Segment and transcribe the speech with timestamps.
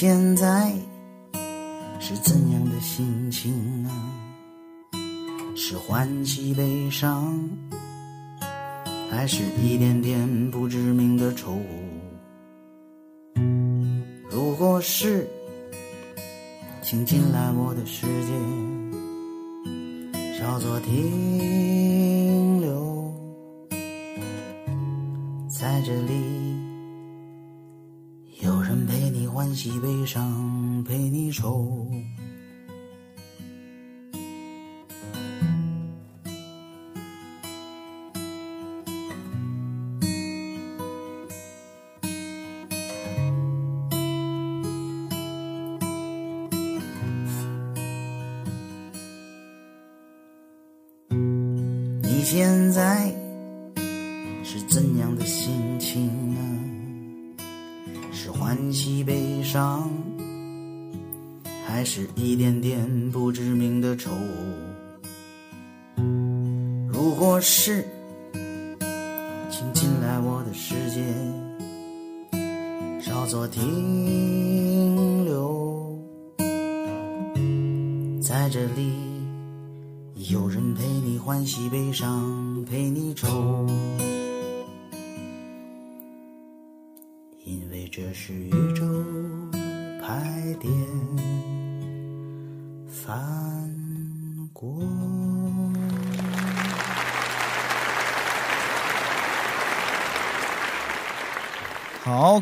[0.00, 0.72] 现在
[1.98, 3.92] 是怎样的心情啊？
[5.54, 7.38] 是欢喜悲伤，
[9.10, 11.52] 还是一点点不知名的愁？
[14.30, 15.28] 如果是，
[16.80, 18.32] 请进来我的世界，
[20.38, 23.14] 稍作停留，
[25.46, 26.19] 在这里。
[29.54, 31.86] 喜悲伤，陪你愁。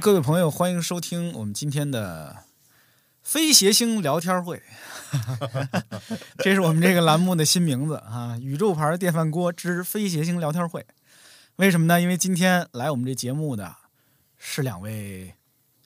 [0.08, 2.44] 各位朋友，欢迎收听我们今天的
[3.20, 4.62] 非谐星聊天会。
[6.42, 10.86] 这是我们这个栏目的新名字啊，“宇宙牌电饭锅之非谐星聊天会”。
[11.56, 12.00] 为什么呢？
[12.00, 13.76] 因为今天来我们这节目的
[14.38, 15.34] 是两位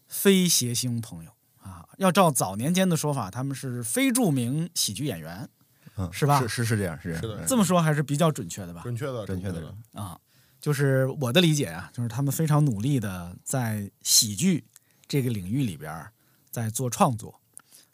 [0.06, 1.84] 非谐星朋友啊。
[1.98, 5.48] 要照早年间的说法，他们是非著名喜剧演员，
[5.96, 7.40] 嗯，是吧是是是这样，是这样。
[7.40, 8.82] 的这么说还是比较准确的吧？
[8.84, 9.74] 准确的，准确的的。
[10.00, 10.16] 啊，
[10.62, 14.64] 就是我的理解啊，就是他们非常努力的在喜剧
[15.08, 16.12] 这个领域里边儿
[16.52, 17.40] 在做创作，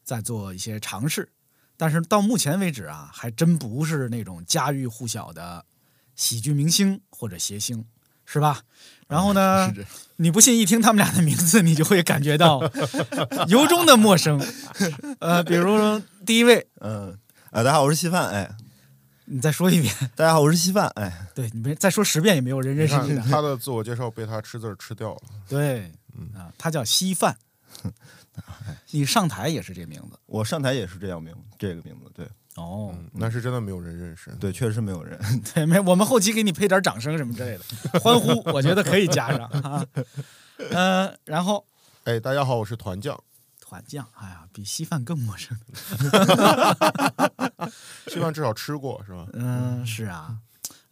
[0.04, 1.30] 在做一些尝试，
[1.78, 5.64] 但是到目前为止啊，还真不是那种家喻户晓的
[6.14, 7.86] 喜剧明星或者谐星，
[8.26, 8.60] 是吧？
[9.08, 9.72] 然后呢，
[10.16, 12.60] 你不信一听他们俩的名字，你就会感觉到
[13.48, 14.38] 由衷的陌生。
[15.20, 17.18] 呃，比如第一位，嗯，
[17.50, 18.50] 啊，大家好，我是稀饭，哎，
[19.30, 23.20] 你再说一遍， 大家好，我是稀饭，哎，对你没再说十遍也没有人认识你的。
[23.22, 25.20] 他的自我介绍被他吃字儿吃掉了。
[25.46, 25.92] 对，
[26.34, 27.36] 啊，他叫稀饭。
[28.90, 34.30] 你上台也是这名字我上台也是这样名，这个名字，对哦，嗯，那是真的没有人认识。
[34.40, 35.18] 对，确实没有人。
[35.54, 37.58] 对，没，我们后期给你配点掌声什么之类
[37.92, 39.86] 的，欢呼，我觉得可以加上啊。
[40.70, 41.64] 嗯、然后
[42.04, 43.18] 哎，大家好，我是团酱。
[43.68, 45.54] 团酱，哎呀，比稀饭更陌生。
[48.08, 49.26] 稀饭至少吃过是吧？
[49.34, 50.38] 嗯、是啊。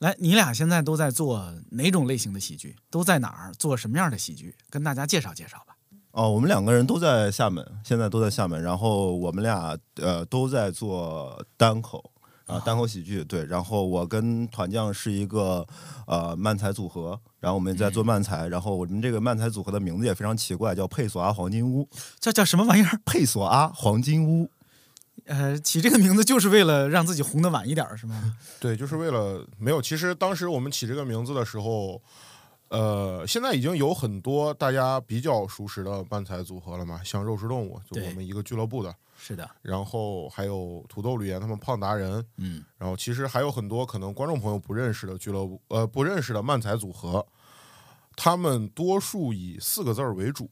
[0.01, 2.77] 来，你俩现在都在做哪种类型的喜剧？
[2.91, 4.55] 都在哪儿做什么样的喜剧？
[4.69, 5.75] 跟大家介绍介绍吧。
[6.11, 12.13] 哦，我们两个人都在厦门，现在都在厦门，然后我们俩呃都在做单口
[12.47, 13.45] 啊，单口喜剧，对。
[13.45, 15.67] 然后我跟团将是一个
[16.07, 23.01] 呃漫才组合，然后我们在做漫才，然后我们这个漫才组合的名字也非常奇怪，叫佩索阿黄金屋，叫叫什么玩意儿？
[23.05, 24.51] 佩索阿黄金屋。
[25.25, 28.37] 呃，起这个名字就是为了让自己红的晚一点，是吗？
[28.61, 29.83] 对，就是为了没有。
[29.83, 32.01] 其实当时我们起这个名字的时候，
[32.69, 47.27] 呃，现在已经有很多大家比较熟识的漫才组合了嘛，像肉食动物，就我们一个俱乐部的，是的，然后还有土豆吕岩他们胖达人，嗯，然后其实还有很多可能观众朋友不认识的俱乐部，呃，不认识的漫才组合，
[48.15, 50.51] 他们多数以四个字儿为主，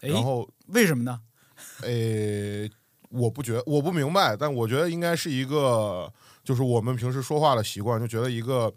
[0.00, 1.20] 哎，然后为什么呢？
[1.82, 2.70] 诶，
[3.08, 6.12] 我不觉我不明白，但我觉得应该是一个，
[6.44, 8.72] 就是我们平时说话的习惯，就觉得一个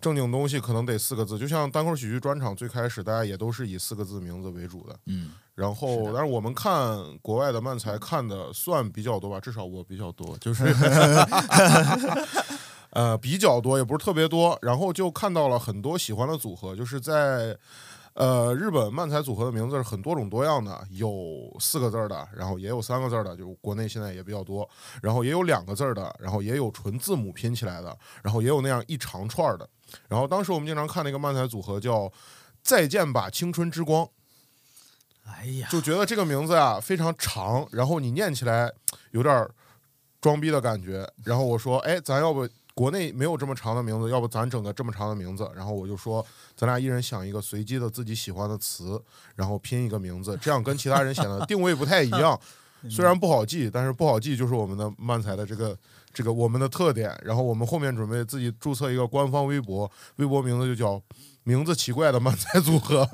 [0.00, 10.64] 正经东西可能得四个字，就像单口喜剧专场最开始大家也都是以四个字名字为主的，嗯，然后但是我们看国外的漫才看的算比较多吧，至少我比较多，就是
[12.90, 17.56] 呃比较多，也不是特别多，然后就看到了很多喜欢的组合，就是在。
[18.14, 24.68] 呃，日本漫才组合的名字是很多种多样的，有四个字儿的，然后也有三个字儿的，就国内现在也比较多，
[25.00, 29.66] 然后也有两个字儿的，然后也有纯字母拼起来的，然后也有那样一长串的。
[30.08, 32.00] 然后当时我们经常看那个漫才组合叫
[32.62, 34.04] 《再见吧青春之光》，
[35.24, 38.70] 哎呀，就觉得这个名字啊非常长，然后你念起来
[39.10, 39.50] 有点儿
[40.20, 41.08] 装逼的感觉。
[41.24, 45.50] 然后我说，哎，咱要不国内没有这么长的名字，要不咱整个这么长的名字？
[45.54, 46.24] 然后我就说，
[46.56, 49.02] 咱俩一人想一个随机的自己喜欢的词，
[49.34, 52.38] 然后拼一个名字，这样跟其他人显得定位不太一样。
[52.88, 55.76] 虽然不好记，但是不好记就是我们的漫才的这个
[56.12, 57.18] 这个我们的特点。
[57.24, 61.02] 然后我们后面准备自己注册一个官方微博，微博名字就叫
[61.44, 63.06] “名字奇怪的漫才组合”。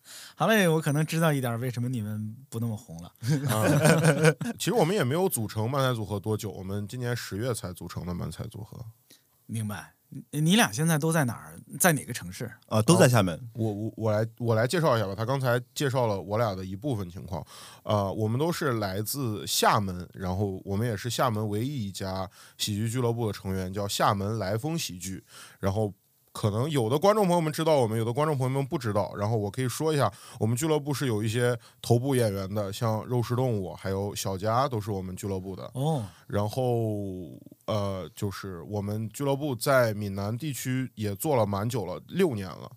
[0.36, 3.12] 好嘞，我可能知道一点为什么你们不那么红了。
[3.50, 3.64] 啊，
[4.58, 8.84] 其实我们也没有组成漫才组合多久，我们今年十月才组成的漫才组合。
[9.44, 9.92] 明白？
[10.10, 11.58] 你你俩现在都在哪儿？
[11.78, 12.50] 在哪个城市？
[12.66, 13.40] 啊，都在厦门。
[13.54, 15.14] 我我我来我来介绍一下吧。
[15.14, 17.46] 他刚才介绍了我俩的一部分情况。
[17.84, 22.28] 呃，我们都是来自厦门，然后我们也是厦门唯一一家
[22.58, 25.24] 喜剧俱乐部的成员，叫厦门来风喜剧。
[25.60, 25.92] 然后。
[26.32, 29.12] 可能有的观众朋友们知道我们，有的观众朋友们不知道。
[29.16, 35.68] 然后我可以说一下，我们俱乐部是有一些头部演员的，像肉食动物还有小佳都是我们俱乐部的。
[35.74, 36.62] 哦，然后
[37.66, 42.70] 呃，就是我们俱乐部在闽南地区也做了蛮久了，六年了。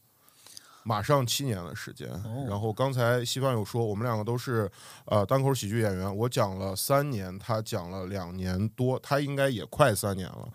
[0.86, 2.10] 马上七年的时间，
[2.48, 4.70] 然后刚才西方有说，我们两个都是
[5.06, 10.50] 呃单口喜剧演员，我讲了三年，他讲了两年多，他应该也快三年了。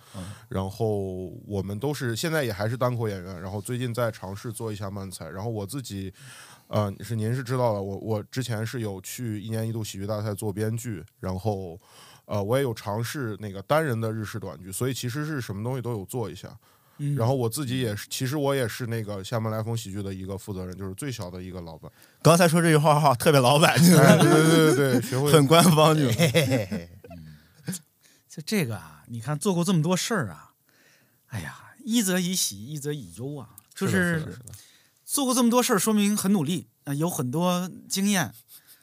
[0.49, 5.29] 然后我们都是现在也还是单口演员，然后最近在尝试做一下漫才。
[5.31, 6.13] 然后我自己，
[6.67, 11.79] 呃，是您是知道的，我我之前是有去一年一度喜剧大赛做编剧，然后
[12.27, 16.55] 呃我也有尝试那个单人的日式短剧，所以其实是什么东西都有做一下。
[17.17, 21.91] 然后我自己也是，其实我也是那个厦门来风喜剧的一个负责人，就是最小的一个老板。
[22.23, 26.11] 刚才说这句话哈，特别老板， 对对对对，学会很官方就。
[28.29, 30.53] 就这个啊，你看做过这么多事儿啊，
[31.29, 34.39] 哎呀，一则以喜，一则以忧啊，就是
[35.05, 38.33] 做过这么多事儿，说明很努力啊，有很多经验。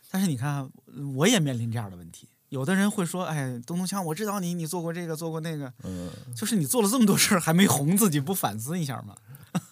[0.10, 0.70] 但是你看，
[1.16, 2.30] 我也面临这样的问题。
[2.56, 9.14] 有的人会说：“哎，东东强，我知道你，你做过这个，做过那个，嗯，就是你做了这么多事儿还没红，自己不反思一下吗？”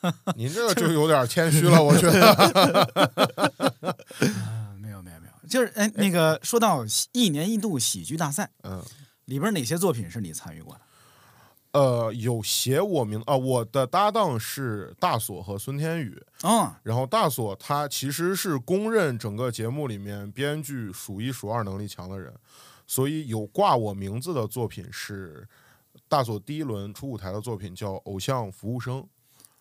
[0.35, 2.31] 您这个就有点谦虚了，我觉得。
[3.80, 6.83] 啊，没有没有没有，就是哎，那个说到
[7.13, 8.83] 一年一度喜剧大赛，嗯，
[9.25, 10.81] 里边哪些作品是你参与过的？
[11.71, 22.33] 呃，有写我名啊，我的搭档是大锁和孙天宇，嗯，然后大锁他其实是公认整个节目里面编剧数一数二能力强的人。
[22.85, 25.47] 所以有挂我名字的作品是
[26.07, 29.01] 大佐第一轮出舞台的作品，叫《偶像服务生》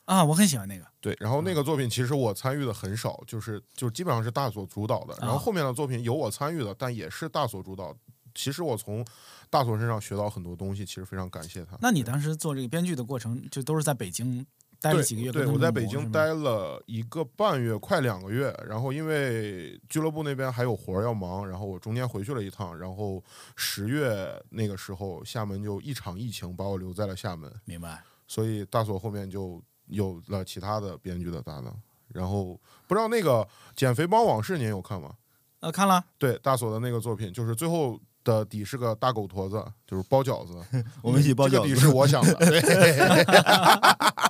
[0.05, 0.87] 啊，我很喜欢那个。
[1.01, 5.17] 对，然后那个作品其实我参与的很少，就是就基本上是大佐主导的。
[5.21, 7.97] 然后后面的作品有我参与的，但也是大佐主导。
[8.35, 9.05] 其实我从
[9.51, 11.77] 大佐身上学到很多东西，其实非常感谢他。
[11.81, 14.45] 那你当时做这个编剧的过程，就都是在北京？
[14.83, 18.53] 待了几个月，对我在北京待了一个半月，快两个月。
[18.67, 22.77] 然后因为俱乐部那边还有活要忙，然后我中间回去了一趟。
[22.77, 23.23] 然后
[23.55, 27.51] 十月那个时候，厦门就一场疫情把我留在了厦门。
[27.65, 28.03] 明白。
[28.27, 31.75] 所以大锁后面就有了其他的编剧的搭档。
[32.09, 33.43] 然后不知道那个
[33.77, 35.15] 《减肥帮往事》您有看吗？
[35.61, 36.05] 呃，看了。
[36.19, 38.01] 对大锁的那个作品，就是最后。
[38.25, 40.55] 的底是个大狗坨子，就是包饺子。
[41.03, 41.69] 我们一起包饺子。
[41.69, 42.37] 底是我想的。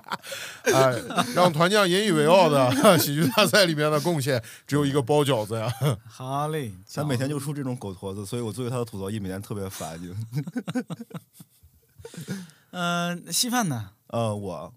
[0.63, 0.95] 哎，
[1.35, 5.69] 让团将引以为傲的喜剧大赛里面的贡献只有一个包饺子呀。
[6.07, 10.15] 好嘞，他每天就出这种狗坨子，所以我作为他的吐槽一每天特别烦就。
[12.71, 13.91] 嗯，稀饭呢？
[14.07, 14.73] 呃，我，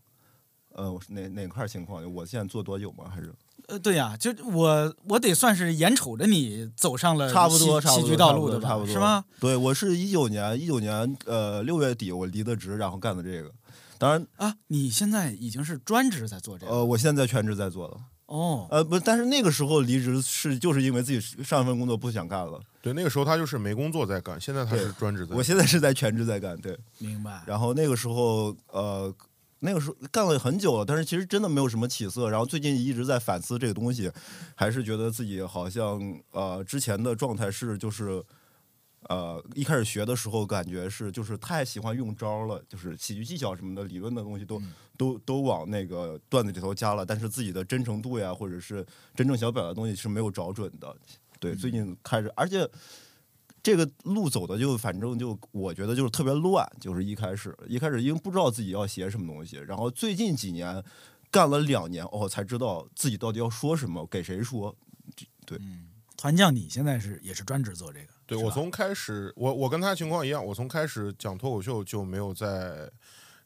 [0.74, 2.12] 呃，哪哪块情况？
[2.14, 3.06] 我现在做多久吗？
[3.14, 3.32] 还是？
[3.68, 9.26] 呃，对呀，就我我得算是眼瞅着你走上了差不多戏剧道路的吧，是吗？
[9.40, 13.52] 对，我是一九年一九年呃六月底我离的职，然后干的这个。
[13.98, 16.72] 当然啊，你现在已经是专职在做这个。
[16.72, 17.98] 呃，我现在全职在做了。
[18.28, 22.60] 哦，呃，不，但是那个时候离职是就是因为自己上一份工作不想干了。
[22.82, 25.36] 对，那个时候他就是没工作在干，现在他是专职在。
[25.36, 26.78] 我现在是在全职在干，对。
[27.00, 27.42] 明白。
[27.48, 29.14] 然后那个时候呃。
[29.66, 32.30] 那个时候干了很久了，但是其实真的没有什么起色。
[32.30, 34.10] 然后最近一直在反思这个东西，
[34.56, 36.00] 还是觉得自己好像
[36.32, 38.24] 呃之前的状态是就是
[39.10, 44.62] 呃一开始学的时候感觉是就是太喜欢用招了，就是喜剧技巧什么的理论的东西都
[44.96, 50.96] 都都往那个段子里头加了，但是自己的真诚度呀或者是真正想表达的东西是没有找准的。
[51.40, 52.70] 对，最近开始，而且。
[53.66, 60.84] 这个路走的就反正就我觉得就是特别乱，就是一开始一开始因为不知道自己要写什么东西，然后最近几年
[61.32, 64.76] 干了两年哦，才知道自己到底要说什么，给谁说。
[65.48, 65.60] 对，
[66.16, 68.14] 团将你现在是也是专职做这个？
[68.28, 72.88] 对我从开始我我跟他情况一样，我从开始讲脱口秀就没有在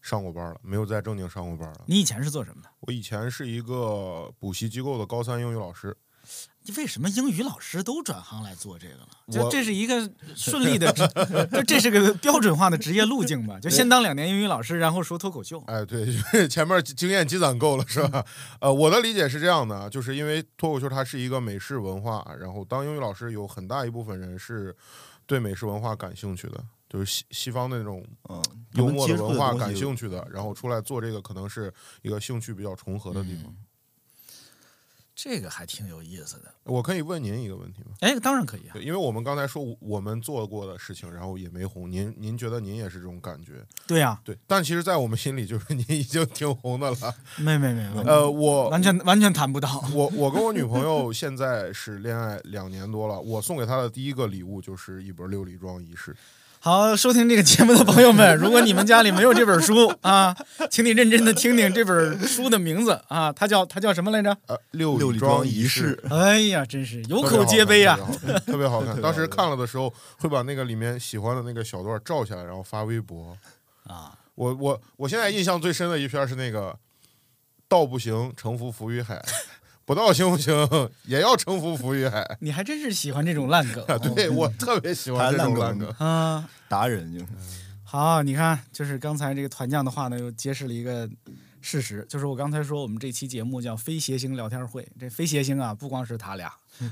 [0.02, 1.86] 上过班了，没有在正经上过班了。
[1.88, 2.70] 你以前是做什么的？
[2.82, 5.96] 我以前是一个补习机构的高三英语老师。
[6.78, 9.08] 为什么英语老师都转行来做这个了？
[9.28, 11.08] 我就这是一个顺利的职，
[11.52, 13.60] 就这是个标准化的职业路径吧？
[13.60, 15.64] 就先当两年英语老师，然后说脱口秀。
[15.68, 18.26] 哎，对，就是前面经验积攒够了，是吧？
[18.62, 24.76] 呃，我的理解是这样的，就是因为脱口秀它是一个美式文化，然后当英语老师有很大一部分人是
[25.26, 29.76] 对美式文化感兴趣的，就是西西方的那种嗯，幽默的文化感。
[29.76, 33.56] 兴趣的，然后出来做这个可能是一个兴趣比较重合的地嗯方。
[35.22, 36.46] 这个还挺有意思的。
[36.64, 37.92] 我可以问您一个问题吗？
[38.00, 38.72] 哎，当然可以啊。
[38.72, 43.62] 对，因为我们刚才说我们做过的事情，然后也没红，您您觉得您也是这种感觉？
[43.86, 47.16] 对呀、对，但其实，在我们心里，就是 您已经挺红的了。
[47.36, 49.84] 没没没没，呃，我完全完全谈不到。
[49.94, 56.16] 我我跟我女朋友现在是恋爱两年多了，我送给她的第一个礼物就是一本六里庄遗事。
[56.62, 60.36] 好，收听这个节目的朋友们， 如果你们家里没有这本书啊，
[60.70, 64.36] 请你认真的听听这本书的名字啊，它叫它叫什么来着？
[64.48, 67.98] 呃，六六里庄庄遗事事，哎呀，真是有口皆碑啊！
[68.46, 69.00] 特别好看。
[69.02, 73.38] 当时看看了的时候，会把那个里面喜欢的那个小段照下来，然后发微博。
[73.86, 76.78] 啊，我我我现在印象最深的一篇是那个
[77.70, 79.16] “道不行，乘浮浮于海；
[79.90, 80.54] 不到行不行，
[81.06, 82.24] 也要乘浮浮于海。
[82.42, 83.84] 你还真是喜欢这种烂梗。
[84.14, 85.90] ”对我特别喜欢这种烂梗。
[85.98, 87.26] 啊，达人就是
[87.84, 91.10] 好，你看，就是刚才这个团将的话呢，又揭示了一个
[91.60, 96.54] 事实，就是我刚才说我们这期节目叫“非谐星聊天会”，这非谐星啊，不光是他俩，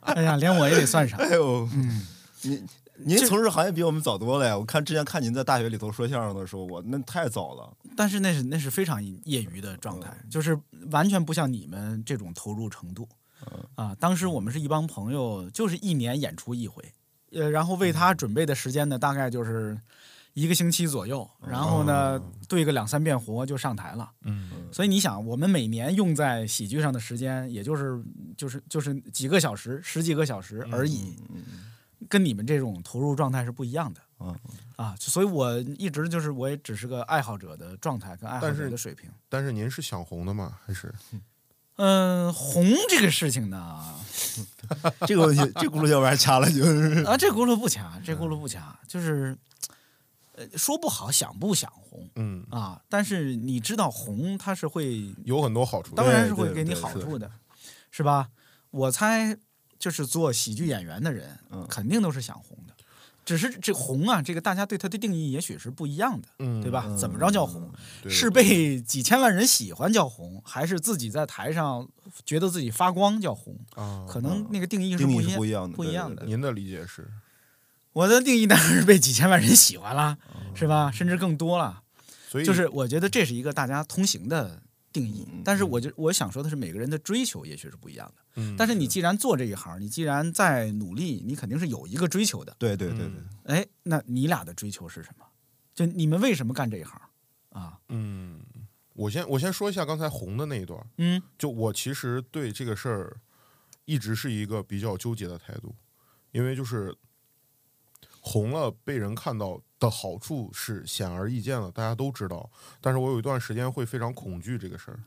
[0.00, 1.16] 哎呀，连我也得算上。
[1.20, 2.04] 哎呦，嗯，
[2.42, 2.66] 您
[3.04, 4.56] 您从事行业比我们早多了呀！
[4.56, 7.72] 我看之前看您在大学里头说相声的时候，我那太早了。
[7.96, 10.58] 但是那是那是非常业余的状态，就是
[10.90, 13.08] 完全不像你们这种投入程度。
[13.74, 16.82] 啊，当时我们是一帮朋友，就是一年演出一回，
[17.32, 19.76] 呃，然后为他准备的时间呢，大概就是
[20.34, 24.08] 一个星期左右，然后呢，对个两三遍活就上台了。
[24.22, 28.00] 嗯，所以你想，我们每年用在喜剧上的时间，也就是
[28.36, 31.16] 就是就是几个小时、十几个小时而已，
[32.08, 34.00] 跟你们这种投入状态是不一样的。
[34.20, 34.34] 嗯
[34.76, 39.10] 啊，所以我一直就是我也只是个爱好者的状态跟爱好者的水平。
[39.28, 40.58] 但是您是想红的吗？
[40.64, 40.92] 还是
[41.76, 43.94] 嗯，红这个事情呢，
[45.06, 47.02] 这个问题，这轱辘要不然掐了就 是。
[47.04, 49.36] 啊，这轱辘不掐，这轱辘不掐，就是
[50.34, 55.94] 呃说不好想不想红嗯，啊，但是你知道红它是会有很多好处？
[55.96, 57.30] 当然是会给你好处的，
[57.90, 58.28] 是吧？
[58.70, 59.36] 我猜
[59.82, 62.74] 就是做喜剧演员的人，嗯肯定都是想红的，
[63.24, 66.86] 只是这红啊，这个大家对它的定义也许是不一样的，嗯，对吧？
[66.96, 67.68] 怎么着叫红？
[68.00, 71.88] 对是被几千万人喜欢叫红，还是自己在台上
[72.24, 73.58] 觉得自己发光叫红？
[73.74, 77.10] 啊，可能那个定义是不一不一样的，对不一样的对对您的理解是？
[77.92, 80.16] 我的定义当然是被几千万人喜欢啦，
[80.54, 80.92] 是吧？
[80.92, 81.82] 甚至更多了。
[82.30, 84.62] 所以就是我觉得这是一个大家通行的
[84.92, 88.21] 定义，嗯但是我就我想说的是，每个人的追求也许是不一样的。
[88.34, 88.54] 嗯。
[88.56, 92.54] 但是你既然做这一行，你既然在努力，你肯定是有一个追求的。
[92.58, 93.06] 对对对对。
[93.06, 95.26] 嗯，哎，那你俩的追求是什么？
[95.74, 97.00] 就你们为什么干这一行？
[97.50, 97.78] 啊？
[97.88, 98.40] 嗯，
[98.94, 101.22] 我先我先说一下刚才红的那一段，嗯。
[101.38, 103.16] 就我其实对这个事儿
[103.84, 105.74] 一直是一个比较纠结的态度，
[106.30, 106.94] 因为就是
[108.20, 112.50] 红了被人看到的好处是显而易见的，大家都知道。
[112.80, 115.02] 但是我有一段时间会非常恐惧这个事儿，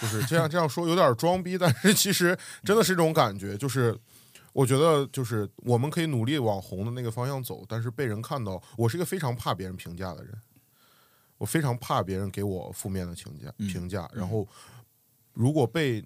[0.00, 3.98] 就是这样这样说有点装逼，但是其实真的是这种感觉，就是。
[4.52, 10.36] 我觉得就是我们可以努力往红的那个方向走，但是被人看到，我是一个非常怕别人评价的人，
[11.38, 14.48] 我非常怕别人给我负面的评价嗯评价，然后
[15.34, 16.04] 如果被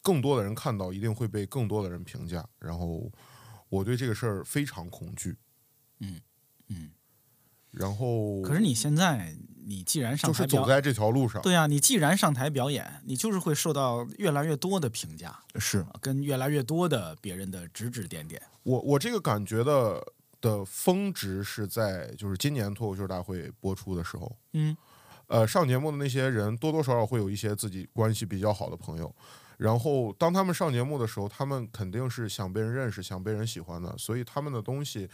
[0.00, 3.10] 更多的人看到，一定会被更多的人评价，然后
[3.68, 5.36] 我对这个事儿非常恐惧，
[5.98, 6.20] 嗯
[6.68, 6.88] 嗯。
[7.72, 18.40] 然后可是你现在，你既然上台，就是走在这条路上，对啊，你既然上台表演，你就是会受到越来越多的评价，是跟越来越多的别人的指指点点。
[18.62, 20.02] 我我这个感觉的
[20.40, 24.76] 的峰值是在就是今年脱口秀大会播出的时候，嗯。
[25.28, 29.14] 呃，上节目的那些人多多少少会有一些自己关系比较好的朋友，
[29.56, 35.08] 然后当他们上节目的时候，他们肯定是想被人认识、想被人喜欢的，所以他们的东西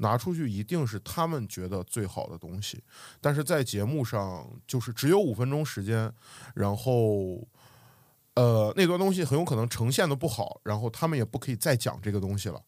[0.00, 2.82] 拿出去一定是他们觉得最好的东西。
[3.20, 6.12] 但是在节目上，就是只有五分钟时间，
[6.54, 7.46] 然后。
[8.34, 12.62] 呃，那段东西很有可能呈现的不好，然后他们也不可以再讲这个东西了。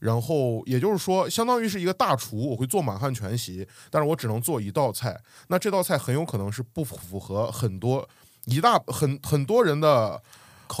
[0.00, 5.16] 然后也就是说，相当于是一个大厨，我会做满汉全席，但是我只能做一道菜。
[5.48, 8.08] 那这道菜很有可能是不符合很多
[8.46, 10.20] 一大很很多人的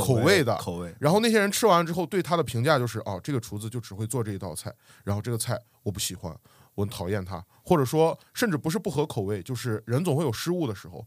[0.02, 4.74] 口味的口味，然后那些人吃完之后对他的评价就是哦，这个厨子就只会做这一道菜，
[5.04, 6.34] 然后这个菜我不喜欢，
[6.74, 11.06] 我很讨厌他，或者说甚至不是不合口味，就是人总会有失误的时候。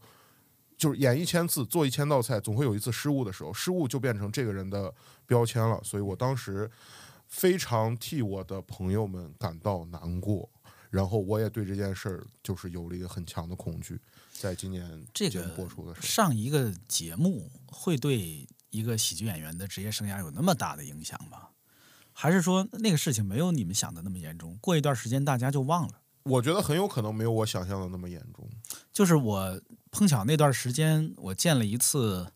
[0.76, 4.94] 就是演一千次，做一千道菜，总会有一次失误的时候，失误就变成这个人的
[5.26, 5.80] 标签了。
[5.82, 6.70] 所以我当时
[7.26, 10.48] 非常替我的朋友们感到难过，
[10.88, 14.00] 然后我也对这件事儿就是有了一个很强的恐惧。
[14.30, 21.48] 在今年这个节目播出的时候，上一个节目会对一个喜剧演员的职业生涯有那么大的影响吗？
[22.12, 24.58] 还是说那个事情没有你们想的那么严重？
[24.60, 26.00] 过一段时间大家就忘了？
[26.24, 28.48] 我觉得很有可能没有我想象的那么严重。
[28.92, 29.60] 就是我
[29.90, 32.32] 碰巧那段时间我见了一次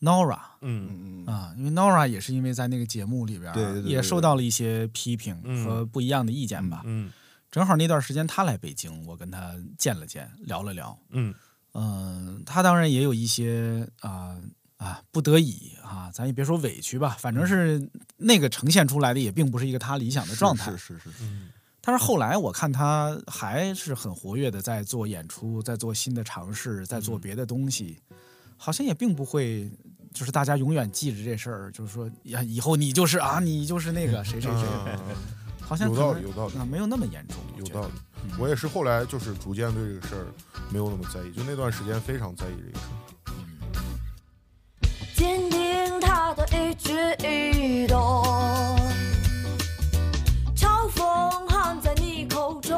[0.00, 6.82] Nora 嗯嗯嗯啊，因为 Nora 也是因为在那个节目里边对对对对也受到了一些批评嗯和不一样的意见吧。
[6.84, 7.10] 嗯
[7.48, 10.98] 正好那段时间他来北京，我跟他见了见，聊了聊。
[11.10, 11.32] 嗯
[11.72, 14.36] 嗯，他当然也有一些啊
[14.76, 20.70] 啊不得已啊，咱也别说委屈吧，反正是那个呈现出来的也并不是一个他理想的状态。
[20.72, 21.48] 是是是是，嗯
[21.80, 27.96] 但是后来我看他还是很活跃的，在做演出，在做新的尝试，在做别的东西，
[28.56, 29.70] 好像也并不会，
[30.12, 35.00] 就是大家永远记着这事儿，就是说呀，以后你就是啊，你就是那个谁谁谁，啊
[35.60, 37.94] 好像有道理有道理啊，没有那么严重，有道理。
[38.24, 40.26] 嗯我也是后来就是逐渐对这个事儿
[40.72, 43.05] 没有那么在意，就那段时间非常在意这个事儿。
[46.56, 48.24] 一举一动，
[50.56, 52.74] 嘲讽含在你口中。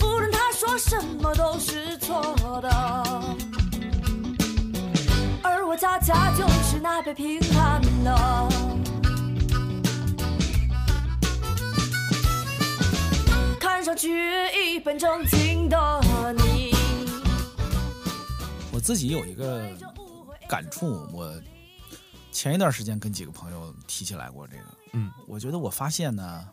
[0.00, 2.68] 无论他说什么都是错的，
[5.42, 8.48] 而我恰恰就是那被评判的。
[13.60, 14.08] 看上去
[14.54, 16.02] 一本正经的
[16.38, 16.74] 你。
[18.72, 19.68] 我自己有一个
[20.48, 21.40] 感触，我
[22.32, 24.64] 前一段时间跟几个朋友提起来过这个，
[24.94, 26.48] 嗯，我觉得我发现呢，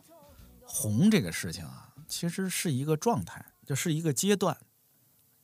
[0.64, 4.56] 红这个事情啊，其实是一个状态，就是一个阶段。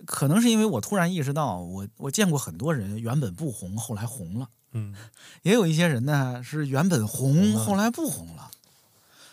[0.05, 4.95] 可能是因为我突然意识到，我我见过很多人原本不红，后来红了；嗯
[5.43, 8.51] 也有一些人呢是原本红，后来不红了；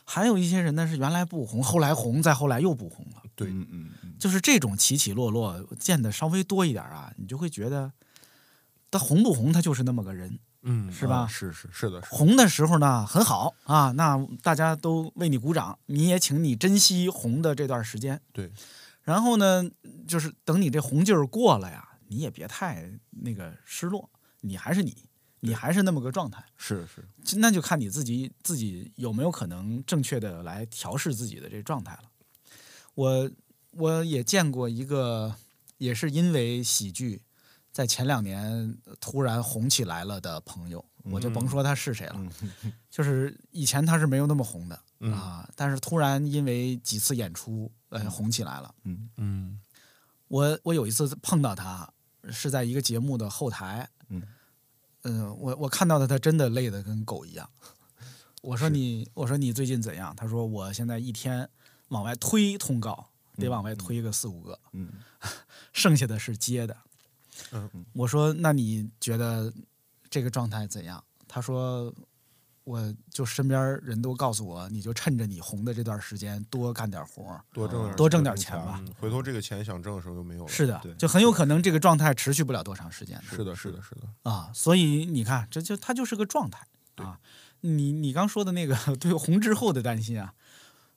[0.05, 3.23] 还有一些人呢是原来不红，后来红，再后来又不红了。
[3.35, 7.91] 对嗯嗯嗯，就是这种起起落落见的稍微多一点啊，你就会觉得
[8.91, 10.39] 他红不红，他就是那么个人。
[10.61, 18.19] 嗯，是吧啊是是是的，是的红的时候呢很好啊，那大家都为你鼓掌，你也请你珍惜红的这段时间。
[18.33, 18.51] 对，
[19.01, 19.63] 然后呢，
[20.05, 24.09] 就是等你这红劲儿过了呀，你也别太那个失落，
[24.41, 24.93] 你还是你，
[25.39, 26.43] 你还是那么个状态。
[26.57, 32.09] 是是，那就看你自己自己有没有可能正确的来调试自己的这状态了。
[32.95, 33.31] 我
[33.71, 35.33] 我也见过一个，
[35.77, 37.21] 也是因为喜剧，
[37.71, 42.15] 在前两年突然红起来了的朋友，我就甭说他是谁了，
[42.63, 42.73] 嗯。
[42.89, 45.13] 就是以前他是没有那么红的、嗯。
[45.13, 48.73] 啊，但是突然因为几次演出，呃，红起来了。
[48.83, 49.09] 嗯。
[49.17, 49.59] 嗯
[50.27, 51.91] 我我有一次碰到他，
[52.31, 54.21] 是在一个节目的后台，嗯。
[55.03, 57.49] 嗯，我我看到的他真的累得跟狗一样。
[58.41, 60.13] 我说你，我说你最近怎样？
[60.15, 61.49] 他说我现在一天
[61.89, 64.89] 往外推通告，得往外推个四五个，嗯。
[65.71, 66.75] 剩下的是接的。
[67.51, 69.53] 嗯我说那你觉得
[70.09, 71.03] 这个状态怎样？
[71.27, 71.93] 他说
[72.63, 78.79] 我就身边人都告诉我，你就趁着你红的这段时间多干点活儿，多挣点多挣点钱钱吧。
[78.83, 80.49] 嗯，回头这个钱想挣的时候又没有了。
[80.49, 83.19] 是的对，就很有可能这个状态持续不了多长时间。
[83.23, 87.19] 是的，是的，是的，啊，所以你看，这就它就是个状态啊。
[87.61, 90.33] 你你刚说的那个 对红之后的担心啊，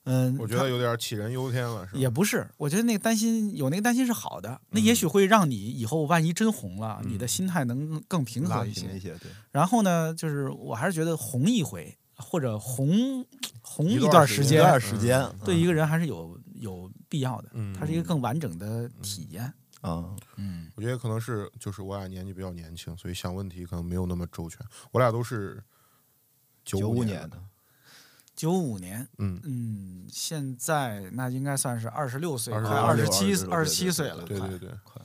[0.05, 1.99] 嗯，我觉得有点杞人忧天了，是吧？
[1.99, 8.87] 也不是，我觉得那个担心有那个担心是好的，那也许会让你以后万一真红了，你的心态能更更平和一些。
[8.87, 13.25] 平一些，对，然后呢，就是我还是觉得红一回或者红
[13.61, 19.53] 红一一段时间段时间对一个人还是有有必要的，嗯它是一个更完整的体验。
[19.81, 24.65] 啊，嗯，我觉得可能是就是我俩年纪比较年轻，所以想问题可能没有那么周全。
[24.91, 25.61] 我俩都是
[26.63, 27.37] 九九五，年的，
[28.35, 35.01] 九五年，嗯，嗯，现在那应该算是二十六岁，26快二十七26二十七岁了，对对对快，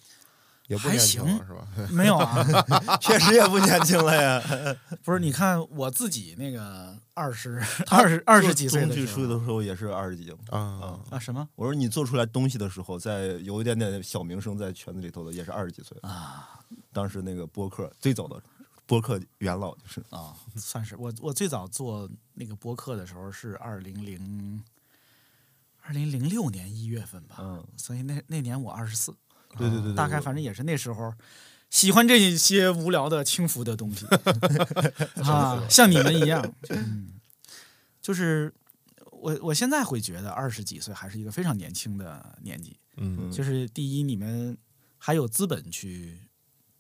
[0.67, 1.67] 也不年轻了，是吧？
[1.93, 2.45] 没有啊，
[3.01, 4.43] 确实也不年轻了呀。
[5.05, 10.31] 不是，你看我自己那个二十二十二十几岁的时候也是二十几。
[10.51, 15.97] 啊，啊什么我说你做出来东西的时候，在有一点点小名声在圈子里头的，也是二十几岁。
[16.03, 16.49] 啊
[16.93, 18.43] 当时那个播客最早的
[18.89, 24.65] 播客元老就是啊，算是我我最早做那个播客的时候是二零零
[25.83, 29.15] 二零零六年一月份吧，嗯，所以那那年我二十四，
[29.57, 31.15] 对对对对，大概反正也是那时候。
[31.71, 34.07] 喜欢这些无聊的轻浮的东西
[35.21, 37.21] 啊，像你们一样，嗯，
[38.01, 38.51] 就是
[39.11, 44.57] 我我现在会觉得二十几岁还是一个非常年轻的年纪，嗯就是第一，你们
[44.97, 46.19] 还有资本去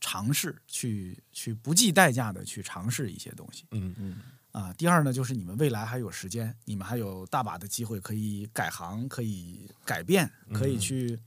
[0.01, 4.17] 尝试，去去不计代价的去尝试一些东西嗯嗯
[4.53, 4.73] 啊。
[4.75, 11.19] 第二呢，就是你们未来还有时间，你们还有大把的机会可以改行，可以改变，可以去。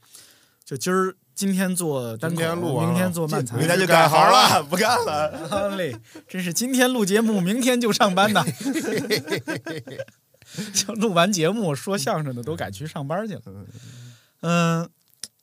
[0.64, 5.50] 就今儿今天做单口，今天录明天做漫才，明天就改行了，不干了。
[5.50, 5.94] 好嘞，
[6.28, 8.46] 真是今天录节目，明天就上班呐。
[10.74, 13.42] 就录完节目说相声的都改去上班去了。
[14.42, 14.90] 嗯、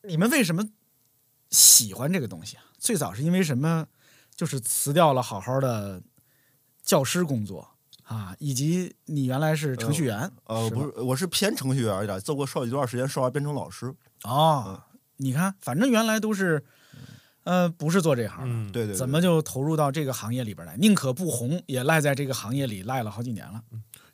[0.02, 0.68] 你们为什么
[1.50, 2.62] 喜欢这个东西啊？
[2.78, 3.86] 最早是因为什么？
[4.36, 6.00] 就是辞掉了好好的
[6.84, 7.68] 教师工作
[8.04, 10.30] 啊，以及你原来是程序员。
[10.44, 13.92] 呃，是不是，我是偏程序员一点，做过少一段时间少儿编程老师。
[14.22, 14.80] 哦，
[15.16, 16.64] 你看，反正原来都是，
[17.42, 18.54] 呃，不是做这行的。
[18.54, 20.76] 嗯，对对对，怎么就投入到这个行业里边来？
[20.76, 23.60] 宁可不红，也赖在这个行业里赖了好几年了。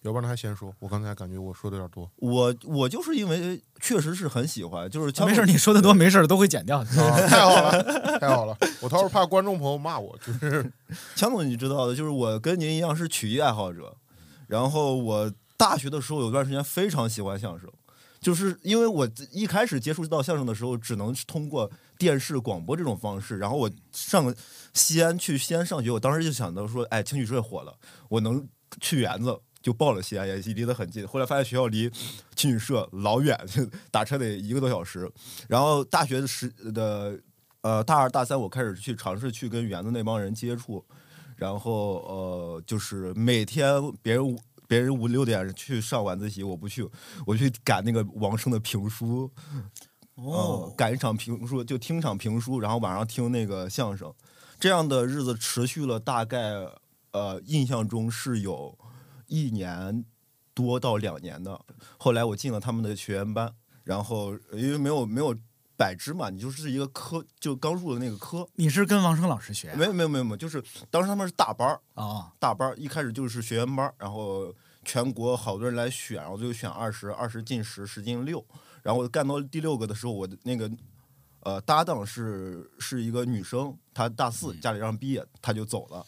[0.05, 2.09] 要不然他先说，我刚才感觉我说的有点多。
[2.17, 7.03] 我我就是因为确实是很喜欢，就是枪没事，你说的多没事，都会剪掉的。
[7.03, 8.55] 啊，太好了，太好了！
[8.83, 10.71] 我倒是怕观众朋友骂我，就是
[11.17, 13.97] 强总你知道的，就是我跟您一样是曲艺爱好者，
[14.47, 17.67] 然后我大学的时候有段时间非常喜欢相声，
[18.21, 24.35] 就是因为我一开始接触到相声的时候，只能是通过电视广播这种方式，然后我上
[24.75, 27.75] 西安去西安上学，我当时就想到说，哎，青曲社火了，
[28.11, 28.47] 我能
[28.83, 29.41] 去园子。
[29.65, 31.09] 就报了西安，也离得很近。
[31.09, 31.91] 后来发现学校离
[32.37, 35.11] 青曲社老远，就 打车得一个多小时。
[35.49, 37.19] 然后大学的时的
[37.63, 40.85] 呃大二大三，我开始去尝试去跟园子那帮人接触，
[41.37, 46.87] 然后呃就是每天别人别人五六点去上晚自习，我不去，
[47.27, 49.31] 我去赶那个王声的评书，
[50.17, 54.13] 哦，赶一场评书就听场评书，然后晚上听那个相声，
[54.61, 56.53] 这样的日子持续了大概
[57.13, 58.77] 呃印象中是有
[59.35, 60.05] 一年
[60.55, 61.61] 多到两年的。
[61.99, 65.35] 后来我进了他们的学员班，然后因为没有没有
[65.77, 69.77] 百支嘛，你就是一个科，就刚入的那个科，你是跟王生老师学啊？
[69.77, 78.45] 没有没有没有没有，就是当时他们是大班儿哦，大班儿，一开始就是学员班，然后全国好多人来选，然后最后选二十，二十进十，十进六，
[78.83, 80.71] 然后干到第六个的时候，我的那个
[81.45, 86.05] 呃搭档是是一个女生，她大四家里让毕业，她就走了，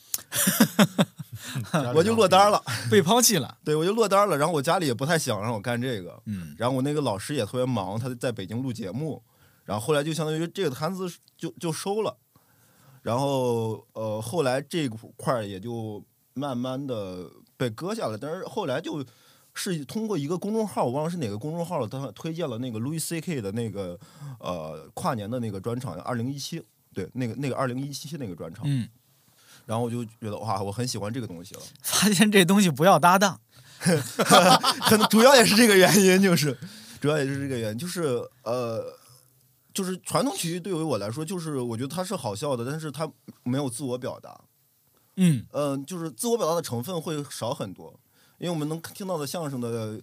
[1.95, 3.59] 我就落单了， 被抛弃了。
[3.65, 9.23] 对我就落单了，然后我家里也不太想让我干这个，嗯，然后我那个老师也特别忙，他在北京录节目，
[9.65, 12.17] 然后后来就相当于这个摊子就就收了，
[13.03, 16.03] 然后呃后来这块儿也就
[16.35, 19.05] 慢慢的被割下了，但是后来就
[19.57, 23.99] 是通过一个公众号，我忘了是哪个公众号了，他推荐了那个 Louis C K 的那个
[24.39, 26.63] 呃跨年的那个专场，二零一七，
[26.95, 28.89] 对，那个那个二零一七那个专场，嗯，
[29.65, 31.61] 然后我就觉得哇，我很喜欢这个东西了。
[31.83, 33.41] 发现这东西不要搭档。
[34.89, 36.57] 可能主要也是这个原因，就是
[36.99, 38.83] 主要也是这个原因，就是呃，
[39.75, 43.07] 就是传统曲艺对于我来说，就是我觉得它是好笑的，但是它
[43.43, 44.41] 没有自我表达，
[45.17, 48.01] 嗯，嗯、就是自我表达的成分会少很多，
[48.39, 50.01] 因为我们能听到的相声的。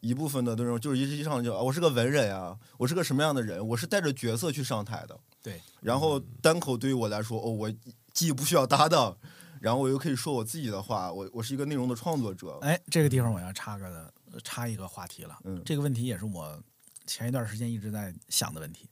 [0.00, 5.20] 一部分的那种就是一一上来就啊我是个文人啊，我是个什么样的人，我是带着角色去上台的。
[5.42, 7.74] 对，然后单口对于我来说，哦，我
[8.14, 9.18] 既不需要搭档，
[9.60, 12.60] 然后我又可以说我自己的话，我我是一个内容的创作者。
[12.62, 15.36] 哎，这个地方我要插个插一个话题了。
[15.42, 16.62] 嗯这个问题也是我
[17.04, 18.88] 前一段时间一直在想的问题。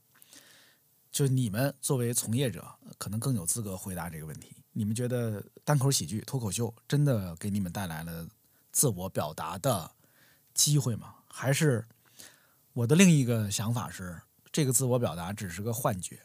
[1.12, 2.66] 就你们作为从业者，
[2.98, 4.56] 可能更有资格回答这个问题。
[4.72, 8.26] 你们觉得单口喜剧、脱口秀真的给你们带来了
[8.76, 9.90] 自我表达的
[10.52, 11.14] 机会吗？
[11.26, 11.82] 还是
[12.74, 14.20] 我的另一个想法是，
[14.52, 16.20] 这个自我表达只是个幻觉，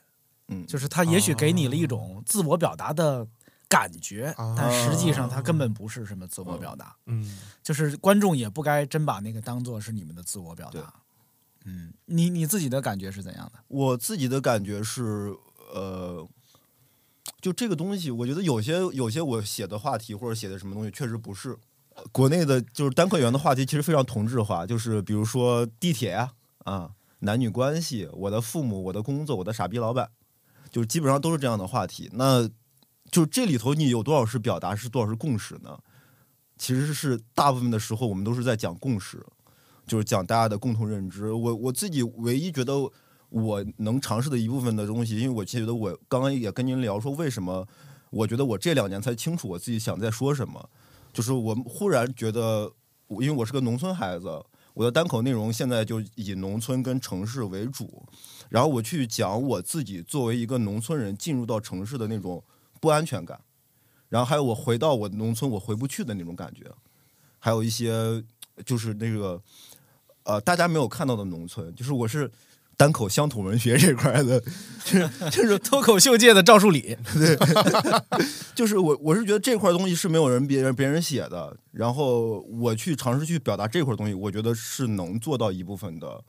[0.50, 3.26] 嗯，就是它也许给你了一种自我表达的
[3.70, 6.94] 感觉，啊但实际上它根本不是什么自我表达。
[7.06, 10.94] 嗯，就是观众也不该真把那个当做是你们的自我表达。
[11.64, 13.64] 嗯，你你自己的感觉是怎样的？
[13.70, 15.34] 我自己的感觉是，
[15.74, 16.28] 呃，
[17.40, 21.58] 就这个东西，我觉得有些有些我写的话题或者写的什么东西，确实不是呃
[22.12, 26.32] 国内的，就是单客源的话题，其实非常同质化，就是比如说地铁呀、
[26.64, 30.10] 啊，男女关系，我的父母，我的工作，我的傻逼老板，
[30.70, 32.10] 就基本上都是这样的话题。
[32.14, 32.50] 那
[33.10, 35.78] 就这里头你有多少是表达，是多少是共识呢？
[36.58, 39.26] 其实是大部分的时候，我们都是在讲共识，
[39.88, 41.34] 就是讲大家的共同认知。
[41.34, 42.74] 我我自己唯一觉得
[43.30, 47.68] 我能尝试的一部分的东西，因为我觉得我刚刚也跟您聊说，为什么
[48.12, 50.70] 我觉得我这两年才清楚我自己想在说什么，
[51.14, 52.72] 就是我忽然觉得，
[53.08, 54.28] 因为我是个农村孩子，
[54.74, 58.04] 我的单口内容现在就以农村跟城市为主，
[58.50, 62.44] 然后我去讲我自己作为一个农村人进入到城市的那种
[62.80, 63.42] 不安全感，
[64.10, 66.72] 然后还有我回到我农村我回不去的那种感觉，
[67.40, 68.24] 还有一些
[68.66, 69.42] 就是那个
[70.24, 72.32] 呃大家没有看到的农村，就是我是
[72.82, 74.42] 单口乡土文学这块的，
[74.84, 77.38] 就是就是脱口秀界的赵树理，对。
[78.56, 86.24] 就是我我是觉得这块东西是没有人别人别人写的，然后我去尝试去表达这块东西，我觉得是能做到一部分的。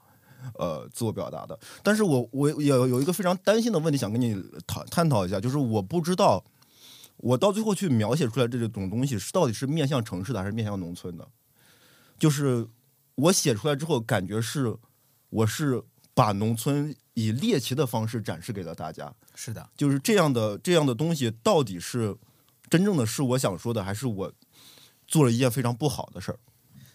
[0.59, 4.37] 呃，自我表达的，但是我我有有一个非常担心的问题，想跟你
[4.67, 6.45] 讨探讨一下，就是我不知道，
[7.19, 11.29] 我到最后去描写出来这种东西是到底是面向城市的还是面向农村的，
[12.19, 12.67] 就是
[13.15, 14.75] 我写出来之后，感觉是
[15.31, 15.81] 我是
[16.15, 22.17] 把农村以猎奇的方式展示给了大家，是的，就是这样的这样的东西，到底是
[22.69, 24.33] 真正的是我想说的，还是我
[25.07, 26.39] 做了一件非常不好的事儿？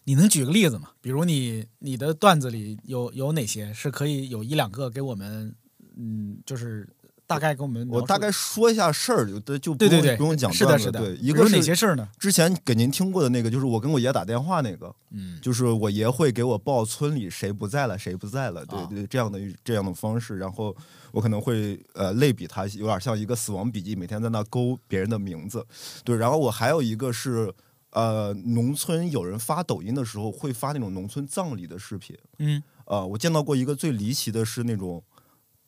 [0.06, 0.92] 你能举个例子吗？
[1.02, 5.54] 比如你你的段子里有有哪些是可以有一两个给我们，
[5.98, 6.88] 嗯，就是
[7.28, 11.00] 大概给我们我大概说一下事儿，就就不用对对对，不用讲段子是的。
[11.02, 12.08] 对，一哪是些事儿呢？
[12.18, 20.74] 之前给您听过的那个，就是我跟我爷打电话那个，嗯，就是我爷会给我报村里谁不在了，谁不在了，对啊对，这样的这样的方式，然后
[21.12, 25.66] 我可能会呃类比他，有点像一个死亡笔记，每天在那勾别人的名字，
[26.06, 27.54] 对，然后我还有一个是
[27.90, 35.04] 呃农村有人发抖音的时候会发那种农村葬礼的视频，嗯，呃，我见到过一个最离奇的是那种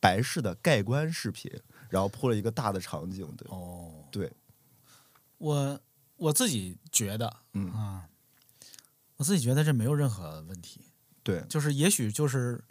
[0.00, 1.52] 白事的盖棺视频，
[1.90, 4.32] 然后铺了一个大的场景，对哦，对，
[5.38, 5.80] 我
[6.16, 8.08] 我自己觉得嗯啊，
[9.16, 10.80] 我自己觉得这没有任何问题，
[11.22, 12.64] 对，就是也许就是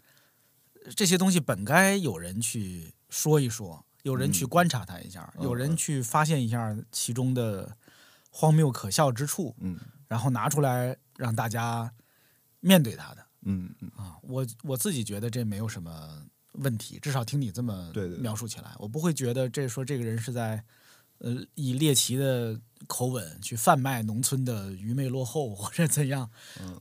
[0.96, 7.78] 这些东西本该有人去说一说，有人去嗯观察它一下，嗯有人去发现一下其中的
[8.32, 11.94] 荒谬可笑之处，嗯然后拿出来让大家
[12.60, 14.18] 面对它的嗯嗯，啊。
[14.24, 20.64] 我我自己觉得这没有什么问题，至少听你这么描述起来，我不会觉得这说这个人是在
[21.20, 26.30] 呃以猎奇的口吻去贩卖农村的愚昧落后或者怎样，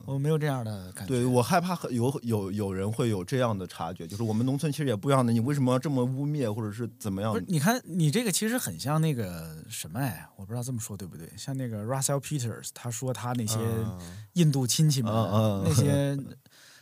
[0.05, 1.13] 我没有这样的感觉。
[1.13, 7.45] 嗯对我害怕有有有人会有这样的察觉，就是我们农村其实也不一样的，你为什么要这么污蔑或者是怎么样不是，？
[7.49, 11.29] 你看你这个其实很像那个什么哎，我不知道这么说对不对？
[11.37, 13.99] 像那个 Russell Peters，他说他那些嗯
[14.33, 16.17] 印度亲戚们，嗯嗯那些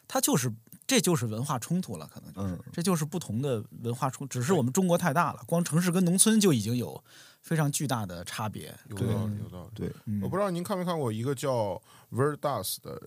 [0.07, 0.53] 他就是
[0.87, 7.03] 这就是文化冲突了，可能就是、嗯这就是不同的文化冲，只是我们中国太大了，光城市跟农村就已经有
[7.41, 8.73] 非常巨大的差别。
[8.89, 9.71] 有道理，有道理。
[9.75, 11.79] 对，嗯我不知道您看没看过一个叫
[12.11, 13.01] Verdas 的，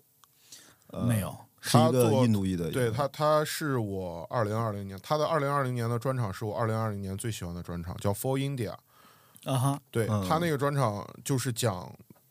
[0.88, 8.74] 呃没有，是一个他做印度裔的，对他，他是我二零二零年他的二零二零年的专场是我二零二零年最喜欢的专场，叫 For India。
[9.44, 11.90] 啊哈，对、嗯他那个专场就是讲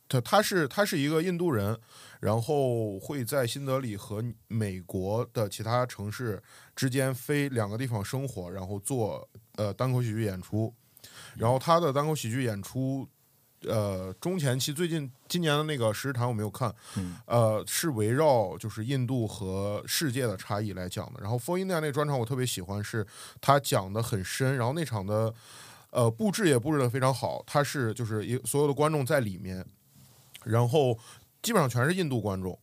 [0.09, 1.79] 他他是他是一个印度人，
[2.19, 6.41] 然后会在新德里和美国的其他城市
[6.75, 10.73] 之间飞两个地方生活，然后做呃单口喜剧演出。
[11.37, 13.07] 然后他的单口喜剧演出，
[13.61, 21.21] 呃，中前期最近今年的那个十日谈我没有看，嗯呃，是围绕就是印度和世界的差异来讲的。
[21.21, 23.05] 然后 For India 那专场我特别喜欢，是
[23.39, 25.33] 他讲的很深，然后那场的
[25.91, 29.65] 呃布置也布置的非常好，他是就是一所有的观众在里面，
[30.49, 30.97] 然后
[31.41, 32.57] 基本上全是印度观众。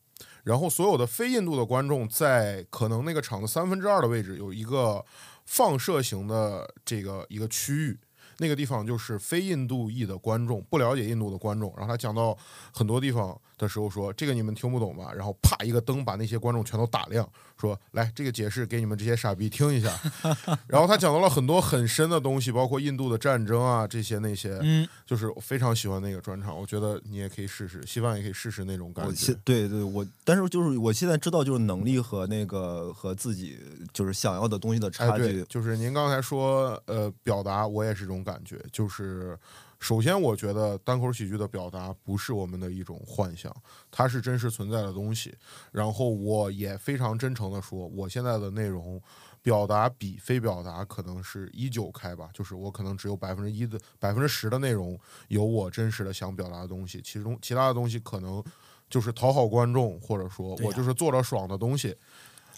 [0.44, 5.04] 然后所有的非印度的观众在可能那个场的三分之二的位置有一个
[5.44, 7.98] 放射型的这个一个区域，
[8.38, 11.72] 那个地方就是非印度裔的观众，不了解印度的观众。
[11.76, 12.36] 然后他讲到
[12.72, 19.90] 很多地方的时候说：“这个你们听不懂吧？”然后啪一个灯把那些观众全都打亮，说：“来，这个解释给你们这些傻逼听一下。
[20.68, 26.58] ”然后他讲到了很多很深的东西，包括印度的战争啊这些那些，嗯，就是我非常喜欢那个专场。
[26.58, 29.34] 我觉得你也可以试试，希望也可以试试那种感觉。
[29.44, 33.58] 对对，我但是就是我现在知道，就是能力和那个和自己
[33.92, 39.38] 就是想要的东西的哎，差对距，，就是您刚才说，呃，表达我也是这种感觉，就是
[39.78, 43.54] 首先我觉得单口喜剧的表达不是我们的一种幻想，
[43.90, 45.34] 它是真实存在的东西。
[45.70, 49.00] 然后我也非常真诚的说，我现在的内容
[49.42, 58.42] 表达比非表达可能是一九开吧，就是我可能只有百分之一的百分之十的内容有我真实的想表达的东西，其中其他的东西可能
[58.88, 61.88] 就是讨好观众，或者说我就是做着爽的东西。
[61.88, 61.98] 对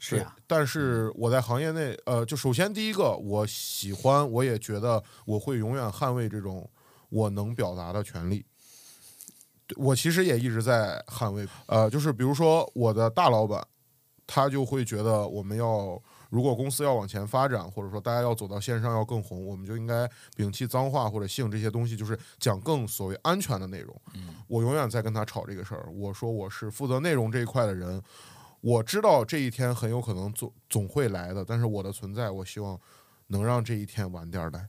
[0.00, 6.70] 是呀，但是我在行业内，呃，就首先第一个，我喜欢，我也觉得我会永远捍卫这种
[7.08, 8.44] 我能表达的权利。
[9.76, 13.62] 我其实也一直在捍卫，呃，就是比如说我的大老板，
[14.26, 23.94] 他就会觉得我们要，如果公司要往前发展，或者说大家要走到线上要更红，我们就应该摒弃脏话或者性这些东西，就是讲更所谓安全的内容。
[24.46, 25.86] 我永远在跟他吵这个事儿。
[25.92, 28.02] 我说我是负责内容这一块的人，
[28.62, 32.80] 我知道这一天很有可能总总会来的，但是我的存在，我希望
[33.26, 34.66] 能让这一天晚点儿来。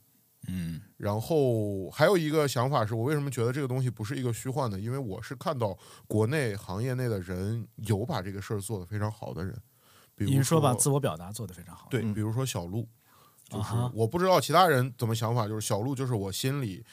[0.48, 9.54] 嗯然后还有一个想法是我为什么觉得这个东西不是一个虚幻的，因为我是看到国内行业内的人有把这个事儿做得非常好的人，
[10.16, 11.88] 比如你说把自我表达做得非常好？
[11.90, 12.88] 对，嗯比如说小鹿，
[13.50, 16.86] 就是我不知道其他人怎么想法，就是小鹿就是我心里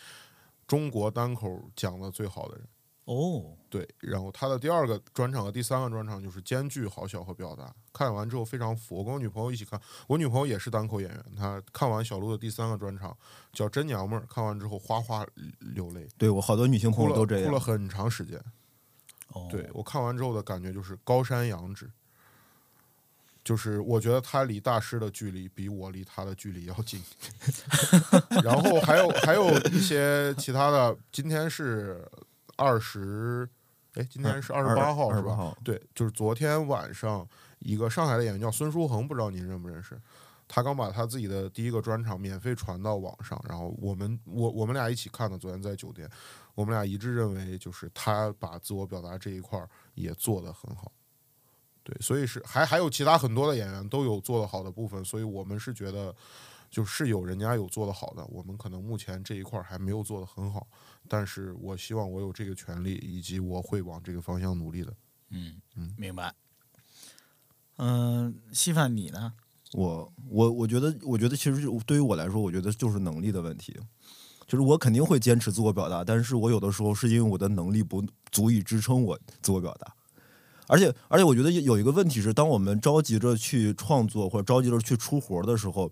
[0.66, 2.66] 中国单口讲的最好的人。
[3.06, 7.72] 哦，对，然后他的第二个专场和第三个专场就是兼具好笑和表达。
[7.92, 13.16] 看完之后非常服，我跟我女朋友一起看，我女朋友也是单口演员，她看完小鹿的第三个专场
[13.52, 15.24] 叫《真娘们儿》，看完之后哗哗
[15.60, 17.48] 流泪，对我好多女性朋哭了友都这样。
[17.48, 18.38] 哭了很长时间。
[19.28, 21.88] 哦，对我看完之后的感觉就是高山仰止，
[23.44, 27.00] 就是我觉得他离大师的距离比我离他的距离要近。
[28.42, 32.04] 然后还有还有一些其他的，今天是
[32.56, 33.48] 二十，
[33.94, 35.56] 哎，今天是二十八号是吧？
[35.62, 37.26] 对，就是昨天晚上
[37.60, 40.00] 一个上海的演员叫孙书恒，不知道您认不认识？
[40.48, 46.08] 他刚把他自己的第一个专场免费传到网上，然后我们我我们俩一起看的，昨天在酒店，
[46.54, 50.92] 我们俩一致认为就是他把自我表达这一块儿也做得很好。
[51.82, 56.14] 对，所以是还还有其他很多的演员都有做得好的部分，所以我们是觉得
[56.70, 60.66] 就是有人家有做得好的，我们可能目前这一块儿还没有做得很好，
[61.08, 64.92] 但是我希望我有这个权利，以及我会往这个方向努力的。
[65.30, 66.32] 嗯嗯明白。
[67.78, 69.32] 嗯、稀饭你呢？
[69.72, 73.78] 我我我觉得，我觉得其实对于我来说，我觉得就是能力的问题。
[74.46, 79.92] 就是我肯定会坚持自我表达，但是我有的时候是因为我的能力不足以支撑我自我表达。
[80.68, 85.90] 而且，而且，我觉得有一个问题是，当我们着急着去创作或者着急着去出活的时候，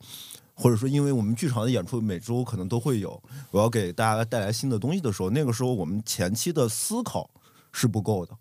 [0.55, 7.29] 或者说因为我们剧场的演出每周可能都会有，我要给大家带来新的东西的时候，那个时候我们前期的思考
[7.73, 8.37] 是不够的。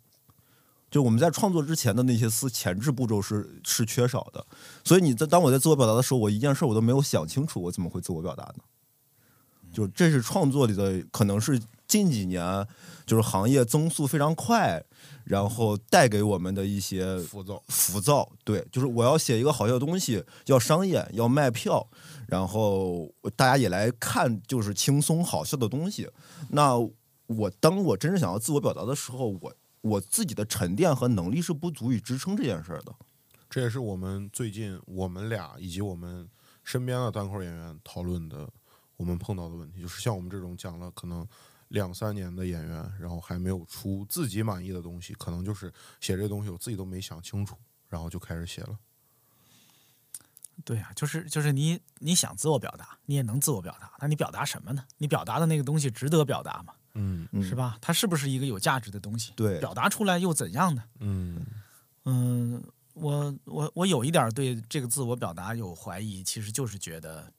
[0.91, 4.45] 就我们在创作之前的那些思前置步骤是是缺少的，
[4.83, 8.63] 所以你在当我在自我表达的时候，我一件事儿我都没有想清楚，我怎么会自我表达呢？
[9.73, 12.67] 就这是创作里的，可能是近几年
[13.07, 14.83] 就是行业增速非常快，
[15.23, 18.29] 然后带给我们的一些浮躁，浮躁。
[18.43, 21.87] 对，就是我要写一个好笑的东西，要商演，要卖票，
[22.27, 26.09] 然后大家也来看，就是轻松好笑的东西。
[26.49, 26.77] 那
[27.27, 32.93] 我当我真正想要自我表达的时候，我我自己的沉淀和能力是不足以支撑这件事儿的。
[33.49, 36.27] 这也是我们最近我们俩以及我们
[36.63, 38.49] 身边的单口演员讨论的，
[38.97, 41.27] 我们碰到的问题，就是像我们这种讲了可能
[41.73, 47.57] 两三年的演员，然后还没有出自己满意的东西，可能就是写这东西我自己都没想清楚，
[47.89, 48.77] 然后就开始写了。
[50.63, 54.85] 对呀、就是就是你你想自我表达，你也能自我表达，那你表达什么呢？
[54.99, 56.75] 你表达的那个东西值得表达吗？
[56.93, 57.75] 嗯嗯是吧？
[57.81, 59.33] 它是不是一个有价值的东西？
[59.35, 60.83] 对表达出来又怎样呢？
[60.99, 61.43] 嗯
[62.05, 67.33] 嗯，我我我有一点对这个自我表达有怀疑，其实就是觉得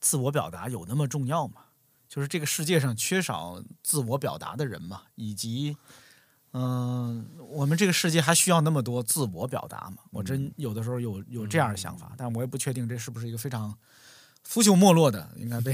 [0.00, 1.62] 自我表达有那么重要吗？
[2.10, 5.76] 就是这个世界上缺少自我表达的人嘛，以及
[6.52, 9.98] 嗯、我们这个世界还需要那么多自我表达吗？
[10.10, 13.72] 我真有的时候有有这样的想法，但我也不确定这是不是一个非常
[14.42, 15.72] 腐朽没落的，应该被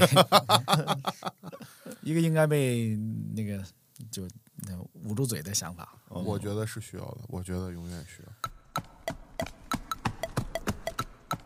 [2.03, 2.95] 一个应该被
[3.35, 3.63] 那个
[4.11, 5.97] 就那捂住嘴的想法。
[6.07, 8.29] 我觉得是需要的，我觉得永远需要。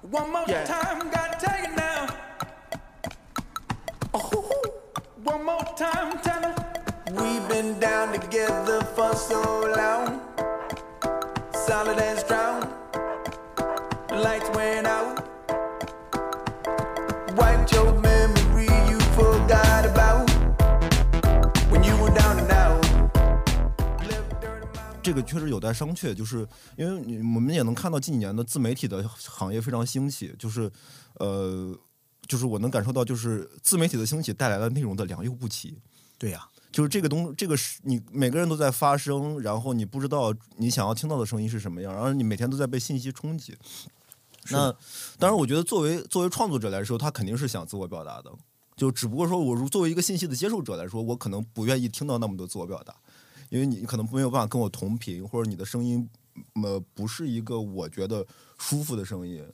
[0.10, 2.31] One more time, gotta take it now.
[5.24, 6.48] One more time, tell me.
[7.12, 10.20] We've been down together for so long,
[11.54, 12.68] solid and strong.
[14.10, 15.24] Lights went out.
[17.38, 20.28] Wiped your memory you forgot about
[21.70, 22.84] when you were down and out.
[24.02, 30.72] Left dirt in my 这个确实有待商榷，就是因为你我们也能看到近几年的自媒体的行业非常兴起，就是
[31.20, 31.78] 呃，
[32.32, 35.78] 就是我能感受到，就是自媒体的兴起带来了内容的良莠不齐。
[36.18, 43.54] 对呀、就是这个东，这个是你每个人都在发声，然后你不知道你想要听到的声音是什么样，然后你每天都在被信息冲击。
[44.50, 44.74] 那
[45.20, 48.32] 当然，我觉得作为作为创作者来说，他肯定是想自我表达的，
[48.78, 52.96] 就只不过说我如作为一个信息的接受者来说，我可能不愿意听到那么多自我表达，
[53.50, 56.10] 因为你可能没有办法跟我同频，或者你的声音
[56.64, 58.26] 呃不是一个我觉得
[58.58, 59.46] 舒服的声音，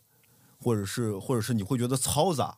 [0.59, 2.55] 或者是或者是你会觉得嘈杂。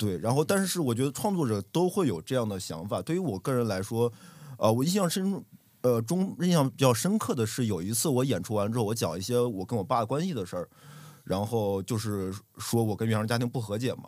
[0.00, 3.02] 对，然后但是我觉得创作者都会有这样的想法。
[3.02, 4.10] 对于我个人来说，
[4.56, 5.44] 呃，我印象深，
[5.82, 10.66] 呃，中印象比较深刻的是有一次我演出完之后，我讲一些我跟我爸关系的事儿，
[11.22, 14.04] 然后就是说我跟原生家庭不和解嘛，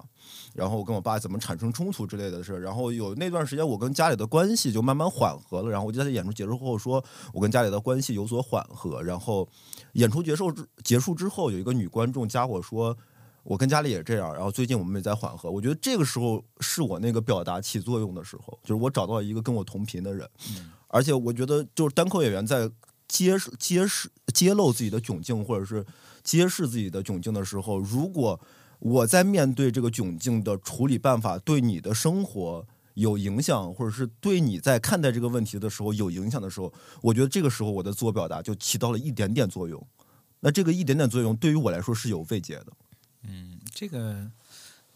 [0.54, 2.60] 然后我跟我爸怎么产生冲突之类的事儿。
[2.62, 9.02] 然后有那段时间我跟家里的关系就慢慢缓和了，然后我就在演出结束后说我跟家里的关系有所缓和。
[9.02, 9.46] 然后
[9.92, 12.96] 演出结束之结束之后，有一个女观众加我说。
[13.44, 15.50] 我跟家里也这样，然后最近我们也在缓和。
[15.50, 20.28] 我觉得这个时候是我那个表达起作用的时候，就是我找到一个跟我同频的人，
[20.88, 22.70] 而且我觉得就是单口演员在
[23.08, 25.84] 揭示、揭示揭露自己的窘境，或者是
[26.22, 28.40] 揭示自己的窘境的时候，如果
[28.78, 39.84] 我在面对这个窘境的处理办法对你的生活有影响，或者是对你在看待这个问题的时候有影响的时候，我觉得这个时候我的自我表达就起到了一点点作用。
[40.40, 42.66] 那这个一点点作用对于我来说是有慰藉的。
[43.74, 44.30] 这个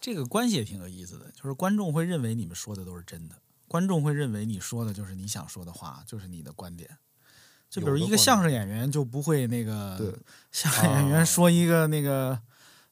[0.01, 3.37] 这个关系也挺有意思的，就是观众会认为你们说的都是真的，
[3.69, 6.91] 观众会认为你说的就是你想说的话，就是你的观点。
[7.69, 10.15] 就比如一个相声演员就不会那个对
[10.53, 12.39] 相声演员说一个那个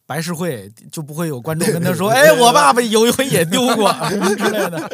[0.04, 4.90] 白事会，就不会有观众跟他说：“哎，我爸爸有一回也丢过 之类的。”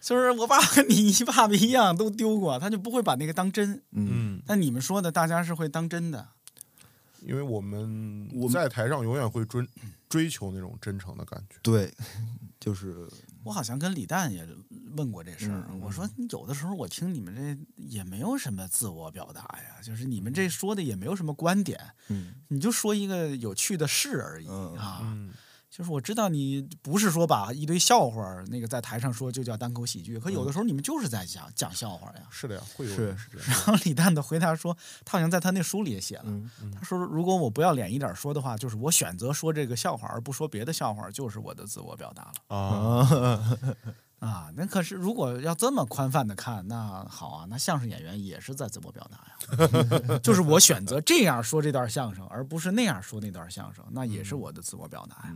[0.00, 3.82] 就是我爸和你爸爸一样都丢过，他就不会把那个当真。
[3.92, 6.28] 嗯，嗯，但你们说的，大家是会当真的。
[7.24, 9.66] 因为我们我在台上永远会追
[10.08, 11.56] 追求那种真诚的感觉。
[11.62, 11.92] 对，
[12.60, 13.08] 就是
[13.42, 14.46] 我好像跟李诞也
[14.96, 25.00] 问过这事儿，嗯我说有的时候我听你们这也没有什么自我表达呀，就是你们这说的也没有什么观点，嗯你就说一个有趣的事而已、嗯啊。
[25.02, 25.32] 嗯，
[25.76, 32.22] 就是我知道你不是说把一堆笑话那个在台上说就叫单口喜剧，可有的时候你们就是在讲讲笑话呀。
[32.30, 33.46] 是的呀，会有是是这样。
[33.50, 42.56] 然后李诞的回答说，他好像在他那书里也写了，嗯他说如果我不要脸一点说的话，就是我选择说这个笑话而不说别的笑话，就是我的自我表达了。
[42.56, 43.58] 啊，
[44.24, 49.58] 啊，那可是如果要这么宽泛的看，那好啊，那相声演员也是在自我表达
[50.06, 55.34] 呀， 就是我选择这样说这段相声，而不是那样说那段相声，那也是我的自我表达呀，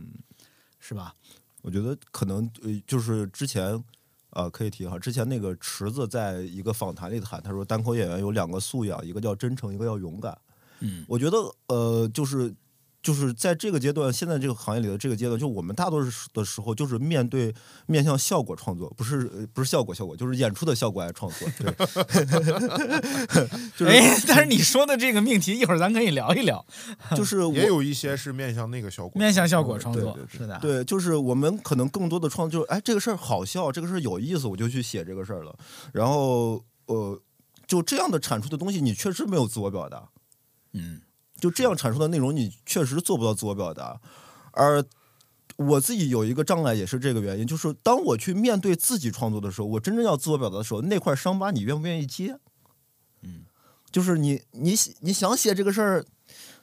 [0.79, 1.13] 是吧？
[1.61, 3.83] 我觉得可能呃，就是之前
[4.31, 10.37] 呃，可以提哈，之前那个池子在一个访谈里谈，他说单口演员有两个素养，一个叫真诚，一个叫勇敢。
[10.79, 12.53] 嗯，我觉得呃，就是
[13.01, 17.53] 就是在这个阶段，现在这个行业里的这个阶段，就我们大多数的时候，就是面对
[17.85, 21.47] 面向效果创作，不是呃不是效果效果，就是演出的效果来创作。
[21.57, 21.71] 对，
[23.77, 26.63] 就是哎，但是你说的这个命题，一会儿咱可以聊一聊，
[27.15, 29.17] 就是也有一些是面向那个效果。
[29.17, 35.57] 面向效果创作，对对对是的，对，就是我们可能更多的创作，就是哎，这个事儿好笑，这个事儿有意思，我就去写这个事儿了。
[35.93, 37.17] 然后呃，
[37.65, 40.09] 就这样的产出的东西，你确实没有自我表达。
[40.73, 40.99] 嗯
[41.39, 43.99] 就这样阐述的内容，你确实做不到自我表达。
[44.51, 44.83] 而
[45.55, 52.37] 我自己有一个障碍，也是这个原因，就是当我去面对自己创作的时候，我真正要自我表达的时候，那块伤疤你愿不愿意接？
[53.21, 53.43] 嗯，
[53.91, 56.05] 就是你你你想写这个事儿，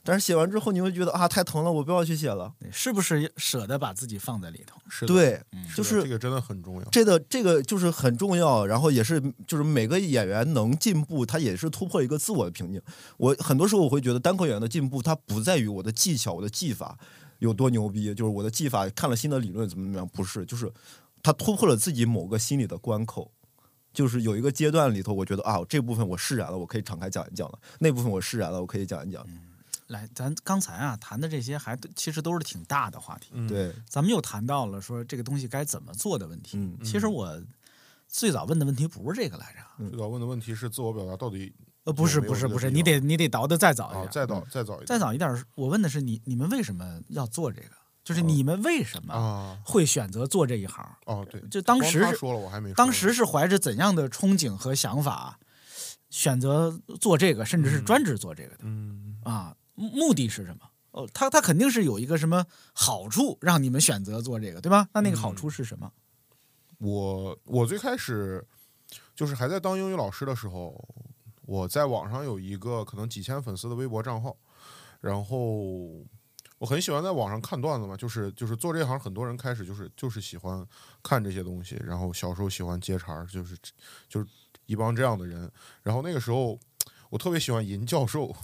[0.06, 2.54] 但是写完之后你会觉得啊太疼了，我不要去写了。
[2.70, 4.80] 是不是舍得把自己放在里头？
[4.88, 6.88] 是的，对，嗯就是的这个真的很重要。
[6.90, 12.80] 这个这个就是很重要，然后也是就是每个演员能进步，他也是突破一个自我的瓶颈。
[13.16, 16.96] 我很多时候我会觉得单口演员的进步，它不在于我的技巧、我的技法
[17.40, 20.72] 有多牛逼，就是我的技法看了新的理论怎么怎么样，不是，就是
[21.22, 23.32] 他突破了自己某个心理的关口。
[23.92, 29.26] 就是有一个阶段里头，我觉得啊，这部分我释然了，我可以敞开讲一讲了；那部分我释然了，我可以讲一讲。
[29.88, 36.58] 来，咱刚才啊谈的这些还其实都是挺大的话题，嗯，对，咱们又谈到了说这个东西该怎么做的问题。
[36.58, 37.40] 嗯其实我
[38.08, 41.52] 最早问的问题不是这个来着，最早问的问题是自我表达到底
[41.84, 45.44] 呃，不是不是不是，你得你得倒的再早一啊，点，再早再早一点，再早一点。
[45.54, 47.70] 我问的是你你们为什么要做这个？
[48.04, 50.84] 就是你们为什么啊，会选择做这一行？
[51.06, 55.40] 哦对，就当时说了，我还没当时是怀着怎样的憧憬和想法
[56.08, 58.58] 选择做这个，甚至是专职做这个的？
[58.60, 60.68] 嗯啊，目目的是什么？
[60.90, 64.88] 哦，他他肯定是有一个什么好处让你们选择做这个，对吧？
[64.92, 65.92] 那那个好处是什么？
[66.78, 68.44] 我我最开始
[69.14, 70.82] 就是还在当英语老师的时候，
[71.42, 74.36] 我在网上有一个可能几千粉丝的微博账号，
[75.00, 75.38] 然后
[76.58, 80.66] 我很喜欢在网上看段子嘛，就是就是做这行，很多人开始就是就是喜欢
[81.02, 83.56] 看这些东西，然后小时候喜欢接茬，就是
[84.08, 84.26] 就是
[84.64, 85.50] 一帮这样的人，
[85.82, 86.58] 然后那个时候
[87.10, 88.34] 我特别喜欢银教授，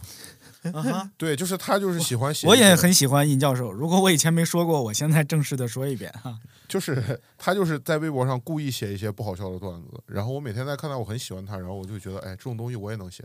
[0.72, 3.72] 啊哈，对，就是他就是喜欢写，我也很喜欢尹教授。
[3.72, 6.38] 如果我以前没说过，我现在正式的说一遍哈。
[6.68, 13.24] 就是他就是在微博上故意写一些不好笑的段子，然后我每天在看到，我很喜欢他，然后我就觉得，哎，这种东西我也能写，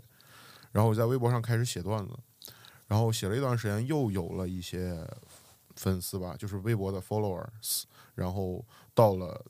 [0.72, 2.14] 然后我在微博上开始写段子，
[2.88, 5.08] 然后写了一段时间，又有了一些
[5.76, 7.84] 粉丝吧，就是微博的 followers，
[8.16, 9.46] 然后到了。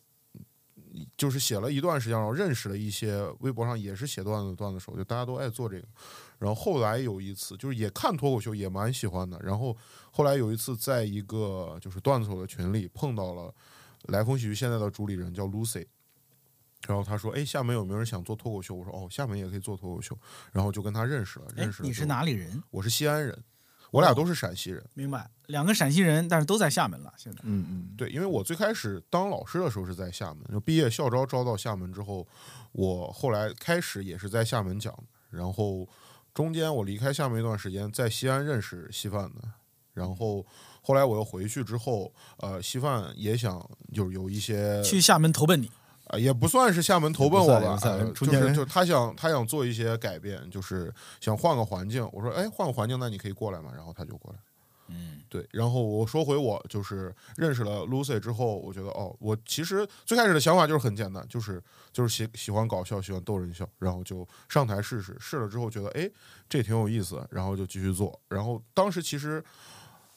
[1.17, 5.87] 就是写了一段时间，然后认识了一些微博上也是写段子段子手，就大家都爱做这个。
[6.39, 9.39] 然后后来有一次，就是也看脱口秀，也蛮喜欢的。
[9.43, 9.75] 然后
[10.11, 13.53] 后来有一次，在一个就是段子手的群里碰到了
[14.03, 15.85] 来风喜剧现在的主理人叫 Lucy，
[16.87, 20.17] 然后他说：“哎，厦门有没有人想做脱口秀？”我说：“哦，厦门也可以做脱口秀。”
[20.53, 21.87] 然后就跟他认识了，哎认识，了。
[21.87, 22.05] 你是？
[22.05, 22.61] 哪里人？
[22.69, 23.43] 我是西安人，
[23.91, 24.83] 我俩都是陕西人。
[24.93, 27.13] 明白，两个陕西人，但是都在厦门了。
[27.17, 32.27] 现在嗯嗯，对，因为我最开始当老师的时候是在厦门，就毕业校招招到厦门之后，
[32.73, 34.93] 我后来开始也是在厦门讲，
[35.29, 35.87] 然后
[36.33, 39.41] 中间我离开厦门一段时间，在西安认识稀饭的，
[39.93, 40.45] 然后
[40.81, 43.59] 后来我又回去之后，呃，稀饭也想
[43.93, 45.71] 就是有一些去厦门投奔你，
[46.07, 47.77] 啊，也不算是厦门投奔我吧
[48.13, 52.07] 就是就他想他想做一些改变，就是想换个环境。
[52.11, 53.71] 我说，哎，换个环境，那你可以过来嘛。
[53.75, 54.39] 然后他就过来。
[54.89, 66.09] 嗯，对，然后我说回我就是认识了 Lucy 之后，我觉得哦，我其实最开始的想法就是很简单，就是就是喜喜欢搞笑，喜欢逗人笑，然后就上台试试，试了之后觉得哎
[66.47, 68.17] 这挺有意思，然后就继续做。
[68.29, 69.43] 然后当时其实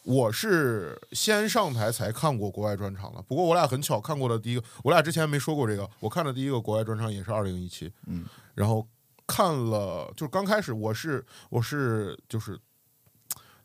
[0.04, 8.24] 我是先上台才看过国外专场的，不过我俩很巧看过的第一个，我俩之前没说过这个，我看的第一个国外专场也是二零一七，嗯，
[8.54, 8.86] 然后
[9.26, 12.58] 看了就是刚开始我是我是就是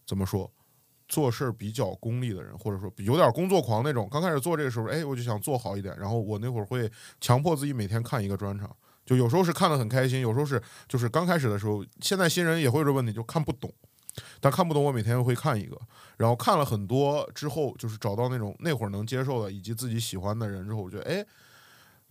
[0.06, 0.52] 怎么说？
[1.08, 4.10] 做事儿比较功利的人，或者说有点工作狂那种。
[4.12, 5.96] 刚开始做这个时候，哎，我就想做好一点。
[6.00, 8.76] 然后我那会儿会强迫自己每天看一个专场，
[9.06, 13.72] 就有时候是看得很开心，有时候是就是刚开始的时候，现在新人也会有这问题，就看不懂。
[14.40, 15.78] 但看不懂，我每天会看一个，
[16.18, 21.26] 然后看了很多之后，就是找到那种那会儿能接受的以及自己喜欢的人之后，我觉得，哎，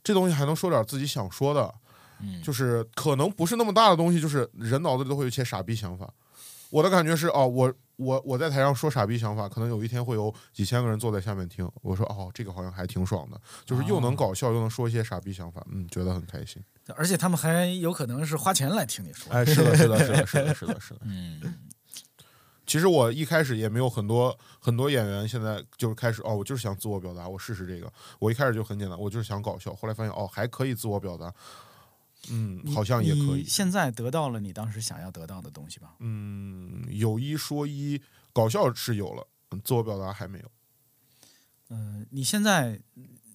[0.03, 1.75] 这东西还能说点自己想说的，
[2.21, 6.13] 嗯就是可能不是那么大的东西，就是人脑子里都会有一些傻逼想法。
[6.71, 11.71] 我的感觉是，哦，我我我在台上说傻逼想法，可能有一天会有几千个人坐在下面听。
[11.83, 16.61] 我说，哦，这个好像还挺爽的，就是又能搞笑，又能说一些傻逼想法，嗯，觉得很开心。
[16.97, 19.33] 而且他们还有可能是花钱来听你说。
[19.33, 21.01] 哎，是的，是的，是的，是的，是的，是的。
[21.07, 21.41] 嗯，
[22.67, 27.93] 其实我一开始也没有很多很多演员，现在就是开始哦，我就是想自我表达，我试试这个。
[28.19, 31.33] 我一开始就很简单，我就是想搞笑，后来发现哦，还可以自我表达，
[32.31, 33.45] 嗯，好像也可以。
[33.45, 35.95] 现在得到了你当时想要得到的东西吧？
[36.01, 38.01] 嗯，有一说一，
[38.33, 40.51] 搞笑是有了，嗯自我表达还没有。
[41.71, 42.81] 嗯、你现在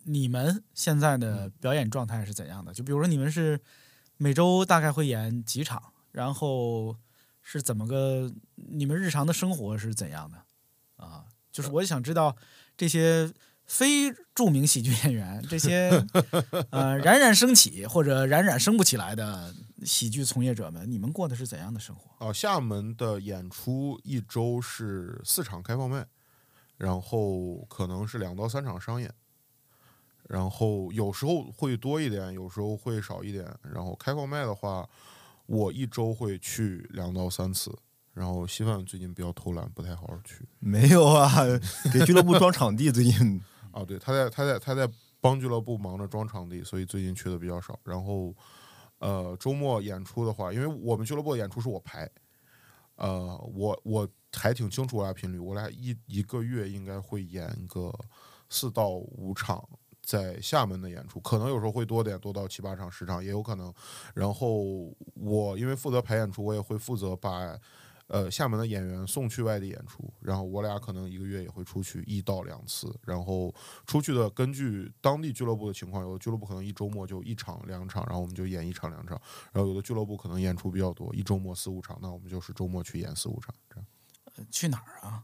[0.06, 2.74] 你们现在的表演状态是怎样的？
[2.74, 3.60] 就比如说你们是
[4.18, 6.96] 每周大概会演几场，然后
[7.52, 8.32] 是怎么个？
[8.54, 10.38] 你们日常的生活是怎样的？
[11.04, 12.38] 啊，就是我想知道
[12.78, 13.34] 这些
[13.66, 15.90] 非著名喜剧演员，这些
[16.70, 19.52] 呃冉冉升起或者冉冉升不起来的
[19.84, 22.24] 喜剧从业者们，你们过的是怎样的生活？
[22.24, 26.06] 哦，厦门的演出一周是四场开放麦，
[26.78, 29.12] 然后可能是两到三场商演，
[30.28, 33.44] 然后有时候会多一点，有时候会少一点。
[33.64, 34.88] 然后开放麦的话，
[35.50, 37.76] 我一周会去两到三次。
[38.12, 40.46] 然后稀饭最近比较偷懒，不太好好去。
[40.60, 41.32] 没有啊，
[41.94, 43.42] 给俱乐部装场地，最近
[43.72, 44.90] 啊，对，他在他在他在
[45.22, 47.80] 帮俱乐部忙着装场地，所以最近去的比较少。
[47.86, 48.36] 然后，
[48.98, 52.10] 呃，周末演出的话，因为我们俱乐部的演出是我排，
[52.96, 57.94] 呃，我我还挺清楚我俩频率，我俩一一个月应该会演个
[58.50, 59.64] 四到五场
[60.10, 63.72] 在厦门的演出，可能有时候会多点，多到七八场、十场也有可能。
[64.16, 64.64] 然后
[65.14, 67.56] 我因为负责排演出，我也会负责把。
[68.12, 73.54] 呃，厦门的演员送去外地演出，然后我俩可能一个月也会出去一到两次，然后
[73.86, 79.22] 出去的根据当地俱乐部的情况，有的俱乐部可能一周末就一场两场，然后我们就演一场两场，
[79.54, 83.86] 然后有的俱乐部可能演出比较多，一周末四五场，那我们就是周末去演四五场这样。
[84.38, 85.24] 呃去哪儿啊？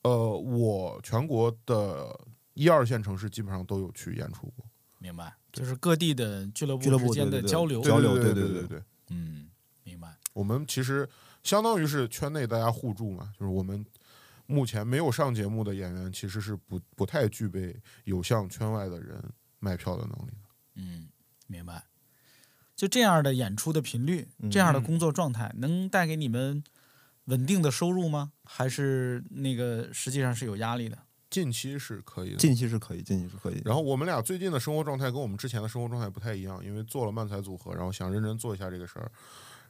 [0.00, 2.18] 呃，我全国的
[2.54, 4.64] 一二线城市基本上都有去演出过，
[4.98, 7.80] 明白，就是各地的俱乐部之间的交流。
[7.80, 8.82] 交流对对对对对。
[9.08, 9.48] 嗯，
[9.82, 10.16] 明白。
[10.32, 11.08] 我们其实
[11.42, 13.84] 相当于是圈内大家互助嘛，就是我们
[14.46, 17.74] 目前没有上节目的演员，其实是不不太具备
[18.04, 19.22] 有向圈外的人
[19.58, 20.48] 卖票的能力的。
[20.74, 21.08] 嗯，
[21.46, 21.84] 明白。
[22.76, 26.64] 就这样的演出的频率，这样的工作状态，能带给你们
[27.24, 28.32] 稳定的收入吗？
[28.44, 30.98] 还是那个实际上是有压力的？
[31.30, 32.36] 近期是可以的。
[32.36, 33.62] 近期是可以，近期是可以。
[33.64, 39.10] 然后我们俩最近的生活状态跟我们之前的生活状态不太一样，因为做了漫才组合，然后想认真做一下这个事儿。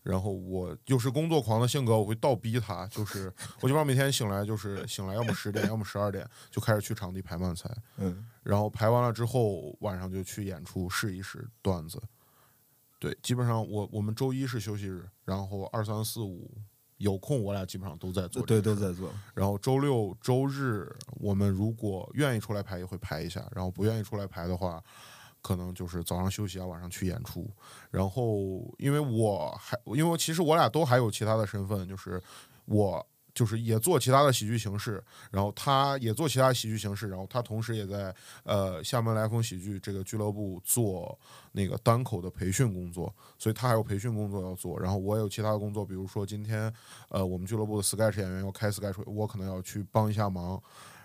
[0.02, 3.30] 然后我又是工作狂的性格，我会倒逼他，就是
[3.60, 12.00] 我基本上每天醒来就是醒来，要么十点，要么十二点就开始去场地排漫才，嗯，然后排完了之后晚上就去演出试一试段子。
[12.98, 16.50] 对，基本上我我们周一是休息日，然后二三四五
[17.00, 18.74] 有空，我俩基本上都在做，对，都。
[18.74, 19.10] 在做。
[19.34, 24.82] 然后周六周日，我们如果愿意出来排，也会排一下；然后不愿意出来排的话，
[25.40, 27.50] 可能就是早上休息啊，晚上去演出。
[27.90, 32.22] 然后，因为我还，因为其实我俩都还有其他的身份，就是
[32.66, 33.04] 我
[33.34, 38.14] 就是也做其他的喜剧形式，然后他也做其他喜剧形式，然后他同时也在
[38.44, 41.18] 呃厦门来风喜剧这个俱乐部做
[41.52, 44.78] 那个单口的培训工作，所以他还有培训工作要做。
[44.78, 46.72] 然后我也有其他的工作，比如说今天
[47.08, 50.62] 呃我们俱乐部的 sketch 演员要开 sketch，我可能要去帮一下忙。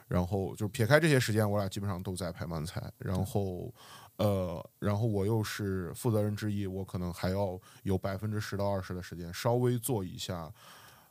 [0.08, 2.80] 然后就撇开这些时间，我俩基本上都在拍漫才。
[3.00, 3.74] 然后，
[4.18, 10.54] 呃，然后我又是负责人之一，我可能还要有百分之十到二十的时间稍微做一下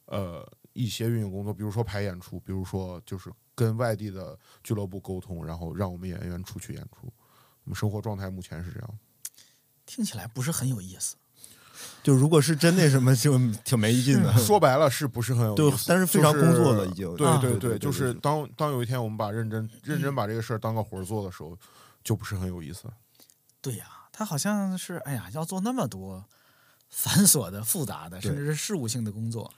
[0.04, 7.10] 呃一些运营工作，比如说排演出，比如说就是跟外地的俱乐部沟通，然后让我们演员出去演出。
[7.64, 8.98] 我们生活状态目前是这样。
[9.86, 11.16] 听起来不是很有意思。
[12.02, 14.32] 就如果是真那什么，就挺没劲的。
[14.38, 15.84] 说白了是不是很有意思？
[15.88, 21.56] 但是非常工作了已经对对对就是当当有一天我们把认真认真把这个事儿当个活儿做的时候，
[22.02, 22.84] 就不是很有意思。
[23.60, 26.24] 对呀、他好像是哎呀，要做那么多
[26.96, 29.52] 繁琐的、复杂的，甚至是事务性的工作，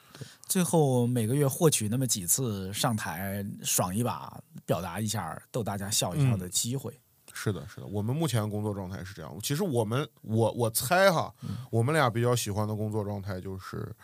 [0.49, 6.99] 最后每个月获取那么几次上台爽一把、表达一下、逗大家笑一笑的机会。
[7.35, 9.39] 是的，是的，我们目前工作状态是这样。
[9.43, 11.33] 其实我们我我猜哈，
[11.71, 13.95] 我们俩比较喜欢的工作状态就是，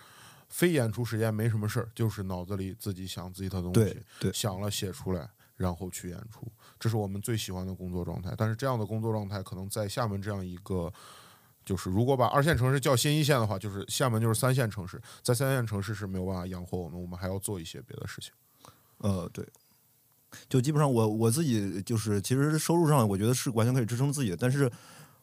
[0.51, 5.27] 非演出时间没什么事儿，就是脑子里自己想自己的东西，对想了写出来，
[5.57, 6.47] 然后去演出，
[6.79, 8.35] 这是我们最喜欢的工作状态。
[8.37, 10.93] 但是这样的工作状态，可能在厦门这样一个。
[11.65, 18.33] 就是如果把二线城市叫新一线的话，就是厦门就是三线城市，在三线城市是没有办法养活我们，我们还要做一些别的事情。
[18.99, 19.47] 呃，对，
[20.49, 24.71] 就基本上我我自己就是，其实收入上我觉得是完全可以支撑自己的，但是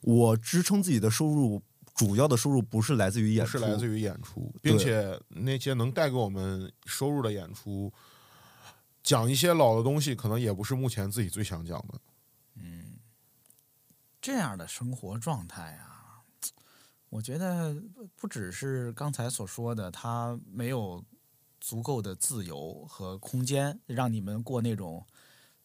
[0.01, 1.61] 我支撑自己的收入，
[1.95, 7.91] 主要的收入不是来自于演出，是来自于演出，并且那些能带给我们收入的演出，
[9.01, 11.99] 讲一些老的东西，可能也不是目前自己最想讲的。
[12.55, 12.85] 嗯
[14.21, 15.88] 这样的生活状态啊，
[17.09, 17.75] 我觉得
[18.15, 21.03] 不只是刚才所说的，他没有
[21.59, 25.05] 足够的自由和空间，让你们过那种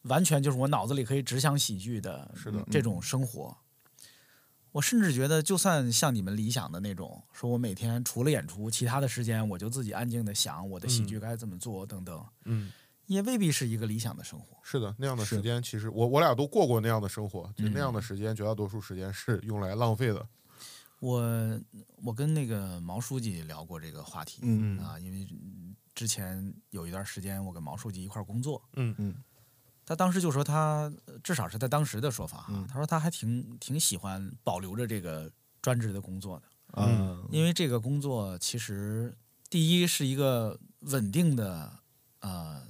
[0.03, 3.55] 完全就是我脑子里可以只想喜剧的是的这种生活。
[4.71, 12.71] 我甚至觉得，就算像你们理想的那种，说我每天除了演出，其他的时间我就自己安静的想我的喜剧该怎么做等等，嗯，
[13.05, 14.57] 也未必是一个理想的生活。
[14.63, 20.27] 是的，那样的时间其实我我俩都过过那样的生活，就那样的嗯时间，绝大多数时间是用来浪费的。
[21.05, 21.61] 我
[22.03, 25.27] 我跟那个毛书记聊过这个话题，嗯啊，因为
[25.93, 28.95] 之前有一段时间我跟毛书记一块儿工作，嗯。
[28.97, 29.15] 嗯。
[29.87, 32.65] 他当时就说他呃至少是他当时的说法啊，嗯。
[32.67, 35.31] 他说他还挺挺喜欢保留着这个
[35.61, 39.15] 专职的工作的，嗯，因为这个工作其实
[39.47, 41.81] 第一是一个稳定的
[42.21, 42.65] 呃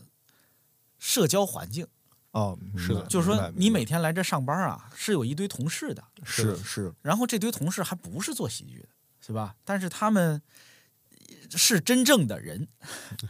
[1.00, 1.88] 社交环境，
[2.36, 8.90] 哦，是的就是说你每天来这上班啊是有一堆同事的，是是然后这堆同事还不是做喜剧的，
[9.26, 9.56] 是吧？
[9.64, 10.42] 但是他们
[11.52, 12.68] 是真正的人，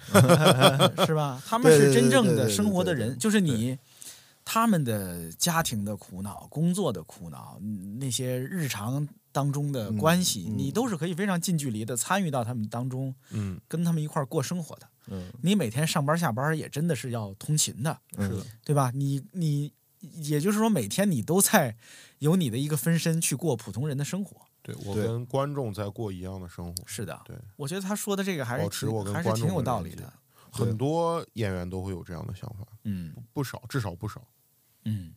[1.06, 1.40] 是吧？
[1.46, 3.78] 他们是真正的生活的人，就是你
[4.44, 14.88] 他们的家庭的苦恼、工作的苦恼、嗯那些日常当中的关系，嗯嗯你都是可以非常近距离的参与到他们当中，嗯，跟他们一块儿过生活的。
[15.08, 18.92] 嗯你每天上班下班也真的是要通勤的，是的，对吧？
[18.94, 21.76] 你你也就是说，每天你都在
[22.20, 24.38] 有你的一个分身去过普通人的生活。
[24.62, 26.84] 对我跟观众在过一样的生活。
[26.88, 30.12] 是的，对，我觉得他说的这个还是保持我跟挺还是挺有道理的。
[30.52, 34.26] 很多演员都会有这样的想法，嗯不少，至少不少。
[34.86, 35.14] 嗯。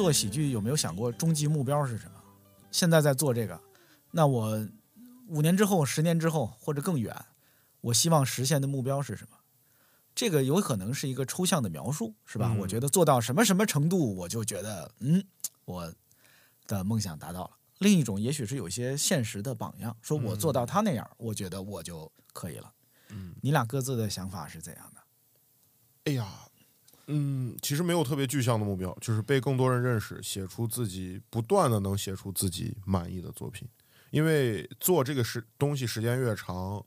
[0.00, 2.12] 做喜剧有没有想过终极目标是什么？
[2.70, 3.60] 现在在做这个，
[4.12, 4.66] 那我
[5.28, 7.14] 五年之后、十年之后或者更远，
[7.82, 9.36] 我希望实现的目标是什么？
[10.14, 12.50] 这个有可能是一个抽象的描述，是吧？
[12.54, 15.22] 嗯我觉得做到什么什么程度，我就觉得嗯，
[15.66, 15.92] 我
[16.66, 17.50] 的梦想达到了。
[17.76, 22.72] 另一种也许是有一些现实的榜样，说我做到他那样，我觉得我就可以了。
[23.10, 25.00] 嗯，你俩各自的想法是怎样的？
[26.04, 26.48] 哎呀，
[27.12, 33.68] 嗯，其实没有特别具象的目标，就是被更多人认识，写出自己不断的能写出自己满意的作品。
[34.10, 36.84] 因为做这个时东西时间越长，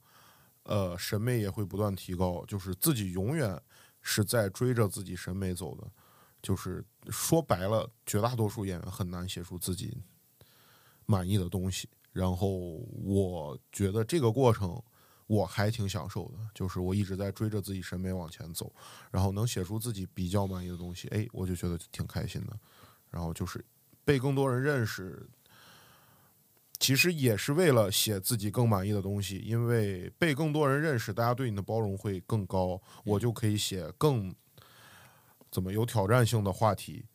[0.64, 3.62] 呃，审美也会不断提高，就是自己永远
[4.02, 5.86] 是在追着自己审美走的。
[6.42, 9.98] 就是说白了，绝大多数演员很难写出自己
[11.06, 11.90] 满意的东西。
[12.12, 12.58] 然后
[13.04, 14.82] 我觉得这个过程
[15.34, 18.72] 我还挺享受的，就是我一直在追着自己审美往前走，
[19.10, 22.60] 然后能写出自己比较满意的东西，哎，我就觉得挺开心的。
[23.10, 23.64] 然后就是
[24.06, 25.28] 被更多人认识，
[26.80, 34.34] 其实也是为了写自己更满意的东西，因为被更多人认识，大家对你的包容会更高，我就可以写更
[35.50, 37.06] 怎么有挑战性的话题。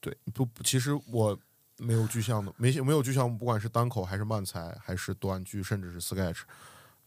[0.00, 1.38] 对，不，其实我
[1.78, 6.42] 没有具象的，没没有具象，不管是单口还是漫才，还是短剧，甚至是 sketch，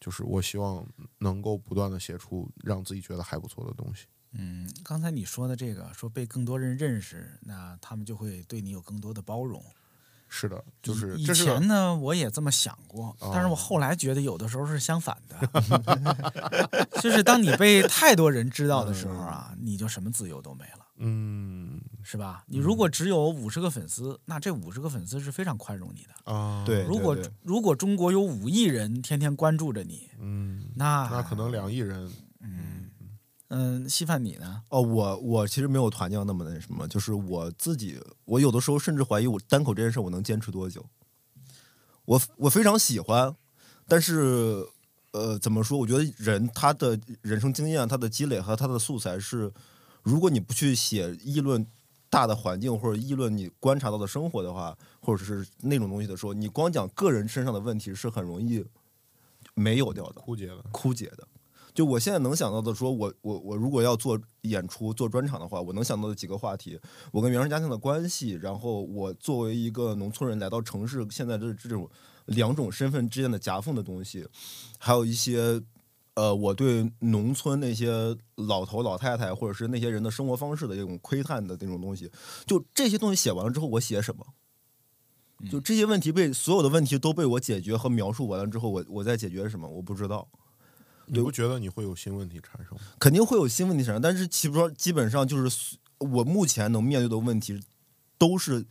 [0.00, 0.86] 就是我希望
[1.18, 4.06] 能够不断的写出让自己觉得还不错的东西。
[4.32, 9.64] 嗯，刚才你说的这个，说被更多人认识，那他们就会对你有更多的包容。
[10.28, 15.38] 是的，就是以前呢，我也这么想过，但是我后来觉得有的时候是相反的，
[17.00, 22.44] 就是当你被太多人知道的时候啊，你就什么自由都没了，嗯是吧？
[22.46, 26.32] 你如果只有五十个粉丝，那这五十个粉丝是非常宽容你的。
[26.32, 32.10] 啊，对，如果如果中国有五亿人天天关注着你，嗯，那那可能两亿人，
[33.48, 34.62] 嗯，稀饭你呢？
[34.70, 40.84] 哦，我我其实没有团酱那么那什么，就是我自己，我有的时候甚至怀疑我单口这件事我能坚持多久。
[42.04, 43.34] 我我非常喜欢，
[43.86, 44.64] 但是
[45.12, 45.78] 呃，怎么说？
[45.78, 49.52] 我觉得人他的人生经验、他的积累和他的素材是，
[50.06, 51.66] 如果你不去写议论
[52.08, 58.64] 大的环境或者议论你观察到的生活的话，或者是那种东西的时候，你光讲个人身上的问题是很容易
[59.54, 60.20] 没有掉的。
[60.20, 61.26] 枯竭的，枯竭的。
[61.74, 66.78] 就我现在能想到的，说我我我如果要做演出做专场的话，我能想到的几个话题，
[67.10, 71.90] 我跟原生家庭的关系，然后我作为一个农村人来到城市，现在这这种
[72.26, 74.24] 两种身份之间的夹缝的东西，
[74.78, 75.60] 还有一些
[76.16, 82.10] 呃，我对农村那些老头老太太或者是那些人的生活方式的这种窥探的那种东西，
[82.46, 84.26] 就这些东西写完了之后，我写什么？
[85.50, 89.68] 就这些问题被所有的问题都被我解决和描述完了之后，我我在解决什么？
[89.68, 90.26] 我不知道。
[91.04, 92.76] 你不觉得你会有新问题产生？
[92.98, 97.62] 肯定会有新问题产生，但是其实说基本上就是我目前能面对的问题，
[98.16, 98.64] 都是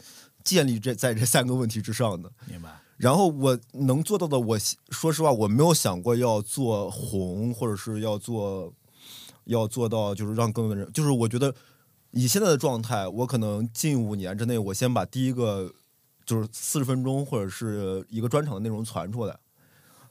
[0.43, 2.32] 建立这在这三个问题之上的。
[2.48, 2.82] 明白？
[2.98, 4.58] 然后我能做到的，我
[4.89, 8.74] 说实话，我没有想过要做红，或者是要做
[9.46, 11.54] 要做到就是让更多的人，就是我觉得
[12.12, 15.74] 以现在的状态，我可能近五年之内，我先把第一个
[16.26, 19.38] 就是四十分钟或者是一个专场的内容传出来，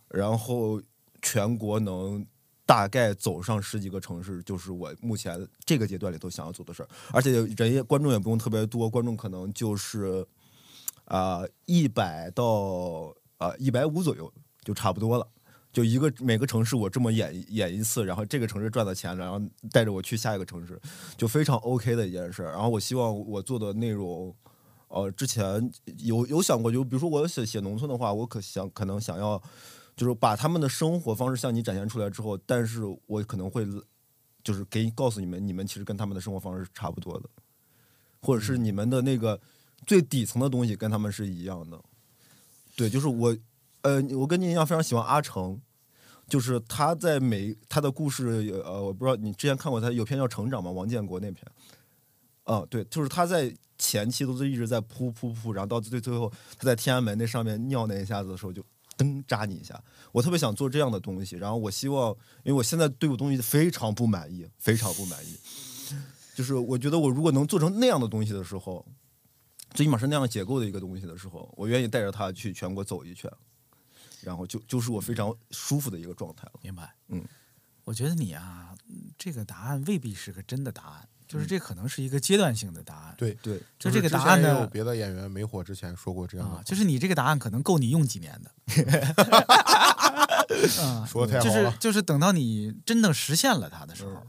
[0.08, 0.80] 然后
[1.22, 2.24] 全国能
[2.66, 6.86] 大概走上十几个城市，就是我目前这个阶段里头想要做的事。
[7.12, 10.26] 而且人也观众也不用特别多，观众可能就是
[11.04, 14.32] 啊一百到啊一百五左右
[14.62, 15.26] 就差不多了。
[15.72, 19.40] 就一个每个城市我这么演演一次，然后这个城市赚的钱，然后
[19.72, 20.80] 带着我去下一个城市，
[21.16, 22.42] 就非常 OK 的一件事。
[22.44, 24.34] 然后我希望我做的内容。
[24.88, 29.42] 呃，之前有有想过，就比如说我写写农村的话，我可想可能想要，
[29.96, 33.66] 就是把他们的生活方式向你展现出来之后，但是我可能会
[34.44, 37.28] 就是给告诉你们，你们其实跟他们的生活方式是差不多的，
[38.22, 39.40] 或者是你们的那个
[39.86, 41.80] 最底层的东西跟他们是一样的。
[42.76, 43.36] 对，就是我，
[43.82, 45.60] 呃，我跟你一样非常喜欢阿成，
[46.28, 50.70] 就是他在每他的故事，呃，我不知道你之前看过他有篇叫《成长》吗？
[50.70, 51.46] 王建国那篇。
[52.44, 58.62] 嗯，对，就是他在前期都是一直在扑扑扑，然后到最最后他在天安门那上面尿那一下子的时候，就
[58.98, 59.82] 噔扎你一下。
[60.12, 62.10] 我特别想做这样的东西，然后我希望，
[62.42, 65.36] 因为我现在对我东西非常不满意，非常不满意。
[66.34, 68.84] 就是我觉得我如果能做成那样的东西的时候，
[69.74, 73.30] 最起码是那样结构的一个东西的时候，我愿意带着他去全国走一圈，
[74.22, 76.52] 然后就就是我非常舒服的一个状态了。
[76.62, 76.94] 明白？
[77.08, 77.22] 嗯，
[77.84, 83.14] 我觉得你啊，嗯这个答案未必是个真的答案，嗯就是这可能是一个阶段性的答案。
[83.18, 88.50] 对，对，就就是这个答案呢，别的演员没火之前说过这样的啊，，就是你这个答案可能够你用几年的。
[90.82, 91.76] 啊，说的太就是好了。
[91.78, 94.26] 就是等到你真的实现了它的时候，嗯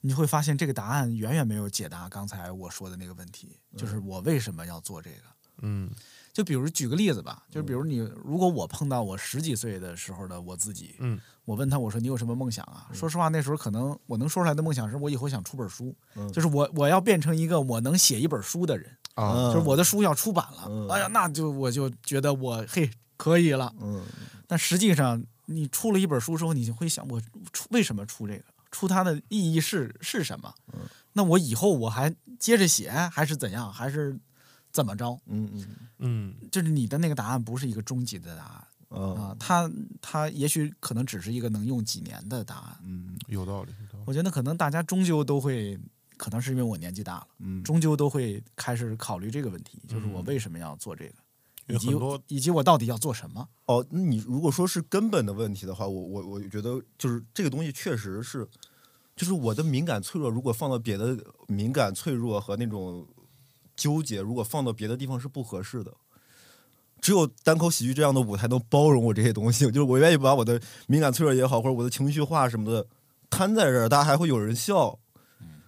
[0.00, 5.22] 你会发现这个答案远远没有解答刚才我说的那个问题，就是嗯我为什么要做这个。
[5.62, 5.90] 嗯
[6.32, 12.88] 就比如举个例子吧，就嗯比如你，如果我碰到我十几岁的时候的我自己，嗯，我问他我说你有什么梦想啊？
[12.94, 22.88] 说实话，那时候可能我能说出来的梦想是我以后想出本书，嗯就是我我要变成一个我能写一本书的人，啊，嗯就是我的书要出版了，嗯哎呀，那就我就觉得我嘿
[23.18, 23.74] 可以了。
[23.80, 24.02] 嗯
[24.46, 27.20] 但实际上，你出了一本书之后，你就会想，我
[27.52, 28.44] 出为什么出这个？
[28.70, 30.54] 出它的意义是是什么？
[30.72, 30.80] 嗯
[31.12, 33.72] 那我以后我还接着写，还是怎样？
[33.72, 34.16] 还是
[34.70, 35.20] 怎么着？
[35.26, 35.66] 嗯嗯
[35.98, 39.68] 嗯就是你的那个答案不是一个终极的答案，嗯啊，它
[40.00, 42.78] 它也许可能只是一个能用几年的答案。
[42.84, 44.04] 嗯有道理，有道理。
[44.06, 45.76] 我觉得可能大家终究都会，
[46.16, 51.14] 可能是因为我年纪大了，嗯，终究都会开始考虑这个问题，就是我嗯为什么要做这个，
[51.70, 51.88] 以及
[52.28, 53.48] 以及我到底要做什么。
[53.66, 58.46] 哦，那你如果说是根本的问题的话，我我我觉得就是这个东西确实是，
[59.16, 61.16] 就是我的敏感脆弱，如果放到别的
[61.46, 63.06] 敏感脆弱和那种
[63.76, 65.92] 纠结，如果放到别的地方是不合适的。
[67.00, 72.86] 只有单口喜剧这样的舞台能包容我这些东西，就是我愿意把我的敏感脆弱也好，或者我的情绪化什么的
[73.30, 74.98] 摊在这儿，大家还会有人笑。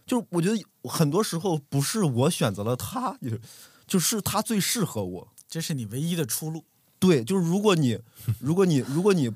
[0.04, 3.40] 就是我觉得很多时候不是我选择了他，就是
[3.86, 5.28] 就是他最适合我。
[5.52, 6.64] 这是你唯一的出路。
[6.98, 8.00] 对，就是如果你，
[8.40, 9.30] 如果你，如果你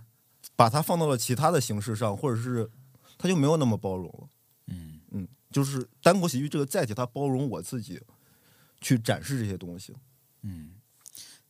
[0.56, 2.70] 把它放到了其他的形式上，或者是
[3.18, 4.28] 它就没有那么包容了。
[4.68, 8.00] 嗯嗯，就是单口喜剧这个载体，它包容我自己
[8.80, 9.94] 去展示这些东西。
[10.40, 10.70] 嗯，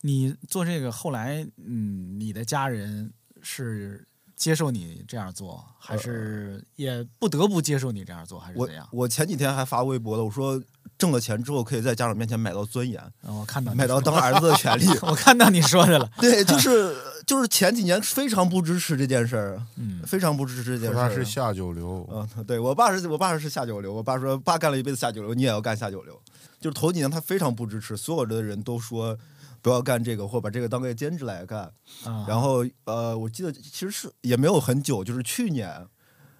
[0.01, 4.05] 你做这个后来，嗯，你的家人是
[4.37, 8.87] 接受你这样做，还是也不得不接受你这样做，还是我怎样？
[8.91, 10.61] 我前几天还发微博了，我说
[10.97, 14.85] 挣了钱之后可以在家长面前买到尊严，啊我看到买到当儿子的权利。
[15.01, 16.09] 我看到你说的了。
[16.21, 21.09] 对，就是就是前几年非常不支持这件事儿，嗯非常不支持这件事儿。
[21.09, 26.19] 他是下九流，嗯，对我爸是我爸是下九流，我爸说爸干了一辈子下九流，你也要干下九流。
[26.59, 29.15] 就是头几年他非常不支持，所有的人都说
[29.61, 31.61] 不要干这个，或把这个当个兼职来干。
[32.03, 35.87] 啊，然后呃，我记得其实是也没有很久，就是去年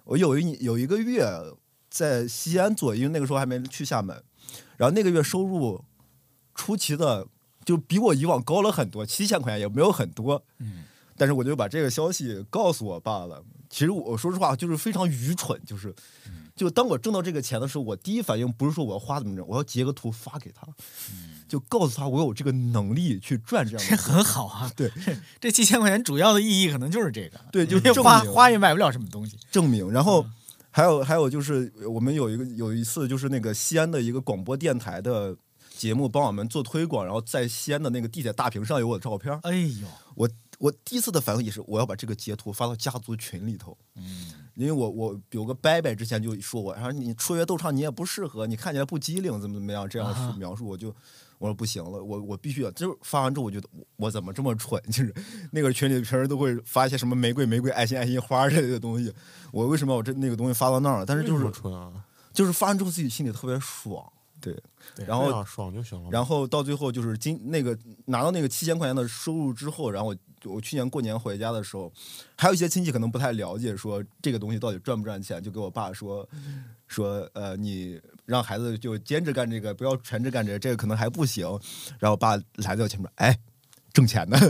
[0.04, 1.26] 我有一有一个月
[1.90, 4.22] 在西安做，因为那个时候还没去厦门，
[4.76, 5.84] 然后那个月收入
[6.54, 7.26] 出奇的
[7.64, 10.44] 就比我以往高了很多，七千块钱也没有很多。
[10.58, 10.84] 嗯
[11.20, 13.42] 但是我就把这个消息告诉我爸了。
[13.70, 15.94] 其实我说实话就是非常愚蠢，就是，
[16.56, 20.66] 就当我挣到这个钱的时候，我第一反应不是说我要花怎么着，我要截个图发给他，
[21.46, 24.02] 就告诉他我有这个能力去赚这样的这。
[24.02, 24.70] 很好啊。
[24.74, 24.90] 对，
[25.38, 29.36] 这七千块钱主要的意义可能就是这个，对，就花花也买不了什么东西。
[29.50, 29.90] 证明。
[29.90, 30.24] 然后
[30.70, 35.36] 还有还有就是我们有一个有一次就是那个西安的一个广播电台的
[35.76, 39.38] 节目帮我们做推广，然后在西安的那个地铁大屏上有我的照片。
[39.42, 40.28] 哎呦，我
[40.58, 43.76] 我第一次的反应也是，我要把这个截图发到家族群里头。
[43.94, 50.88] 嗯，因为我我有个伯伯之前就说我，然后你出约斗唱你也不适合，你看起来不机灵，怎么怎么样这样描述，我就
[51.38, 55.14] 我说不行了，我我必须要，就是发完之后我觉得我我怎么这么蠢，就是
[55.52, 59.14] 那个群里平时都会发一些什么玫瑰玫瑰爱心爱心花之类的东西，
[59.52, 61.06] 我为什么我这那个东西发到那儿了？
[61.06, 61.44] 但是就是
[62.32, 64.04] 就是发完之后自己心里特别爽，
[64.40, 64.56] 对，
[65.06, 66.08] 然后爽就行了。
[66.10, 67.76] 然后到最后就是今那个
[68.06, 71.92] 拿到那个七千块钱的收入之后，然后我我去年过年回家的时候，
[72.36, 76.28] 还有一些亲戚可能不太了解，说这个东西到底赚不赚钱，就给我爸说
[76.86, 81.46] 说呃你让孩子就兼职干这个，不要全职干这个，这个可能还不行。
[81.98, 83.36] 然后我爸来在我前面，哎，
[83.92, 84.38] 挣钱呢，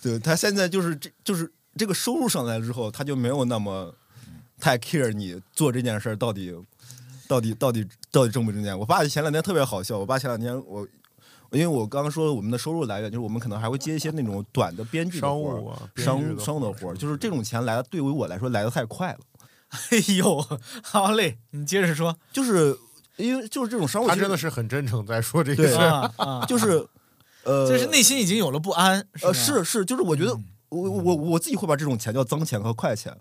[0.00, 3.94] 对他现在就是这就是这个收入上来之后，他就没有那么
[4.60, 6.54] 太 care 你做这件事儿到底
[7.28, 8.78] 到底到底到底挣不挣钱？
[8.78, 10.86] 我爸前两天特别好笑，我爸前两天我。
[11.50, 19.20] 因为我刚刚说我们的收入来源就是我们可能还会接一些那种短的编剧的商活儿务商商务的活儿，就是这种钱来的对于我来说来的太快了，
[19.90, 20.44] 哎呦，
[20.82, 22.76] 好嘞，你接着说就是
[23.18, 25.86] 因为就是这种商务，他真的是很真诚在说这个对事儿。
[25.86, 26.84] 啊啊，就是
[27.44, 33.16] 呃，就是内心已经有了不安，呃是是，就是我觉得嗯我我我自己会把这种钱叫脏钱和快钱，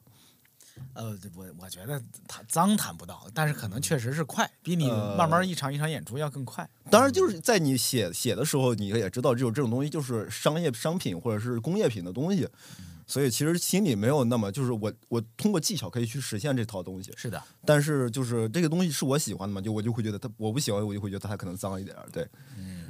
[0.94, 6.68] 呃，我我觉得他脏谈不到，但是可能确实是快，比你呃慢慢一场一场演出要更快。
[6.90, 12.48] 当然，就是在你写写的时候，你也知道，这种这种东西就是商业商品或者是工业品的东西，
[13.06, 22.28] 所以其实心里没有那么就是我我通过技巧可以去实现这套东西，是的，但是就是这个东西是我喜欢的嘛，就我就会觉得它我不喜欢，我就会觉得它可能脏一点儿，对。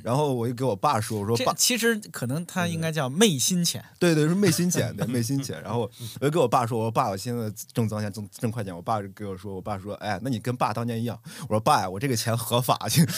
[0.03, 3.81] 然后我就给我爸说，我说爸，其实可能他应该叫昧心钱。
[3.97, 5.61] 对对，是昧心钱的 昧心钱。
[5.63, 5.89] 然后
[6.19, 8.75] 我就给我爸说，我说爸，我现在挣脏钱，挣挣快钱。
[8.75, 11.17] 我爸就给我说，我爸说，哎，那你跟爸当年一样。
[11.43, 13.07] 我说爸呀，我这个钱合法去。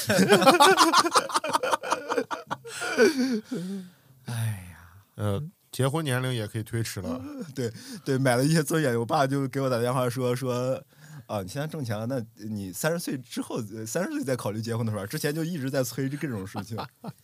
[4.26, 4.78] 哎呀，
[5.16, 5.44] 呃，
[5.76, 7.22] 结婚年龄也可以推迟了。
[7.54, 7.70] 对
[8.06, 8.98] 对，买了一些尊严。
[8.98, 10.82] 我爸就给我打电话说说，
[11.28, 16.78] 啊，你现在挣钱了，那你三十岁之后，三十岁再考虑结婚的时候，之前就一直在催这种事情。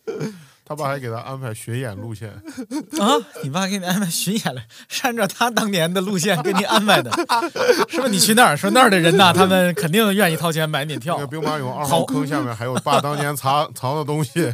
[0.64, 2.30] 他爸还给他安排巡演路线，
[2.98, 3.18] 啊！
[3.42, 7.10] 你爸给你安排巡演了，是按照他当年的路线给你安排的，
[7.88, 8.08] 是吧？
[8.08, 11.26] 你去那儿说那儿的人呐，他们肯定愿意掏钱买你票那个。
[11.26, 14.52] 兵马俑二号坑下面还有爸当年藏藏的东西。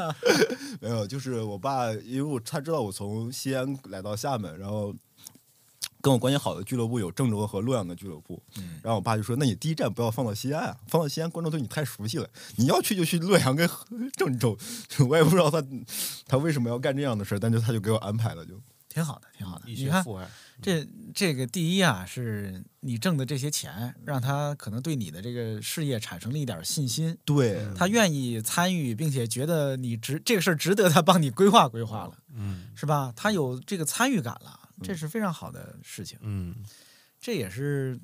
[0.80, 4.94] 没有，就是我爸，因为我他知道我从西安来到厦门，然后
[6.02, 13.70] 跟我关系好的俱乐部有郑州和洛阳的俱乐部，嗯然后我爸就说：“那你第一站不要放到西安啊，放到西安观众对你太熟悉了，你要去就去洛阳跟
[14.16, 14.58] 郑州。”
[15.08, 15.64] 我也不知道他
[16.26, 18.60] 他为什么要干这样的事儿，但就他就给我安排了就。
[18.88, 19.70] 挺好的，挺好的。
[19.70, 20.04] 一你看
[20.60, 33.10] 这这个第一啊，是你挣的这些钱，让他可能对你的这个事业产生了一点信心，对，他愿意参与，并且觉得你值这个事儿值得他帮你规划规划了，嗯是吧？
[33.16, 36.18] 他有这个参与感了，这是非常好的事情。
[36.22, 36.56] 嗯
[37.20, 37.98] 这也是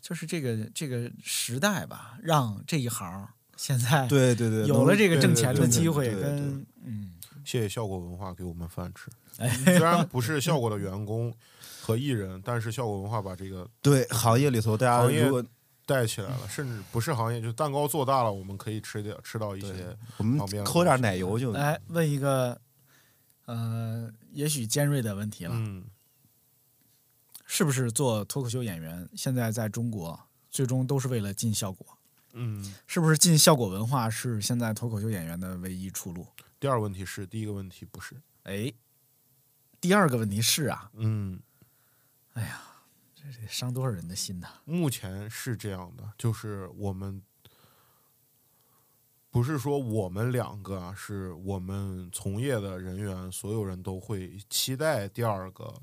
[0.00, 7.14] 就是这个这个时代吧，让这一行现在对对对，有了这个挣钱的机会，跟嗯，
[7.44, 9.10] 谢谢效果文化给我们饭吃。
[9.38, 11.32] 哎虽然不是效果的员工
[11.80, 15.44] 和艺人，但是效果文化把这个对行业里头，大家行业如果
[15.86, 22.60] 带起来了，甚至不是行业，就蛋糕做大了，我们可以吃点吃到一些我们旁边的抠点奶油就来问一个
[23.46, 25.86] 呃，也许尖锐的问题了，嗯
[27.46, 30.18] 是不是做脱口秀演员现在在中国
[30.50, 31.98] 最终都是为了进效果？
[32.32, 32.74] 嗯。
[32.86, 36.26] 是不是进效果文化是现在脱口秀演员的唯一出路？
[36.58, 38.20] 第二个问题是，第一个问题不是。
[38.44, 38.72] 哎，
[39.80, 41.40] 第二个问题是啊，嗯，
[42.32, 42.62] 哎呀
[43.14, 44.48] 这得伤多少人的心呐？
[44.64, 47.22] 目前是这样的，就是我们
[49.34, 55.74] 不是说我们两个啊，是我们从业的人员，所有人都会期待第二个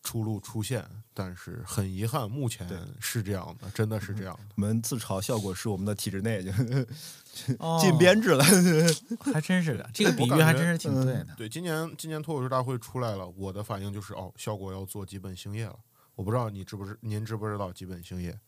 [0.00, 2.68] 出路出现，但是很遗憾，目前
[3.00, 4.54] 是这样的，真的是这样的。
[4.54, 6.52] 我们自嘲效果是我们的体制内就
[7.58, 8.44] 哦 进编制了。
[9.32, 11.34] 还真是的， 这个比喻还真是挺对的。
[11.36, 15.76] 对，今年今年脱口秀大会出来了，我的反应就是哦，效果要做基本兴业了。
[16.14, 18.38] 我不知道你知不知，您知不知道基本兴业？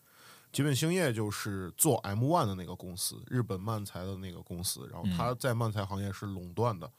[0.51, 6.91] 基本兴业就是做 M One 的那个公司，日本漫才的那个公司，然后他在漫才行业是垄断的。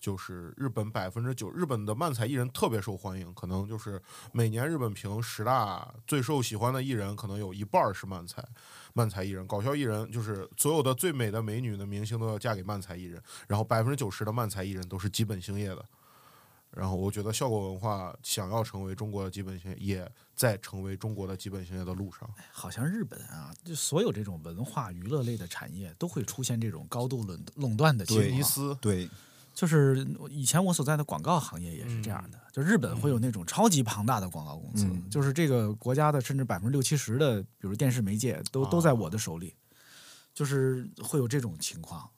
[0.00, 8.40] 就是日本百分之九，日本的漫才艺人特别受欢迎，可能就是每年日本评十大最受喜欢的艺人，可能有一半是漫才，
[8.92, 15.84] 漫才艺人，搞笑艺人就是所有的最美的美女的明星都要嫁给漫才艺人，然后百分之九十的漫才艺人都是基本兴业的。
[16.78, 22.30] 然后我觉得效果文化想要成为中国的基本兴业，也在成为中国的基本兴业的路上。
[22.52, 28.30] 好像日本啊，就所有这种文化娱乐类的产业都会出现这种高度垄垄断的情况。
[28.30, 29.10] 尼斯，对，
[29.52, 39.52] 就是以前我所在的广告行业也是这样的，就日本会有那种超级庞大的广告公司，嗯就是这个国家的甚至百分之六七十的，比如电视媒介都、都在我的手里，
[40.32, 42.08] 就是会有这种情况。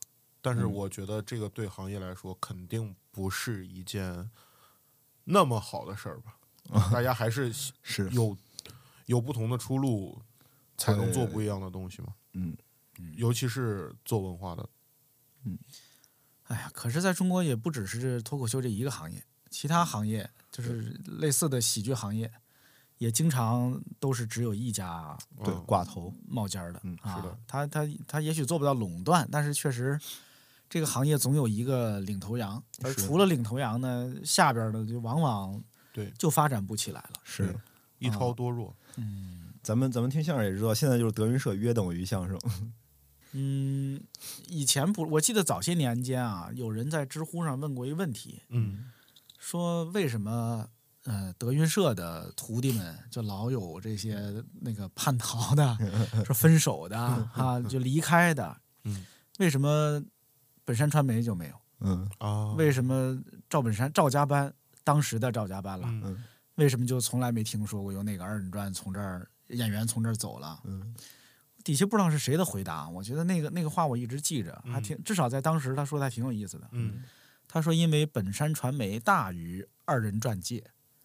[0.42, 4.30] 但是我觉得这个对行业来说肯定不是一件
[5.30, 6.36] 那么好的事儿吧。
[6.92, 7.52] 大家还是
[7.82, 8.08] 是。
[8.10, 8.36] 有
[9.06, 10.22] 有不同的出路，
[10.76, 12.14] 才能做不一样的东西嘛。
[12.34, 12.56] 嗯，
[13.16, 14.68] 尤其是做文化的，
[15.44, 15.58] 嗯。
[16.44, 22.32] 哎呀，可是在中国也不只是脱口秀这一个行业，其他行业就是类似的喜剧行业，
[22.98, 25.64] 也经常都是只有一家对嗯。
[25.64, 27.16] 挂头，冒尖儿的、嗯啊。
[27.16, 27.38] 是的。
[27.46, 29.98] 他他他也许做不到垄断，但是确实
[30.70, 35.62] 这个行业总有一个领头羊，而除了领头羊呢，下边的就往往
[35.92, 37.20] 对就发展不起来了。
[37.24, 37.54] 是
[37.98, 38.74] 一超多弱。
[38.96, 42.38] 嗯咱们咱们听相声也知道，现在就是德云社约等于相声，
[43.32, 44.00] 嗯，
[44.48, 48.90] 以前不，我记得早些年间啊，有人在知乎上问过一个问题，嗯
[49.38, 50.66] 说为什么
[51.04, 55.76] 呃德云社的徒弟们就老有这些那个叛逃的，
[56.24, 59.04] 说分手的啊， 就离开的，嗯，
[59.38, 60.02] 为什么
[60.70, 61.54] 本山传媒就没有？
[61.80, 62.08] 嗯。
[62.18, 64.54] 啊，为什么赵本山赵家班
[64.84, 66.16] 当时的赵家班了，
[66.54, 70.60] 为什么就从来没听说过有哪个二人转从这儿演员从这儿走了？
[70.62, 70.94] 嗯。
[71.64, 76.68] 底下不知道是谁的回答，我觉得那个那个话我一直记着，还挺至少在当时他说的还挺有意思的。
[76.70, 77.02] 嗯。
[77.48, 80.62] 他说因为本山传媒大于二人转界，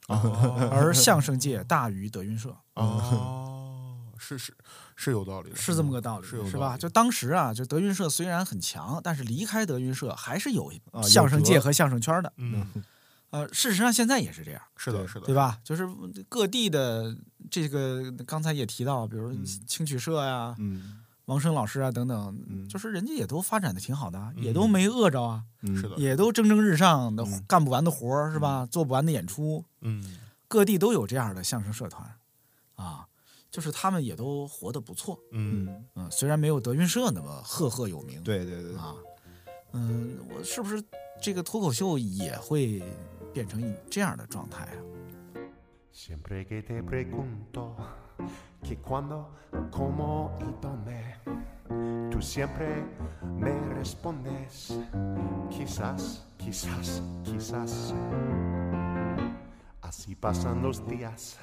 [0.10, 0.70] 哦。
[0.72, 4.56] 而相声界大于德云社，哦，是是
[4.96, 6.78] 是有道理的，是这么个道理，是吧？
[6.78, 10.72] 就当时啊，就德云社虽然很强，但是离开德云社还是有
[11.04, 12.32] 相声界和相声圈的。
[12.38, 12.66] 嗯，
[13.32, 14.62] 呃，事实上现在也是这样。
[14.78, 15.36] 是的，是的，对？
[15.36, 15.60] 吧？
[15.64, 15.88] 就是
[16.30, 17.16] 各地的
[17.52, 19.34] 这个，刚才也提到，比如
[19.68, 28.64] 青曲社呀、嗯王声老师啊等等，嗯就是人家也都发展的挺好的也都没饿着啊，嗯，是的，也都蒸蒸日上的嗯干不完的活儿是吧？
[28.70, 32.16] 做不完的演出，嗯各地都有这样的相声社团
[32.76, 33.08] 啊，
[33.56, 35.66] 就是他们也都活得不错，嗯。
[35.66, 38.94] 嗯，嗯，虽然没有德云社那么赫赫有名，对对对，啊，
[39.72, 40.84] 嗯，我是不是
[41.22, 42.84] 这个脱口秀也会
[43.32, 44.76] 变成这样的状态啊？
[59.88, 61.38] Así pasan los días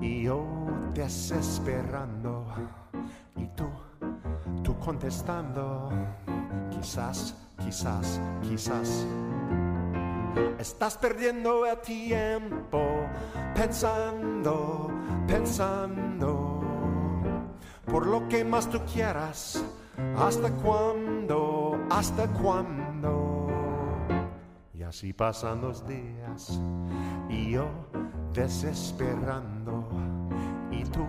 [0.00, 0.44] y yo
[0.92, 2.44] desesperando
[3.36, 3.68] y tú,
[4.64, 5.88] tú contestando,
[6.70, 9.06] quizás, quizás, quizás.
[10.58, 12.80] Estás perdiendo el tiempo
[13.54, 14.90] pensando,
[15.28, 16.60] pensando
[17.86, 19.64] por lo que más tú quieras.
[20.16, 21.78] ¿Hasta cuándo?
[21.88, 23.33] ¿Hasta cuándo?
[24.84, 26.60] Y así pasan los días
[27.30, 27.66] y yo
[28.34, 29.82] desesperando
[30.70, 31.06] y tú,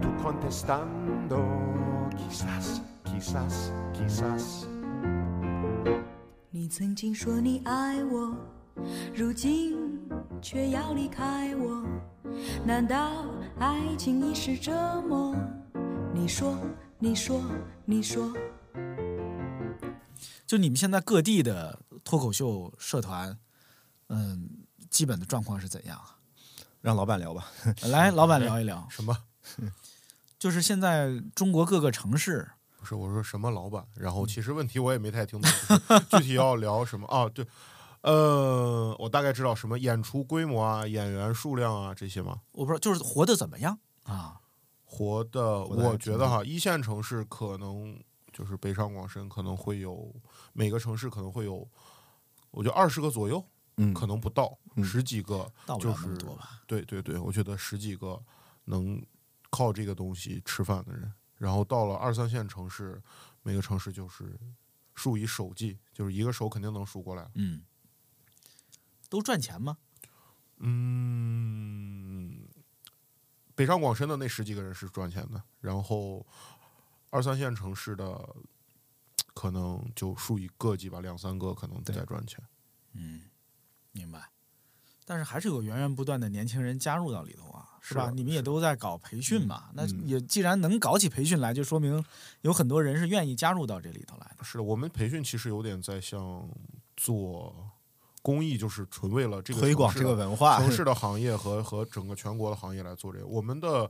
[0.00, 1.38] tú contestando,
[2.16, 4.66] quizás, quizás, quizás.
[6.50, 8.34] 你曾经说你爱我，
[9.14, 9.76] 如今
[10.40, 11.84] 却要离开我，
[12.64, 13.26] 难道
[13.58, 14.72] 爱情已是折
[15.06, 15.36] 磨？
[16.14, 16.56] 你说，
[16.98, 17.38] 你说，
[17.84, 18.32] 你说。
[20.46, 21.78] 就你们现在各地的
[22.08, 23.38] 脱口秀社团，
[24.06, 24.48] 嗯，
[24.88, 26.16] 基本的状况是怎样啊？
[26.80, 27.52] 让老板聊吧。
[27.92, 29.14] 来，老板聊一聊， 什么？
[30.40, 32.48] 就是现在中国各个城市，
[32.78, 33.86] 不是我说什么老板？
[33.94, 35.50] 然后其实问题我也没太听懂，
[36.12, 37.28] 具体要聊什么啊？
[37.28, 37.46] 对，
[38.00, 42.40] 呃，我大概知道什么演出规模啊、演员数量啊这些吗？
[42.52, 44.40] 我不知道，就是活得怎么样啊？
[44.86, 48.02] 活的，我觉得哈，一线城市可能
[48.32, 50.14] 就是北上广深，可能会有
[50.54, 51.68] 每个城市可能会有，
[52.50, 53.44] 我觉得二十个左右，
[53.76, 56.62] 嗯可能不到嗯十几个，就是多吧？
[56.66, 58.22] 对对对，我觉得十几个
[58.64, 59.04] 能
[59.50, 63.02] 靠这个东西吃饭的人，然后到了二三线城市，
[63.42, 64.38] 每个城市就是
[64.94, 67.30] 数以手计，就是一个手肯定能数过来。
[67.34, 67.62] 嗯，
[69.08, 69.78] 都赚钱吗？
[70.58, 72.48] 嗯，
[73.54, 76.26] 北上广深的那十几个人是赚钱的，然后
[77.10, 78.36] 二三线城市的
[79.38, 82.42] 可能就数以个计吧，两三个可能在赚钱。
[82.94, 83.22] 嗯，
[83.92, 84.28] 明白。
[85.04, 88.06] 但是还是有源源不断的年轻人加入到里头啊，是吧？
[88.06, 92.04] 是你们也都在搞培训嘛，那嗯也既然能搞起培训来，就说明
[92.40, 94.42] 有很多人是愿意加入到这里头来的。
[94.42, 96.50] 是的，我们培训其实有点在像
[96.96, 97.54] 做
[98.22, 103.26] 公益，就是纯为了这个推广这个文化，城市的行业和和整个全国的行业来做这个。
[103.26, 103.88] 我们的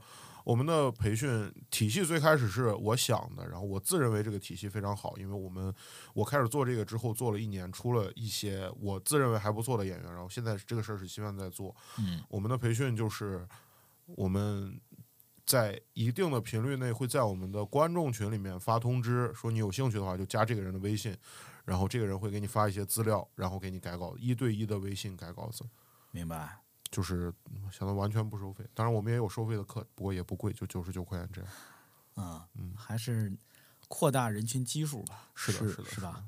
[0.49, 5.75] 我们的培训体系最开始是我想的，然后我自认为这个体系非常好，因为我们
[6.15, 11.77] 我开始做这个之后做了一年，出了一些我自认为还不错的演员，然后现在这个事儿是希望在做。
[11.99, 13.47] 嗯我们的培训就是
[14.07, 14.81] 我们。
[15.45, 21.17] 在一定的频率内，会在我们的观众群里面发通知，说你有兴趣的话就加这个人的微信，
[21.65, 25.65] 然后这个人会给你发一些资料，然后给你改稿，一对一的微信改稿子。
[26.11, 26.59] 明白。
[26.91, 27.33] 就是
[27.71, 28.65] 相当完全不收费。
[28.75, 31.51] 当然，我们也有收费的课，不过也不贵，就九十九块钱这样。
[32.17, 33.33] 嗯嗯还是
[33.87, 35.29] 扩大人群基数吧。
[35.35, 36.25] 是的，是是的，是吧？？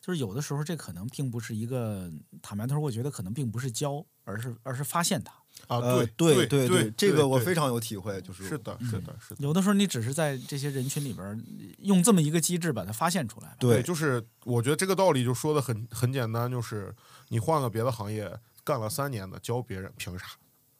[0.00, 2.10] 就是有的时候这可能并不是一个
[2.40, 5.32] 坦白头，我觉得可能并不是教，而是而是发现它。
[5.68, 9.36] 啊，呃，对对对，这个我非常有体会，就是是的，是的，是的。
[9.38, 11.44] 有的时候你只是在这些人群里边
[11.78, 13.54] 用这么一个机制把它发现出来。
[13.60, 16.92] 对就是我觉得这个道理就说的很很简单，就是
[17.28, 20.26] 你换个别的行业干了三年的，教别人凭啥？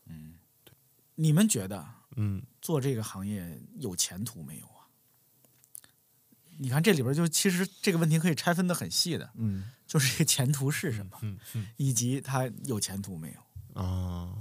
[0.07, 0.73] 嗯，对。
[1.17, 4.87] 你们觉得嗯，做这个行业有前途没有啊？
[6.59, 11.67] 你看这里边就其实这个问题可以拆分的很细的，嗯，就是这个前途是什么，嗯嗯。
[11.77, 13.83] 以及它有前途没有。
[13.83, 14.37] 啊，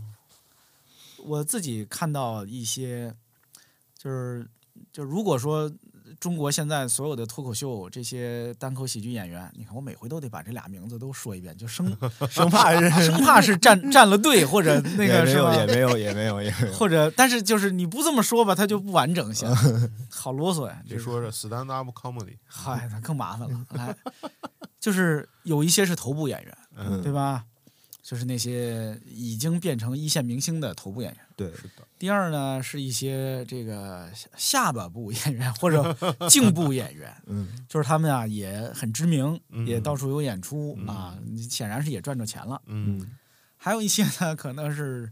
[1.17, 3.15] 我自己看到一些，
[3.97, 4.47] 就是
[4.91, 5.71] 就如果说
[6.19, 11.95] 中国现在所有的脱口秀这些单口喜剧演员，你看我每回都得把这俩名字都说一遍，就生
[12.29, 15.65] 生怕是生怕是站站了队或者那个是吧也？
[15.67, 16.73] 没有，也没有，也没有。
[16.73, 19.49] 或者，但是就是你不这么说吧，它就不完整行，
[20.09, 20.81] 好啰嗦呀。
[20.87, 23.65] 这个别说是 stand up comedy，嗨，那更麻烦了。
[23.71, 23.95] 来，
[24.79, 27.45] 就是有一些是头部演员，嗯对吧？
[28.11, 31.21] 就是那些已经变成一线明星的头部演员。
[31.37, 35.95] 对，是的，第二呢，是一些这个下下巴部演员或者
[36.27, 40.87] 颈部演员， 嗯，就是他们啊也很知名，嗯也到处有演出、嗯。
[40.87, 41.17] 啊，
[41.49, 42.61] 显然是也赚着钱了。
[42.65, 43.15] 嗯。
[43.55, 45.09] 还有一些呢，可能是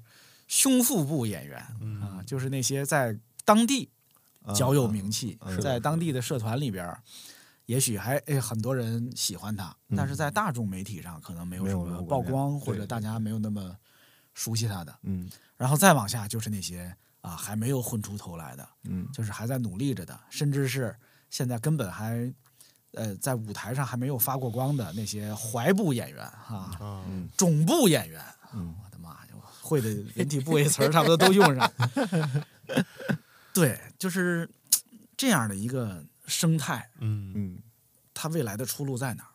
[0.49, 2.01] 胸腹部演员嗯。
[2.01, 3.89] 啊，就是那些在当地
[4.43, 7.01] 啊较有名气，在当地的社团里边儿，
[7.69, 9.95] 也许还诶很多人喜欢他，嗯。
[9.95, 13.77] 但是在大众媒体上可能没有什么曝光，或者大家没有那么
[14.33, 14.91] 熟悉他的。
[15.03, 15.29] 嗯。
[15.55, 16.91] 然后再往下就是那些
[17.21, 20.95] 啊还没有混出头来的，嗯就是还在努力着的，甚至是
[21.29, 22.33] 现在根本还
[22.93, 27.29] 呃在舞台上还没有发过光的那些怀部演员哈、啊，嗯。
[27.37, 28.19] 种部演员，
[28.55, 28.75] 嗯。
[28.83, 31.71] 我的妈呀，我会的人体部位词儿差不多都用上。
[33.53, 34.49] 对，就是
[35.15, 37.59] 这样的一个生态，嗯嗯，
[38.13, 39.29] 它未来的出路在哪儿？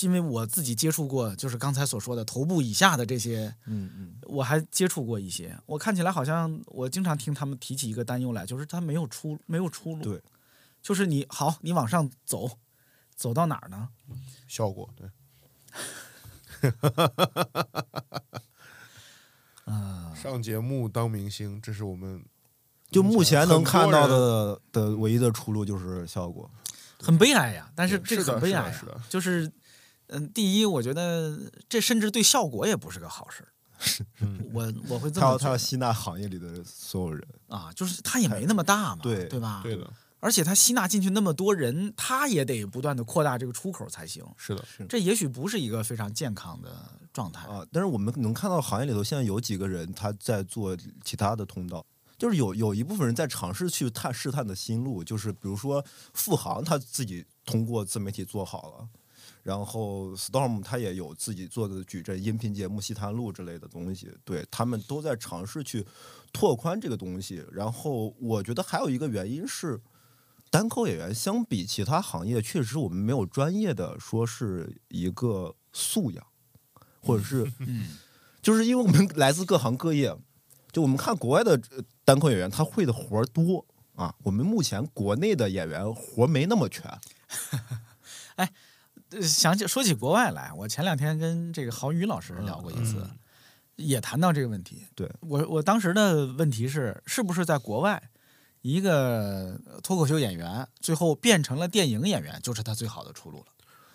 [0.00, 5.58] 因为我自己接触过，就是刚才所说的头部以下的这些，嗯嗯，我还接触过一些。
[5.66, 10.02] 我看起来好像我经常听他们提起一个担忧来，就是他没有出没有出路。
[10.02, 10.22] 对，
[10.82, 12.58] 就是你好，你往上走，
[13.14, 13.88] 走到哪儿呢？
[14.46, 15.10] 效果对。
[19.64, 22.24] 啊、上节目当明星，这是我们
[22.90, 26.50] 就目前能看到的的唯一的出路就是效果。
[27.00, 27.70] 很悲哀呀。
[27.74, 29.50] 但是这个很悲哀呀是的，就是
[30.08, 31.38] 嗯，第一，我觉得
[31.68, 33.48] 这甚至对效果也不是个好事儿。
[33.80, 34.04] 是
[34.52, 39.60] 我 我会这他么觉得要他要吸纳行业里的所有人，啊，就是他也没那么大嘛，对对吧？
[39.62, 39.88] 对的，
[40.18, 44.24] 而且他吸纳进去那么多人，他也得不断的扩大这个出口才行。
[44.36, 46.70] 是的，这也许不是一个非常健康的
[47.12, 47.46] 状态。
[47.46, 51.86] 啊，但是我们能看到行业里头现在有几个人他在做其他的通道，
[52.18, 55.82] 就是有有一部分人在尝试去探试探的新路，就是比如说
[56.12, 58.88] 付航他自己通过自媒体做好了。
[59.44, 65.86] 然后 Storm 他也有自己做的矩阵音频节目《西谈录》之类的东西，对他们都在尝试去
[66.32, 67.42] 拓宽这个东西。
[67.52, 69.80] 然后我觉得还有一个原因是，
[70.50, 76.26] 单口演员相比其他行业，确实我们没有专业的说是一个素养，
[77.00, 77.96] 或者是嗯，
[78.42, 80.14] 就是因为我们 来自各行各业，
[80.78, 84.14] 就我们看国外的呃单口演员，他会的活儿多啊。
[84.22, 86.84] 我们目前国内的演员活儿没那么全，
[88.36, 88.48] 哎
[89.20, 93.18] 想起说起国外来，我前两天跟这个郝宇老师聊过一次，嗯
[93.74, 94.86] 也谈到这个问题。
[94.94, 98.00] 对我，我当时的问题是，是不是在国外，
[98.60, 103.46] 一个脱口秀演员最后变成了电影演员，就是他最好的出路了？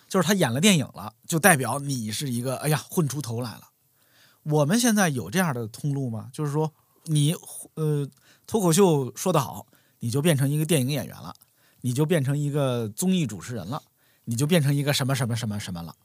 [0.10, 3.70] 就是他演了电影了，就代表你是一个哎呀混出头来了。
[4.44, 6.30] 我们现在有这样的通路吗？
[6.34, 6.72] 就是说
[7.06, 7.36] 你
[7.76, 8.08] 呃
[8.46, 9.66] 脱口秀说得好，
[10.00, 11.34] 你就变成一个电影演员了，
[11.82, 13.82] 你就变成一个综艺主持人了，
[14.26, 15.96] 你就变成一个什么什么什么什么了。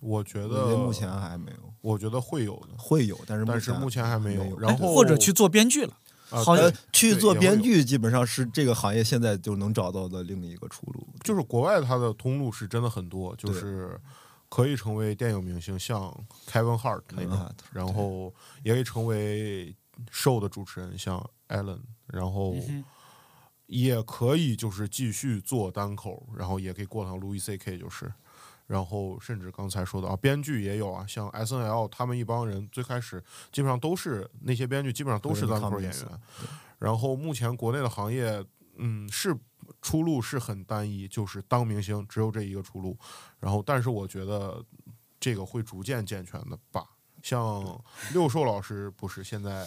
[0.00, 4.58] 我觉得目前还没有，我觉得会有的，会有，但是但是目前还没有。
[4.58, 5.92] 然哎后或者去做编剧了，
[6.30, 11.04] 啊好呃对去做编剧，基本上是这个行业现在就能找到的另一个出路。
[11.24, 14.00] 就是国外它的通路是真的很多，就是
[14.48, 16.12] 可以成为电影明星，像
[16.46, 19.74] Kevin Hart 那 Hart，，然后也可以成为
[20.10, 21.18] show 的主持人，像
[21.48, 22.84] Allen，然后嗯
[23.66, 27.78] 也可以就是继续做单口，然后也可以过上 Louis C.K.
[27.78, 28.12] 就是。
[28.66, 33.18] 然后甚至刚才说的啊，编剧也有啊，像 S N L 他们一帮人最开始
[33.50, 36.20] 基本上都是那些编剧，基本上都是单口演员。
[36.78, 38.44] 然后目前国内的行业，
[38.76, 39.34] 嗯，是
[39.80, 42.96] 出路是很单一，就是当明星只有这一个出路。
[43.38, 44.64] 然后，但是我觉得
[45.18, 46.84] 这个会逐渐健全的吧。
[47.22, 47.82] 像
[48.12, 49.66] 六兽老师不是现在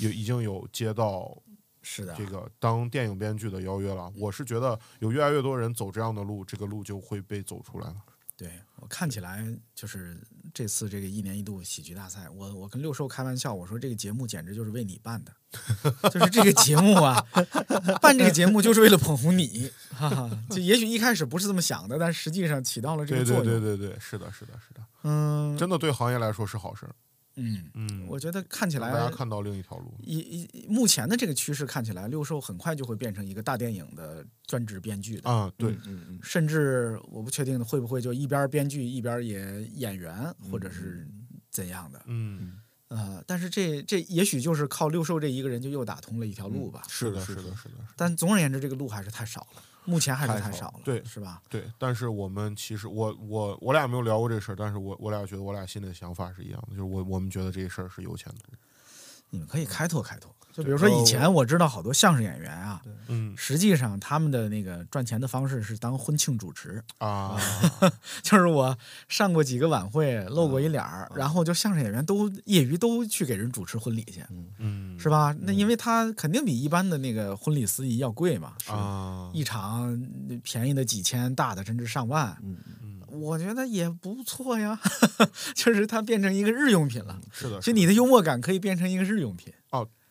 [0.00, 1.36] 有已经有接到
[1.82, 4.12] 是的，这个当电影编剧的邀约了。
[4.16, 7.96] 我是觉得有越来越多人走这样的路，这个路就会被走出来了。
[8.36, 10.18] 对我看起来就是
[10.52, 15.32] 这次这个一年一度喜剧大赛，我我跟六兽开玩笑，我说这个节目简直就是为你办的，
[16.10, 17.24] 就是这个节目啊，
[18.02, 20.30] 办这个节目就是为了捧红你，哈哈。
[20.50, 23.44] 就也许一开始不是这么想的，但实际上起到了这个作用。
[23.44, 26.94] 对对对对，是的，是的，是的，嗯真的对行业来说是好事儿。
[27.40, 29.94] 嗯，嗯，我觉得看起来大家看到另一条路。
[30.02, 35.30] 一一目前的这个趋势看起来，六兽很快就会变成一个大电影的专职编剧的。
[35.30, 41.08] 啊，对，嗯嗯，甚至我不确定会不会就一边编剧一边也演员，或者是
[41.50, 42.02] 怎样的。
[42.06, 42.58] 嗯，
[42.88, 46.82] 呃，但是这这也许就是靠六兽这一个人就又打通了一条路吧。
[46.88, 51.42] 是的是的，是的，但总而言之，这个路还是太少了，目前还是太少了，对是吧？
[51.48, 51.70] 对。
[51.78, 58.52] 但是我们其实，我我我俩没有聊过这事儿，但是我我俩觉得我俩心里的想法是一样的，就是我我们觉得这事儿是有前途。
[59.30, 60.34] 你们可以开拓开拓。
[60.52, 67.36] 就比如说以前我知道好多相声演员啊，嗯实际上他们的那个赚钱的方式是当婚庆主持，啊，
[68.22, 68.76] 就是我
[69.08, 74.22] 上过几个晚会，露过一脸儿，然后就相声演员都业余都去给人主持婚礼去，
[74.58, 75.34] 嗯，是吧？
[75.40, 80.00] 那因为他肯定比一般的那个婚礼司仪要贵嘛，啊，一场
[80.42, 82.36] 便宜的几千，大的甚至上万。
[82.42, 82.56] 嗯
[83.12, 84.78] 我觉得也不错呀，
[85.56, 87.20] 就是它变成一个日用品了。
[87.32, 89.52] 是的，就你的幽默感可以变成一个日用品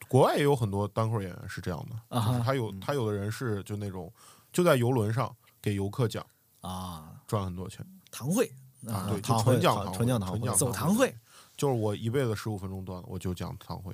[0.09, 2.27] 国外也有很多单口演员是这样的，啊。
[2.27, 4.11] 就是他有他有的人是就那种
[4.51, 6.25] 就在游轮上给游客讲，
[6.59, 7.85] 啊，赚很多钱。
[8.11, 8.51] 堂会
[8.87, 10.57] 啊，对，就纯讲堂堂纯讲堂会。
[10.57, 11.15] 走堂会，
[11.55, 13.93] 就是我一辈子十五分钟段，我就讲堂会，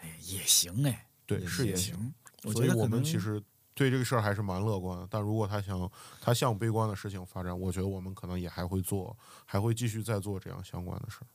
[0.00, 2.14] 哎，也行哎，对，是也也行。
[2.52, 3.42] 所以我们其实
[3.74, 5.08] 对这个事儿还是蛮乐观的。
[5.10, 5.90] 但如果他想
[6.20, 11.26] 他向悲观的事情发展，我觉得我们可能也还会做，还会继续再做这样相关的事儿。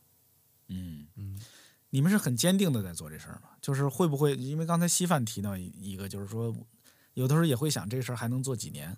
[0.69, 1.05] 嗯。
[1.17, 1.37] 嗯，
[1.93, 3.49] 你们是很坚定的在做这事儿吗？
[3.61, 4.33] 就是会不会？
[4.33, 6.51] 因为刚才稀饭提到一个，就是说
[7.13, 8.97] 有的时候也会想这事儿还能做几年，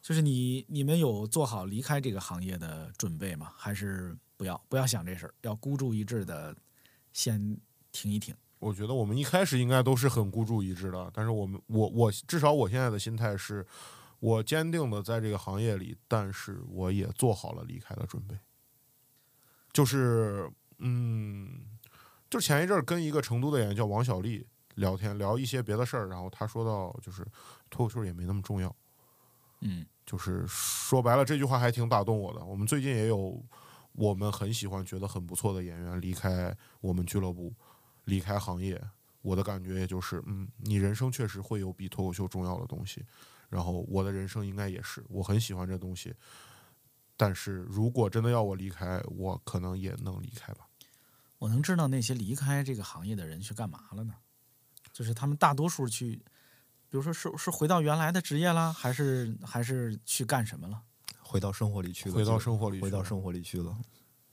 [0.00, 3.52] 就是你你们有做好离开这个行业的准备吗？
[3.54, 6.56] 还是不要不要想这事儿，要孤注一掷的
[7.12, 7.60] 先
[7.92, 8.34] 停一停？
[8.60, 13.66] 我觉得我们一开始应该都是很孤注一掷的，但是我们我我至少我现在的心态是，
[14.20, 18.34] 我坚定的在这个行业里，但是我也做好了离开的准备。
[19.70, 21.71] 就是嗯，
[22.32, 24.46] 就前一阵儿跟一个成都的演员叫王小丽
[24.76, 27.22] 聊天，聊一些别的事儿，然后他说到就是
[27.68, 28.74] 脱口秀也没那么重要，
[29.60, 32.42] 嗯就是说白了这句话还挺打动我的。
[32.42, 33.38] 我们最近也有
[33.92, 37.52] 我们很喜欢、觉得很不错的演员离开我们俱乐部，
[38.06, 38.82] 离开行业。
[39.20, 43.04] 我的感觉也就是，嗯，你人生确实会有比脱口秀重要的东西，
[43.50, 46.14] 然后我的人生应该也是，我很喜欢这东西。
[47.14, 50.66] 但是如果真的要我离开，我可能也能离开吧。
[51.42, 54.14] 我能知道那些离开这个行业的人去干嘛了呢？
[54.92, 56.14] 就是他们大多数去，
[56.88, 60.80] 比如说是是回到原来的职业啦，还是还是去干什么了？
[61.20, 63.76] 回到生活里去了，回到就生活里回到生活里去了，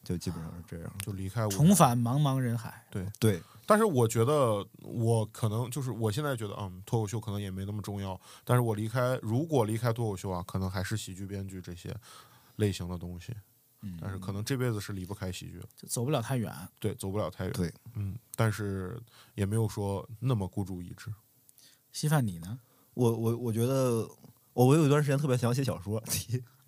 [0.03, 0.93] 就基本上是这样。
[0.99, 2.85] 就离开重返茫茫人海。
[2.91, 8.19] 对对，但是我觉得我可能就是我现在觉得，嗯，脱口秀可能也没那么重要。
[8.43, 11.91] 但是我离开，如果离开脱口秀啊，可能还是喜剧编剧这些
[12.57, 13.35] 类型的东西。
[13.81, 16.53] 嗯，但是可能这辈子是离不开喜剧的，就走不了太远。
[16.79, 17.53] 对，走不了太远。
[17.53, 19.01] 对，嗯，但是
[19.35, 21.13] 也没有说那么孤注一掷。
[21.91, 22.59] 稀饭你呢？
[22.93, 24.07] 我我我觉得
[24.53, 25.97] 我我有一段时间特别想写小说，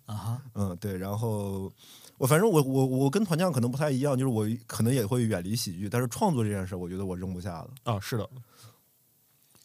[0.06, 1.70] 啊哈，嗯，对，然后
[2.16, 7.70] 我反正我我我跟团将可能不太一样，就是我可能也会远离喜剧，但是创作这件事，我觉得我扔不下了。
[7.84, 8.28] 啊，是的，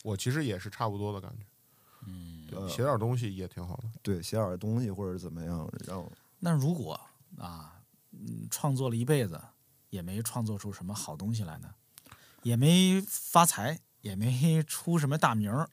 [0.03, 1.45] 我其实也是差不多的感觉。
[2.06, 3.84] 嗯，写点东西也挺好的。
[4.02, 6.99] 对，写点东西或者怎么样，然后那如果
[7.37, 7.81] 啊，
[8.11, 9.41] 嗯，创作了一辈子
[9.89, 11.69] 也没创作出什么好东西来呢，
[12.43, 15.69] 也没发财，也没 出什么大名儿，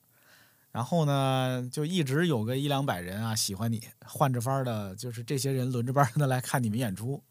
[0.70, 7.22] 然后呢，就一直有个一两百人啊喜欢你，换着法儿的，就是这些人轮着班的来看你们演出，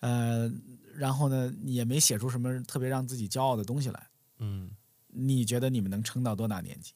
[0.00, 0.50] 呃，
[0.94, 4.08] 然后呢，也没写出什么特别让自己骄傲的东西来。
[4.38, 4.70] 嗯，
[5.08, 6.92] 你觉得你们能撑到多大年纪？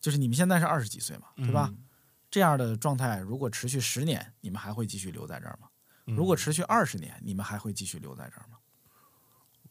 [0.00, 1.68] 就是你们现在是二十几岁嘛，对吧？
[1.72, 1.84] 嗯
[2.32, 5.68] 这样的状态如果持续十年，你们还会继续留在这儿吗？
[6.06, 8.58] 嗯如果持续二十年，你们还会继续留在这儿吗？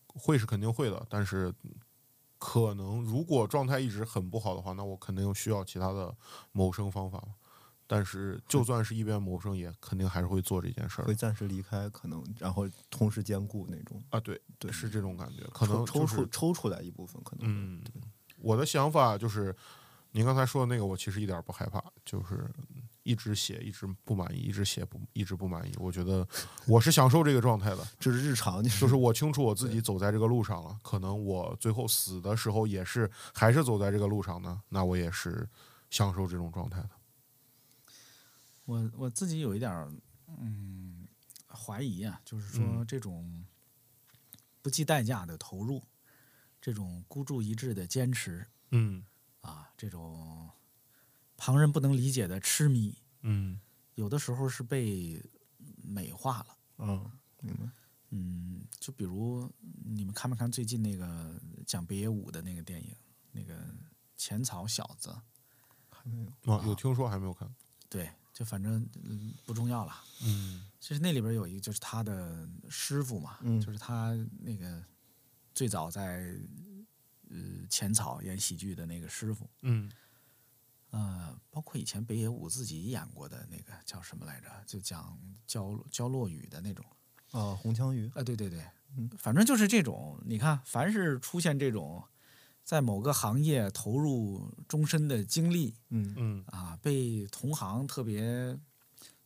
[0.07, 1.53] 会是肯定会的，但是
[2.37, 6.15] 可能如果状态一直很不好的话，那我肯定需要其他的
[6.51, 7.21] 谋生方法。
[7.87, 14.19] 但是就算是一边谋生，也肯定还是会做这件事儿会暂时离开，可能然后同时兼顾那种，啊。
[14.21, 17.83] 对对是这种感觉，可能抽抽就是出抽出来一部分，可能嗯，
[18.37, 19.53] 我的想法就是，
[20.11, 22.45] 您刚才说的那个，我其实一点儿不害怕，就是
[23.03, 25.73] 一直写，一直不满意，一直写不，一直不满意。
[25.77, 26.27] 我觉得
[26.67, 35.47] 我是享受这个状态的，这是日常， 就就是我清楚我自己走在这个路上了，可能我最后死的时候也是还是走在这个路上呢，那我也是
[35.89, 36.89] 享受这种状态的。
[38.65, 39.91] 我我自己有一点儿
[40.39, 41.07] 嗯
[41.47, 43.45] 怀疑啊，就是说嗯这种
[44.61, 45.81] 不计代价的投入，
[46.61, 49.03] 这种孤注一掷的坚持嗯
[49.41, 50.49] 啊，这种
[51.37, 53.59] 旁人不能理解的痴迷，嗯
[53.95, 55.23] 有的时候是被
[55.83, 56.57] 美化了。
[56.77, 57.11] 嗯，
[57.41, 57.69] 明白。
[58.09, 59.49] 嗯，就比如
[59.85, 62.95] 你们看没看最近那个讲北野武的那个电影，
[63.31, 63.55] 那个
[64.17, 65.09] 《浅草小子》？
[65.89, 67.53] 还没有，啊，有听说还没有看。
[67.87, 69.93] 对，就反正嗯不重要了。
[70.23, 74.83] 嗯其实那里边有一个就是他的师傅嘛，嗯就是他那个
[75.53, 76.35] 最早在
[77.31, 79.89] 呃浅草演喜剧的那个师傅，嗯
[80.91, 85.17] 呃，包括以前北野武自己演过的那个叫什么来着，就讲
[85.47, 86.85] 教教落雨的那种。
[87.31, 88.61] 哦，红枪鱼，啊，对对对，
[88.97, 90.21] 嗯反正就是这种。
[90.25, 92.03] 你看，凡是出现这种
[92.65, 98.59] 在某个行业投入终身的经历嗯嗯啊，被同行特别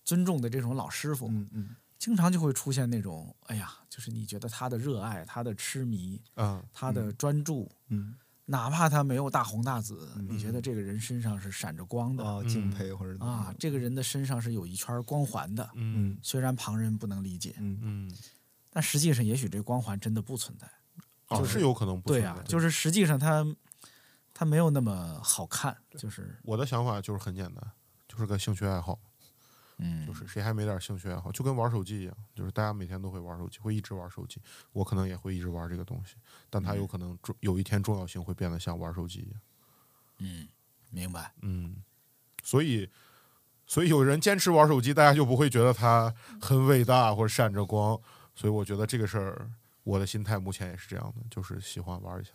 [0.04, 8.16] 尊重的这种老师傅，嗯嗯，经常就会出现那种，哎呀，就是你觉得他的热爱、他的痴迷、啊他的专注，嗯。
[8.48, 10.28] 哪怕他没有大红大紫，嗯。
[10.30, 16.16] 你觉得这个人身上是闪着光的啊，敬佩或者啊，这个人的身上是有一圈光环的，嗯。
[16.22, 17.80] 虽然旁人不能理解，嗯。
[17.82, 18.18] 嗯。
[18.70, 20.70] 但实际上也许这光环真的不存在。
[21.28, 23.44] 啊，就是是有可能不对呀、存在就是实际上他
[24.32, 27.72] 他没有那么好看，就是我的想法就是很简单，
[28.08, 29.00] 就是个兴趣爱好。
[29.78, 34.42] 嗯，就是谁还没点兴趣爱好，就跟玩手机一样，就是大家每天都会玩手机，会一直玩手机。
[34.72, 36.16] 我可能也会一直玩这个东西，
[36.50, 39.42] 但它有可能重有一天重要性会变得像玩手机一样。
[40.20, 40.48] 嗯，
[40.92, 41.34] 明白。
[41.42, 41.84] 嗯，
[42.42, 42.90] 所以，
[43.68, 48.00] 所以有人坚持玩手机，大家就不会觉得他很伟大或者闪着光。
[48.34, 49.52] 所以我觉得这个事儿，
[49.84, 52.32] 我的心态目前也是这样的，就是喜欢玩一下。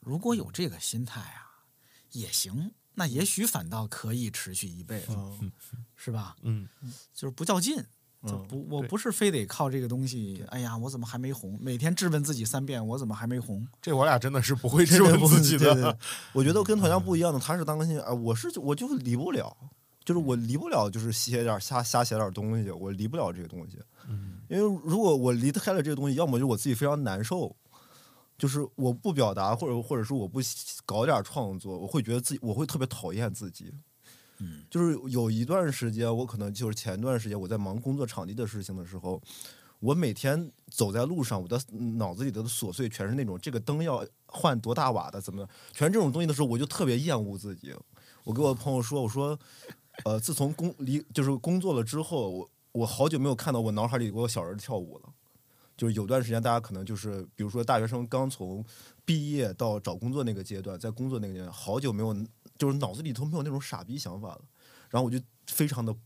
[0.00, 1.64] 如果有这个心态啊，
[2.12, 5.50] 也行，那也许反倒可以持续一辈子，嗯
[5.96, 6.36] 是吧？
[6.42, 6.68] 嗯，
[7.14, 7.76] 就是不较劲。
[8.26, 10.44] 就嗯不，我不是非得靠这个东西。
[10.50, 11.58] 哎呀，我怎么还没红？
[11.58, 13.66] 每天质问自己三遍，我怎么还没红？
[13.80, 15.72] 这我俩真的是不 会质问自己的。
[15.72, 15.96] 对对
[16.34, 19.56] 我觉得跟团长不一样的，他是当个新啊，我是我就离不了，
[20.04, 23.78] 就是我离不了，就是写点瞎瞎写点东西，我离不了这个东西。
[24.06, 27.56] 嗯因为如果我离开了这个东西，要么就我自己非常难受，
[28.40, 30.40] 就是我不表达，或者或者说我不
[30.86, 33.70] 搞点创作，我会觉得自己我会特别讨厌自己。
[34.38, 39.20] 嗯，就是有一段时间，我可能就是前段时间我在忙工作场地的事情的时候，
[39.78, 41.60] 我每天走在路上，我的
[41.98, 47.74] 脑子里的琐碎全是那种这个灯要换多大瓦的，怎么的，全是这种东西的时候，我就特别厌恶自己。
[48.24, 49.38] 我跟我朋友说，我说，
[50.06, 55.12] 呃，自从工离就是工作了之后，我我好久没有看到我脑海里我小人跳舞了。
[55.80, 58.62] 就是有段时间，大家可能就是，比如说大学生刚从
[59.02, 62.14] 毕业到找工作那个阶段，在工作那个阶段，好久没有，
[62.58, 64.42] 就是脑子里头没有那种傻逼想法了，
[64.90, 65.96] 然后我就非常的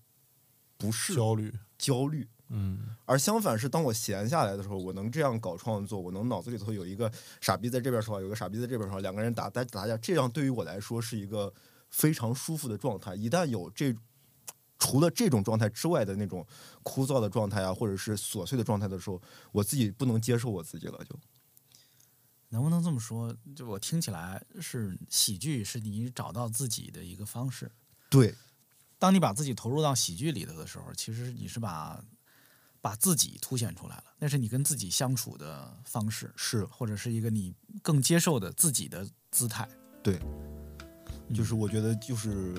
[0.79, 2.29] 不适焦虑，焦虑。
[2.51, 7.11] 嗯而相反是，当我闲下来的时候，我能这样搞创作，我能脑子里头有一个
[7.41, 11.53] 傻逼在这边说话，有个傻逼在这边说话，两个人打打打架，这样对于我来说是一个
[11.91, 13.17] 非常舒服的状态。
[13.17, 13.93] 一旦有这
[14.79, 16.47] 除了这种状态之外的那种
[16.85, 19.21] 枯燥的状态啊，或者是琐碎的状态的时候，
[19.51, 21.19] 我自己不能接受我自己了，就
[22.51, 23.37] 能不能这么说？
[23.57, 27.73] 就我听起来是喜剧是你找到自己的一个方式。
[28.09, 28.33] 对
[29.01, 32.05] 当你把自己投入到喜剧里头的时候，其实你是把
[32.81, 39.69] 把自己凸显出来了，那是你跟自己相处的方式，是或者是一个你更接受的自己的姿态。
[40.03, 40.21] 对，
[41.35, 42.55] 就是我觉得就是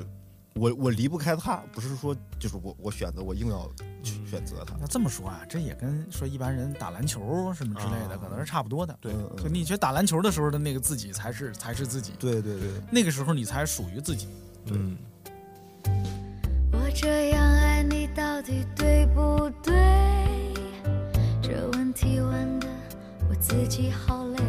[0.58, 3.70] 我我离不开他，不是说就是我我选择我硬要
[4.02, 4.74] 去选择他。
[4.80, 8.98] 那这么说啊，这也跟说一般人打篮球什么之类的，啊可能是差不多的。
[9.02, 14.30] 对嗯嗯就你觉得打篮球的时候的那个自己才是才是自己，对对对，那个时候你才属于自己。
[14.68, 14.98] 嗯，
[16.72, 19.74] 我这样爱你到底对不对？
[21.42, 22.68] 这问题问的
[23.30, 24.42] 我自己好累，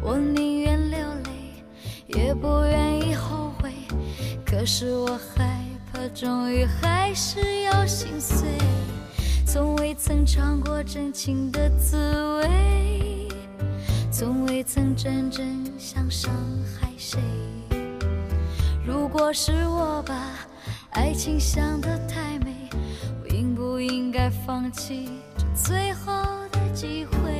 [0.00, 3.47] 我宁愿流泪，也不愿意后悔。
[4.50, 5.06] 可是我
[5.36, 5.62] 害
[5.92, 8.48] 怕，终于还是要心碎。
[9.44, 11.96] 从未曾尝过真情的滋
[12.38, 13.28] 味，
[14.10, 15.46] 从未曾真正
[15.78, 16.32] 想伤
[16.80, 17.20] 害谁。
[18.86, 20.14] 如果是我把
[20.92, 22.70] 爱情想得太美，
[23.22, 26.10] 我应不应该放弃这最后
[26.50, 27.38] 的机会？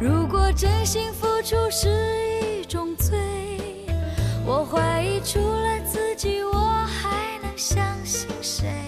[0.00, 1.88] 如果真心付出是，
[4.52, 6.52] 我怀疑除了自己，我
[6.84, 8.84] 还能相信谁？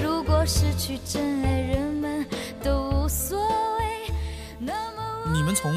[0.00, 2.24] 如果失去真爱，人们
[2.62, 3.36] 都无所
[3.78, 4.14] 谓，
[4.60, 5.74] 那么你们从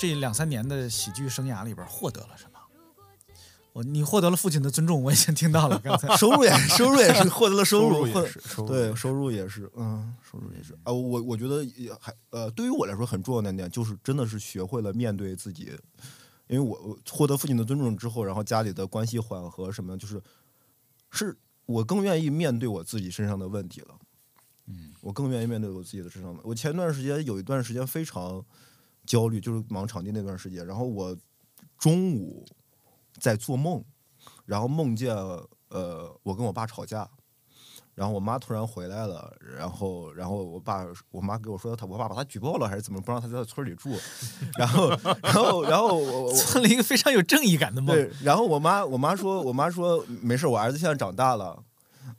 [0.00, 2.58] 这两三年的喜剧生涯里边获得了什么？
[3.72, 5.78] 我你获得了父亲的尊重，我已经听到了。
[5.78, 15.70] 刚才 收入也收入也是获得了收入，收入也是收入对收入也是，嗯，收入也是啊、我我觉得也还呃，对于我来说很重要的一点就是真的是学会了面对自己，
[16.46, 20.22] 因为我我获得父亲的尊重之后，然后家里的关系缓和什么，就是
[21.10, 23.98] 是我更愿意面对我自己身上的问题了。
[24.66, 26.40] 嗯，我更愿意面对我自己的身上的。
[26.44, 28.44] 我前段时间有一段时间非常
[29.04, 31.16] 焦虑，就是忙场地那段时间，然后我
[31.78, 32.46] 中午
[33.18, 33.84] 在做梦，
[34.46, 35.14] 然后梦见
[35.68, 37.10] 呃我跟我爸吵架，
[37.94, 43.96] 然后我妈突然回来了，然后然后我爸我妈给我说他我爸把他举报了还是怎么不让他在村里住，
[44.58, 44.88] 然后
[45.22, 47.94] 然后然后我我做了一个非常有正义感的梦。
[47.96, 51.62] 对，然后我妈我妈说我妈说没事，我儿子现在长大了。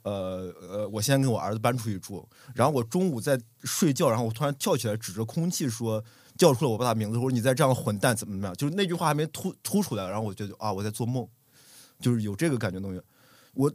[0.02, 6.02] 呃呃，我先跟我儿子搬出去住，然后我中午在睡觉，然后我突然跳起来，指着空气说，
[6.36, 8.54] 叫出了我爸的名字，我说你再这样混蛋怎么怎么样？
[8.56, 11.26] 就是那句话还没突突出来，然后我觉得啊我在做梦，
[12.00, 13.00] 就是有这个感觉东西。
[13.54, 13.72] 我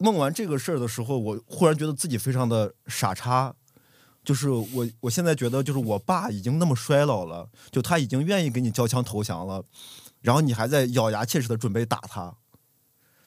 [0.00, 3.54] 梦完这个事儿的时候，我忽然觉得自己非常的傻叉，
[4.24, 9.62] 就是我我现在觉得就是我爸已经那么衰老了，就他已经愿意给你交枪投降了，
[10.22, 12.34] 然后你还在咬牙切齿的准备打他，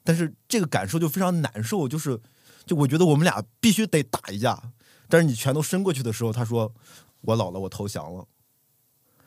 [0.03, 2.19] 但是这个感受就非常难受，就是
[2.65, 4.71] 就我觉得我们俩必须得打一架，
[5.07, 6.73] 但是你拳头伸过去的时候，他说
[7.21, 8.27] 我老了，我投降了。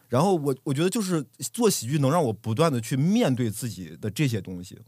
[0.08, 4.80] 然后我我觉得就是做喜剧能让我不断的去面对自己的这些东西，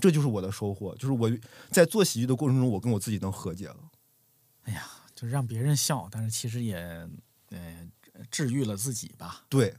[0.00, 1.30] 这就是我的收获，就是我
[1.70, 3.76] 在做喜剧的过程中，我跟我自己能和解了。
[4.62, 6.76] 哎呀，就是让别人笑，但是其实也
[7.50, 7.88] 呃
[8.30, 9.44] 治愈了自己吧。
[9.48, 9.76] 对，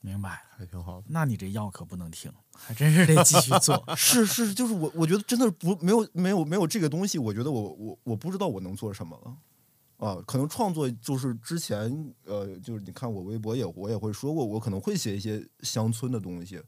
[0.00, 0.44] 明白。
[0.60, 1.06] 还挺好的。
[1.08, 3.82] 那你这药可不能停，还真是得继续做。
[3.96, 10.06] 是是，就是我我觉得真的不没有没有没有这个东西，我觉得我我我不知道我能做什么了。
[10.06, 16.60] 啊，可能创作就是之前呃，就是你看我微博也我也会说过，我可能会写一些乡村的东西。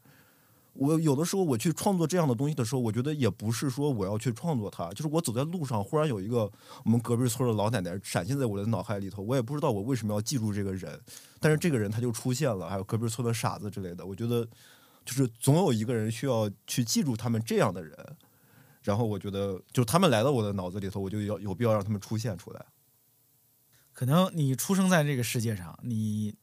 [0.74, 6.50] 我有的时候我去创作这样的东西的时候，我觉得也不是说我要去创作它，就是我走在路上，忽然有一个
[6.84, 10.98] 我们隔壁村的老奶奶闪现在我的脑海里头，我也不知道我为什么要记住这个人，
[11.40, 14.48] 但是这个人他就出现了，还有隔壁村的傻子之类的，我觉得
[15.04, 18.16] 就是总有一个人需要去记住他们这样的人，
[18.82, 22.64] 然后我觉得就他们来到我的脑子里头，我就要有必要让他们出现出来。
[23.92, 26.34] 可能你出生在这个世界上，你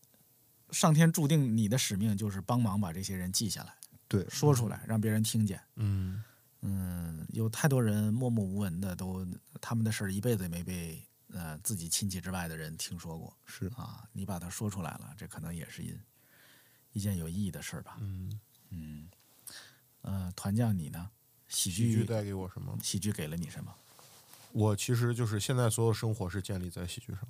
[0.69, 3.73] 上天注定你的使命就是帮忙把这些人记下来，
[4.10, 5.61] 对，说出来，让别人听见。
[5.76, 6.22] 嗯
[6.61, 9.26] 嗯，有太多人默默无闻的，都
[9.61, 13.34] 他们的事儿一辈子也没被呃自己亲戚之外的人听说过。
[13.45, 15.98] 是啊，你把它说出来了，这可能也是一
[16.91, 17.95] 一件有意义的事儿吧。
[18.02, 18.40] 嗯，
[18.72, 19.10] 嗯，
[20.02, 21.10] 呃，团将你呢？
[21.48, 22.77] 喜剧喜剧带给我什么？
[22.84, 23.73] 喜剧给了你什么？
[24.52, 27.22] 我其实就是现在所有生活是建立在喜剧上。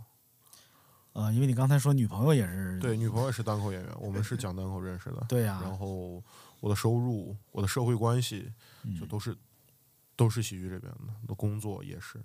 [1.14, 5.26] 呃，因为你刚才说女朋友也是对，女朋友也是单口演员，我们是讲单口认识的。
[5.30, 6.24] 对呀、然后
[6.60, 8.52] 我的收入、我的社会关系，
[9.00, 9.38] 就嗯都是、
[10.16, 11.14] 都是喜剧这边的。
[11.22, 12.24] 我的工作也是，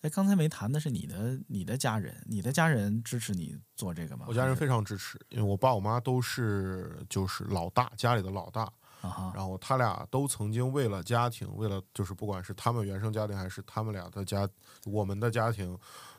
[0.00, 4.26] 哎，刚才没谈的是你的你的家人，你的家人支持你做这个吗？
[4.28, 8.70] 我家人非常支持，因为我爸我妈都是就是老大，家里的老大。
[9.00, 14.46] 啊，然后他俩都曾经为了家庭，为了就是不管是他们原生家庭还是他们俩的家，
[14.84, 15.74] 我们的家庭，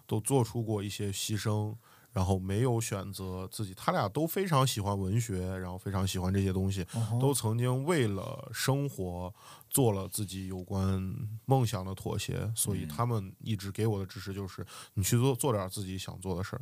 [0.07, 1.75] 都做出过一些牺牲，
[2.11, 3.73] 然后没有选择自己。
[3.73, 9.33] 他俩都非常喜欢文学，然后非常喜欢这些东西，哦都曾经为了生活
[9.69, 11.01] 做了自己有关
[11.45, 16.61] 梦想的妥协，所以他们一直给我的支持就是你去做做点自己想做的事儿，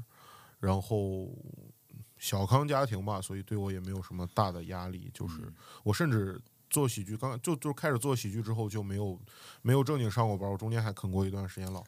[0.60, 1.30] 然后。
[2.22, 5.10] 小康家庭吧，所以对我也没有什么大的压力。
[5.14, 5.36] 就是
[5.86, 6.38] 我甚至
[6.70, 9.18] 做喜剧，刚就就开始做喜剧之后就没有
[9.62, 11.82] 没有正经上过班，我中间还啃过一段时间老。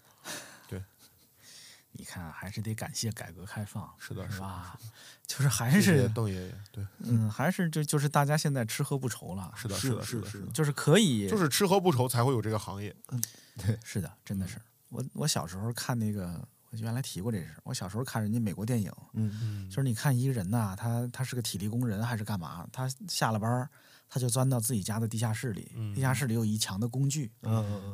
[1.93, 4.77] 你看还是得感谢改革开放，是的是吧？
[5.27, 12.95] 就是还是邓爷爷，对，嗯，还是就就是大家现在吃喝不愁了，是的，是的，是的是的，就是可以，就是吃喝不愁才会有这个行业。
[13.09, 13.22] 嗯，
[13.57, 14.57] 对是的，真的是。
[14.89, 17.55] 我我小时候看那个，我原来提过这事。
[17.63, 22.68] 我小时候看人家美国电影，嗯嗯就是你看一个人呐，他他是个体力工人还是干嘛？
[22.73, 23.69] 他下了班儿，
[24.14, 27.32] 他就钻到自己家的地下室里，嗯地下室里有一墙的工具，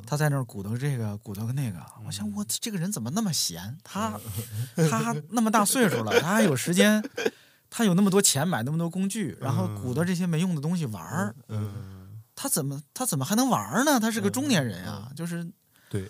[0.07, 1.79] 他在那儿鼓捣这个鼓捣个那个。
[2.03, 3.77] 我想我这个人怎么那么闲？
[3.83, 4.19] 他
[4.89, 7.07] 他那么大岁数了，他还有时间，
[7.69, 11.35] 他有那么多钱买那么多工具，然后鼓捣这些没用的东西玩
[12.33, 13.99] 他怎么他怎么还能玩儿呢？
[13.99, 15.47] 他是个中年人啊，就是。
[15.89, 16.09] 对，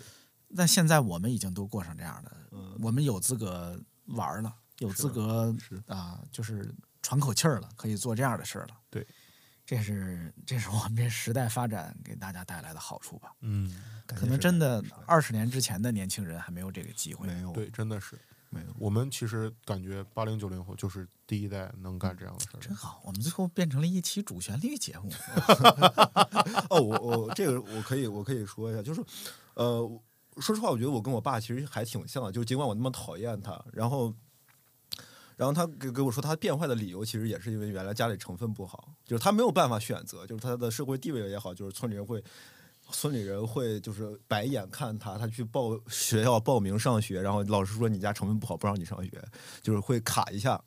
[0.55, 6.73] 但现在我们已经都过上这样的，嗯我们有资格玩了，有资格是啊，就是
[7.03, 8.75] 喘口气儿了，可以做这样的事儿了。
[9.67, 13.33] 对，这是这是我们这时代发展给大家带来的好处吧？
[13.41, 17.27] 嗯，可能真的二十年之前的年轻人还没有这个机会。
[17.27, 18.17] 没有对，真的是。
[18.49, 22.73] 没有我们其实感觉八零九零后就是第一代能干这样的事儿真。
[22.73, 25.11] 好，我们最后变成了一期主旋律节目。
[26.71, 29.03] 哦，我我这个我可以我可以说一下，就是
[29.55, 29.81] 呃，
[30.37, 34.15] 说实话，我觉得我跟我爸其实还挺像的，就是尽管我那么讨厌他，然后。
[35.37, 42.21] 然后他给给我说，他变坏的理由其实也是因为原来家里成分不好，就是他没有办法选择，就是他的社会地位也好，就是村里人会，
[42.89, 49.23] 村里人会就是白眼看他，他去报学校报名上学，然后老师说你家成分不好，不让你上学，
[49.61, 50.59] 就是会卡一下，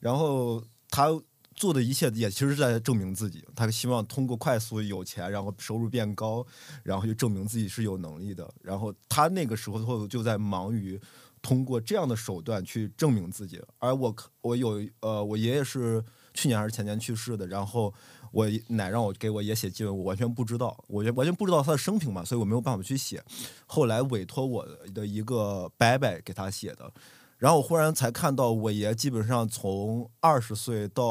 [0.00, 1.08] 然后他
[1.54, 6.44] 做的一切也其实是在证明自己，他希望通过快速有钱，然后收入变高，
[6.82, 8.48] 然后就证明自己是有能力的。
[8.62, 11.00] 然后他那个时候就在忙于
[11.42, 13.60] 通过这样的手段去证明自己。
[13.78, 16.04] 而我我有呃，我爷爷是
[16.34, 17.92] 去年还是前年去世的，然后
[18.32, 23.22] 我奶让我给我爷写记文，我完全不知道，我完全不知道他的生平嘛，所以我没有办法去写。
[23.66, 26.92] 后来委托我的一个伯伯给他写的。
[27.38, 31.04] 然后我忽然才看到，我爷基本上从二十岁到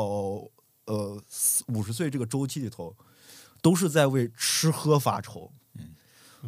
[0.86, 1.22] 呃
[1.70, 2.94] 五十岁这个周期里头，
[3.62, 5.52] 都是在为吃喝发愁。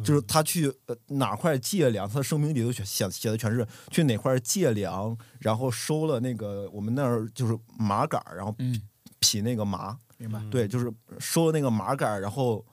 [0.04, 8.80] 就是他去呃哪块借粮，他的声明里头写写写的全是去哪块借粮，然后收了那个我们那儿就是麻杆儿，然后嗯，
[9.18, 10.40] 劈那个麻，明白。
[10.50, 12.64] 对，就是收了那个麻杆儿，然后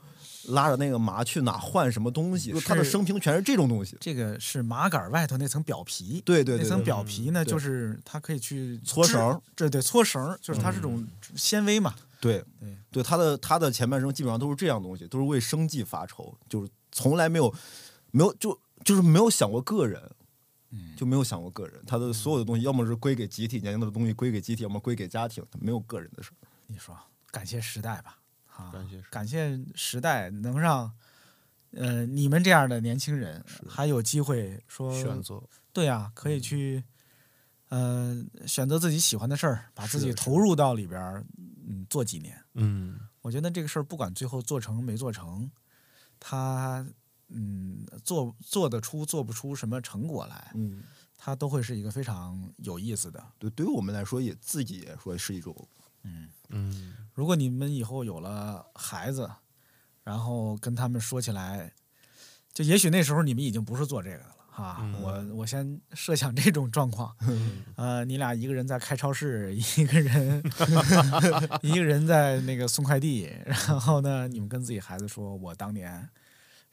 [0.50, 3.98] 拉着那个麻去哪换什么东西，就他的是生平全是这种东西。
[4.00, 11.94] 这个是麻杆外头那层表皮，对对对那层表皮呢，对就是它可以去搓绳儿，对对，搓绳儿，就是它是种纤维嘛。
[12.20, 16.68] 对对对，他的他的前半生基本上都是这样东西，都是为生计发愁，就是
[16.98, 17.54] 从来没有
[18.10, 20.02] 没有就就是没有想过个人，
[20.72, 21.80] 嗯就没有想过个人。
[21.86, 26.36] 他的所有的东西，要么是归给集体，年轻的东西归给集体，要么归给家庭，他没有个人的事儿。
[26.66, 26.98] 你说，
[27.30, 28.18] 感谢时代吧，
[28.48, 30.92] 啊，感谢时代感谢时代能让
[31.72, 36.84] 呃你们这样的年轻人还有机会说选择，对呀、可以去
[37.70, 41.24] 呃选择自己喜欢的事儿，把自己投入到里边儿，
[41.68, 42.42] 嗯，做几年。
[42.56, 45.52] 嗯我觉得这个事儿不管最后做成没做成，
[46.20, 46.86] 他
[47.30, 50.84] 嗯做做得出做不出什么成果来，嗯，
[51.18, 53.24] 它都会是一个非常有意思的。
[53.38, 55.68] 对，对于我们来说也自己也说是一种
[56.50, 59.30] 嗯如果你们以后有了孩子，
[60.04, 61.74] 然后跟他们说起来，
[62.54, 64.78] 就也许那时候你们已经不是做这个的了哈。
[64.82, 67.16] 嗯我我先设想这种状况，
[67.78, 70.44] 呃，你俩一个人在开超市，一个人
[71.62, 76.08] 一个人在那个送快递，然后呢，你们跟自己孩子说，我当年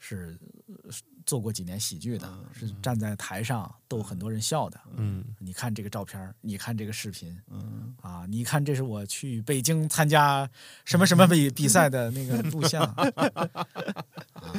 [0.07, 0.37] 是
[0.67, 0.91] 呃
[1.25, 4.79] 做过几年喜剧的，是站在台上逗很多人笑的。
[4.95, 5.25] 嗯。
[5.39, 7.95] 你看这个照片，你看这个视频，嗯。
[8.01, 10.47] 啊，你看这是我去北京参加
[10.83, 14.53] 什么什么比比赛的那个录像， 啊，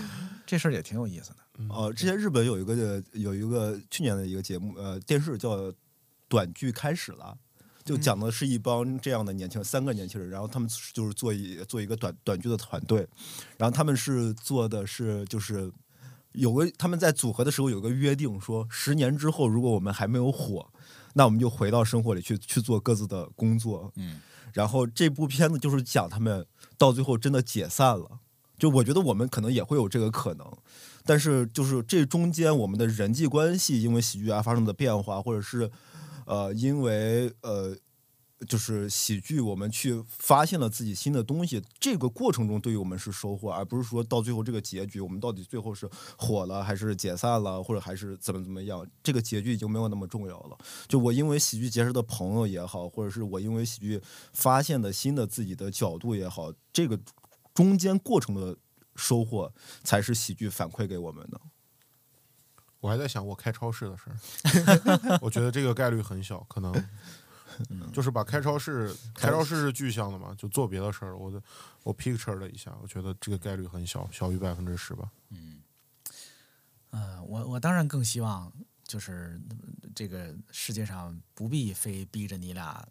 [0.44, 1.36] 这事儿也挺有意思的。
[1.68, 5.56] 哦，之前日本有一个有一个去年的一个节目，呃，电视叫
[6.26, 7.38] 《短剧开始了》，
[7.86, 13.06] 就讲的是一帮这样的年轻人，三个年轻人，然后他们就是做一做一个短短剧的团队，
[13.56, 15.72] 然后他们是做的是就是
[16.32, 20.68] 有个他们在组合的时候有个约定，说十年之后如果我们还没有火，
[21.14, 24.20] 那我们就回到生活里去去做各自的工作，嗯，
[24.52, 26.44] 然后这部片子就是讲他们
[26.76, 28.18] 到最后真的解散了。
[28.58, 30.46] 就我觉得我们可能也会有这个可能，
[31.04, 35.70] 但是就是这中间我们的人际关系因为喜剧啊发生的变化，或者是
[36.26, 37.74] 呃因为呃
[38.46, 45.88] 就是喜剧我们去发现了自己新的东西，这个过程中对于我们是收获，而不是说到最后这个结局我们到底最后是
[46.18, 50.58] 火了还是解散了，或者还是怎么怎么样，这个结局已经没有那么重要了。
[50.86, 54.02] 就我因为喜剧结识的朋友也好，或者是我因为喜剧
[54.34, 57.00] 发现的新的自己的角度也好，这个
[57.54, 58.54] 中间过程的
[58.96, 59.50] 收获
[59.82, 61.40] 才是喜剧反馈给我们的。
[62.80, 66.72] 我还在想我开超市的事儿， 我觉得这个概率很小，可能
[67.92, 71.16] 就是把开超市，开超市是具象的嘛，就做别的事儿。
[71.16, 71.42] 我的
[71.82, 75.10] 我 picture 了一下，我觉得这个概率很小，小于百分之十吧。
[75.30, 75.62] 嗯
[76.90, 78.52] 呃，我我当然更希望
[78.84, 82.86] 就是呃这个世界上不必非逼着你俩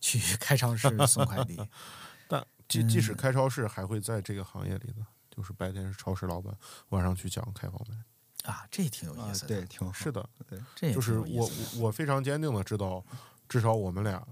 [0.00, 1.58] 去 开超市送快递。
[2.28, 6.54] 但即即使开超市，还会在这个行业里的，就是白天是超市老板，
[6.90, 7.96] 晚上去讲开放麦。
[8.46, 9.48] 啊，这挺有意思的。
[9.48, 9.92] 对，挺好。
[9.92, 10.28] 是的，
[10.74, 13.04] 这就是我我非常坚定的知道，
[13.48, 14.26] 至少我们俩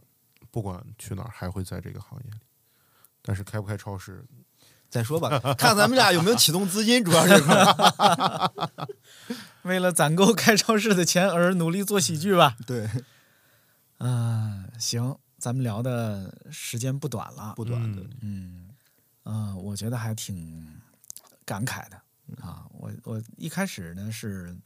[0.50, 2.38] 不管去哪儿，还会在这个行业里。
[3.22, 4.24] 但是开不开超市，
[4.88, 7.34] 再说吧，看咱们俩有没有启动资金，主要是。
[9.62, 12.54] 为了攒够开超市的钱而努力做喜剧吧。
[12.66, 12.86] 对，
[13.98, 17.54] 嗯、行，咱们聊的时间不短了。
[17.56, 18.02] 不短的。
[18.20, 18.68] 嗯，
[19.24, 20.82] 嗯、我觉得还挺
[21.46, 21.98] 感慨的
[22.40, 22.66] 啊。
[22.70, 24.56] 我我一开始呢是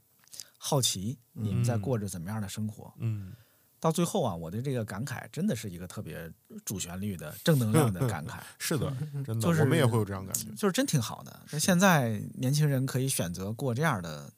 [0.56, 3.32] 好奇你们在嗯过着怎么样的生活，嗯
[3.80, 6.28] 到最后啊，我的这个感慨真的是一个特别
[6.64, 8.90] 主旋律的正能量的感慨， 是的，
[9.24, 10.51] 真的，就是我们也会有这样感觉。
[10.56, 11.40] 就是真挺好的。
[11.52, 14.32] 那现在年轻人可以选择过这样的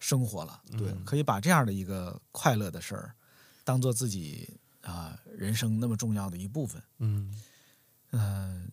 [0.00, 3.14] 生活了，对可以把这样的一个快乐的事儿
[3.62, 6.82] 当做自己啊、人生那么重要的一部分。
[6.98, 7.32] 嗯
[8.10, 8.68] 嗯、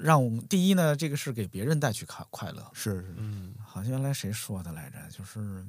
[0.00, 2.70] 让我们第一呢，这个是给别人带去快快乐。
[2.74, 4.98] 是是，嗯好像原来谁说的来着？
[5.10, 5.64] 就是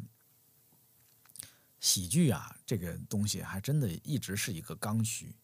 [1.79, 5.35] 喜剧啊，这个东西还真的一直是一个刚需，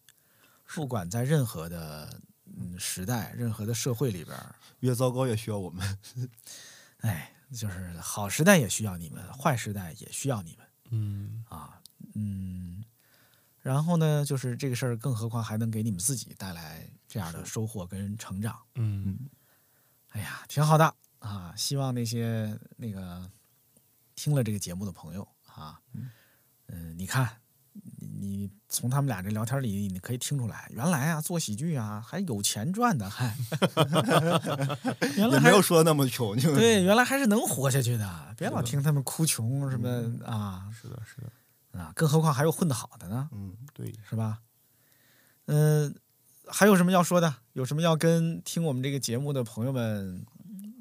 [0.74, 4.38] 不管在任何的嗯时代、任何的社会里边，
[4.80, 6.00] 越糟糕越需要我们。
[7.02, 11.82] 哎，就是好时代也需要你们，坏时代也需要你们嗯啊，
[12.16, 12.75] 嗯。
[13.66, 18.56] 然后呢，就是这个事儿，更何况还能给你们自己带来这样的收获跟成长。
[18.76, 19.18] 嗯
[20.12, 21.52] 哎呀，挺好的啊！
[21.58, 23.28] 希望那些那个
[24.14, 25.80] 听了这个节目的朋友啊，
[26.68, 27.28] 嗯、你看，
[27.74, 33.36] 你你从他们俩这聊天里，你可以听出来，原来啊，做喜剧啊还有钱赚的， 还
[35.18, 38.36] 原来还没有说那么穷，就对，原来还是能活下去的。
[38.38, 39.90] 别老听他们哭穷什么、
[40.24, 41.32] 啊是的，是的，
[41.78, 44.40] 啊，更何况还有混得好的呢，嗯，对，是吧？
[45.48, 45.94] 嗯、
[46.48, 47.36] 还有什么要说的？
[47.54, 50.26] 有什么要跟听我们这个节目的朋友们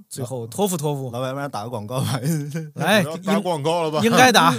[0.09, 1.11] 最后托付托付？
[1.11, 2.19] 老板，晚上打个广告吧。
[2.77, 4.01] 来，打广告了吧？
[4.05, 4.53] 应该打。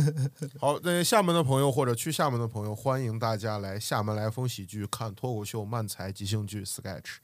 [0.58, 7.16] 好，那厦门的朋友或者去厦门的朋友，欢迎大家来厦门来风喜剧看脱口秀漫才即兴剧 Sketch。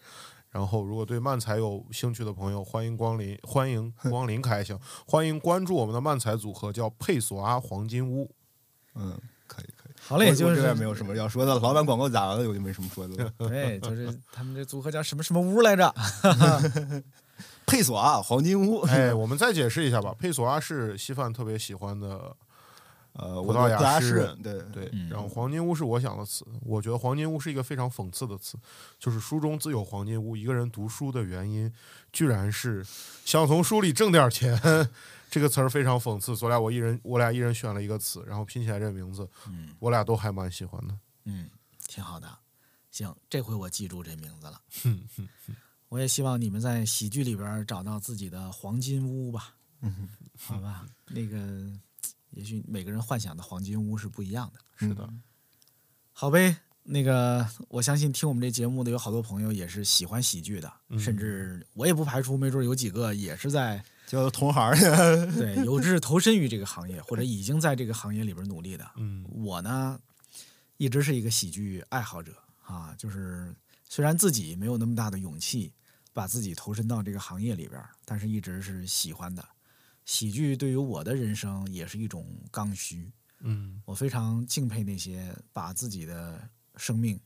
[0.51, 8.31] 然后，如果对漫才有兴趣的朋友，欢迎光临，欢迎光临开箱，欢迎关注我们的漫才组合，叫佩索阿黄金屋。
[8.95, 9.93] 嗯，可以可以。
[10.01, 13.33] 好嘞，我就是这边没有什么要说的了，老板广告打完了，我就没什么说的了。
[13.39, 15.95] 对， 就是他们这组合叫什么什么屋来着？
[17.67, 20.15] 佩索啊，黄金屋，哎，我们再解释一下吧。
[20.19, 22.35] 佩索阿是稀饭特别喜欢的
[23.12, 28.57] 呃，葡萄牙诗人诗人，对对，嗯然后黄金屋是我想的词，我觉得黄金屋是一个非常讽刺的词，
[28.99, 31.73] 就是书中自有黄金屋，一个人读书的原因，
[32.12, 32.85] 居然是
[33.25, 34.61] 想从书里挣点钱，
[35.31, 36.36] 这个词儿非常讽刺。
[36.36, 40.98] 昨俩我一人，我俩一人选了一个词，然后拼起来这名字，嗯我俩都还蛮喜欢的。
[41.24, 41.48] 嗯，
[41.86, 42.28] 挺好的。
[42.90, 44.61] 行，这回我记住这名字了。
[45.89, 49.55] 我也希望你们在喜剧里边找到自己的黄金屋吧。
[49.81, 51.39] 嗯，好吧，那个
[52.31, 54.61] 也许每个人幻想的黄金屋是不一样的。
[54.77, 55.09] 是的，
[56.12, 64.74] 好呗，那个我相信听我们这节目的有好多朋友也是喜欢喜剧的，嗯甚至我也不排除，没准有几个也是在叫同行儿，
[65.39, 68.91] 对有志投身于这个行业，或者已经在这个行业里边努力的。
[68.97, 70.01] 嗯我呢，
[70.78, 73.55] 一直是一个喜剧爱好者啊，就是
[73.89, 75.73] 虽然自己没有那么大的勇气
[76.12, 79.49] 把自己投身到这个行业里边，但是一直是喜欢的。
[80.05, 87.20] 喜剧对于我的人生也是一种刚需，嗯我非常敬佩那些把自己的生命、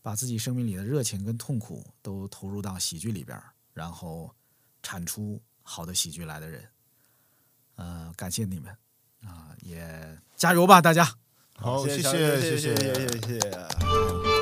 [0.00, 3.36] 把自己生命里的热情跟痛苦都投入到喜剧里边，
[3.72, 4.32] 然后
[4.80, 6.64] 产出好的喜剧来的人。
[7.74, 8.70] 呃感谢你们。
[9.24, 11.04] 啊也加油吧大家。
[11.56, 13.18] 好谢谢谢谢谢谢谢。
[13.20, 14.33] 谢谢。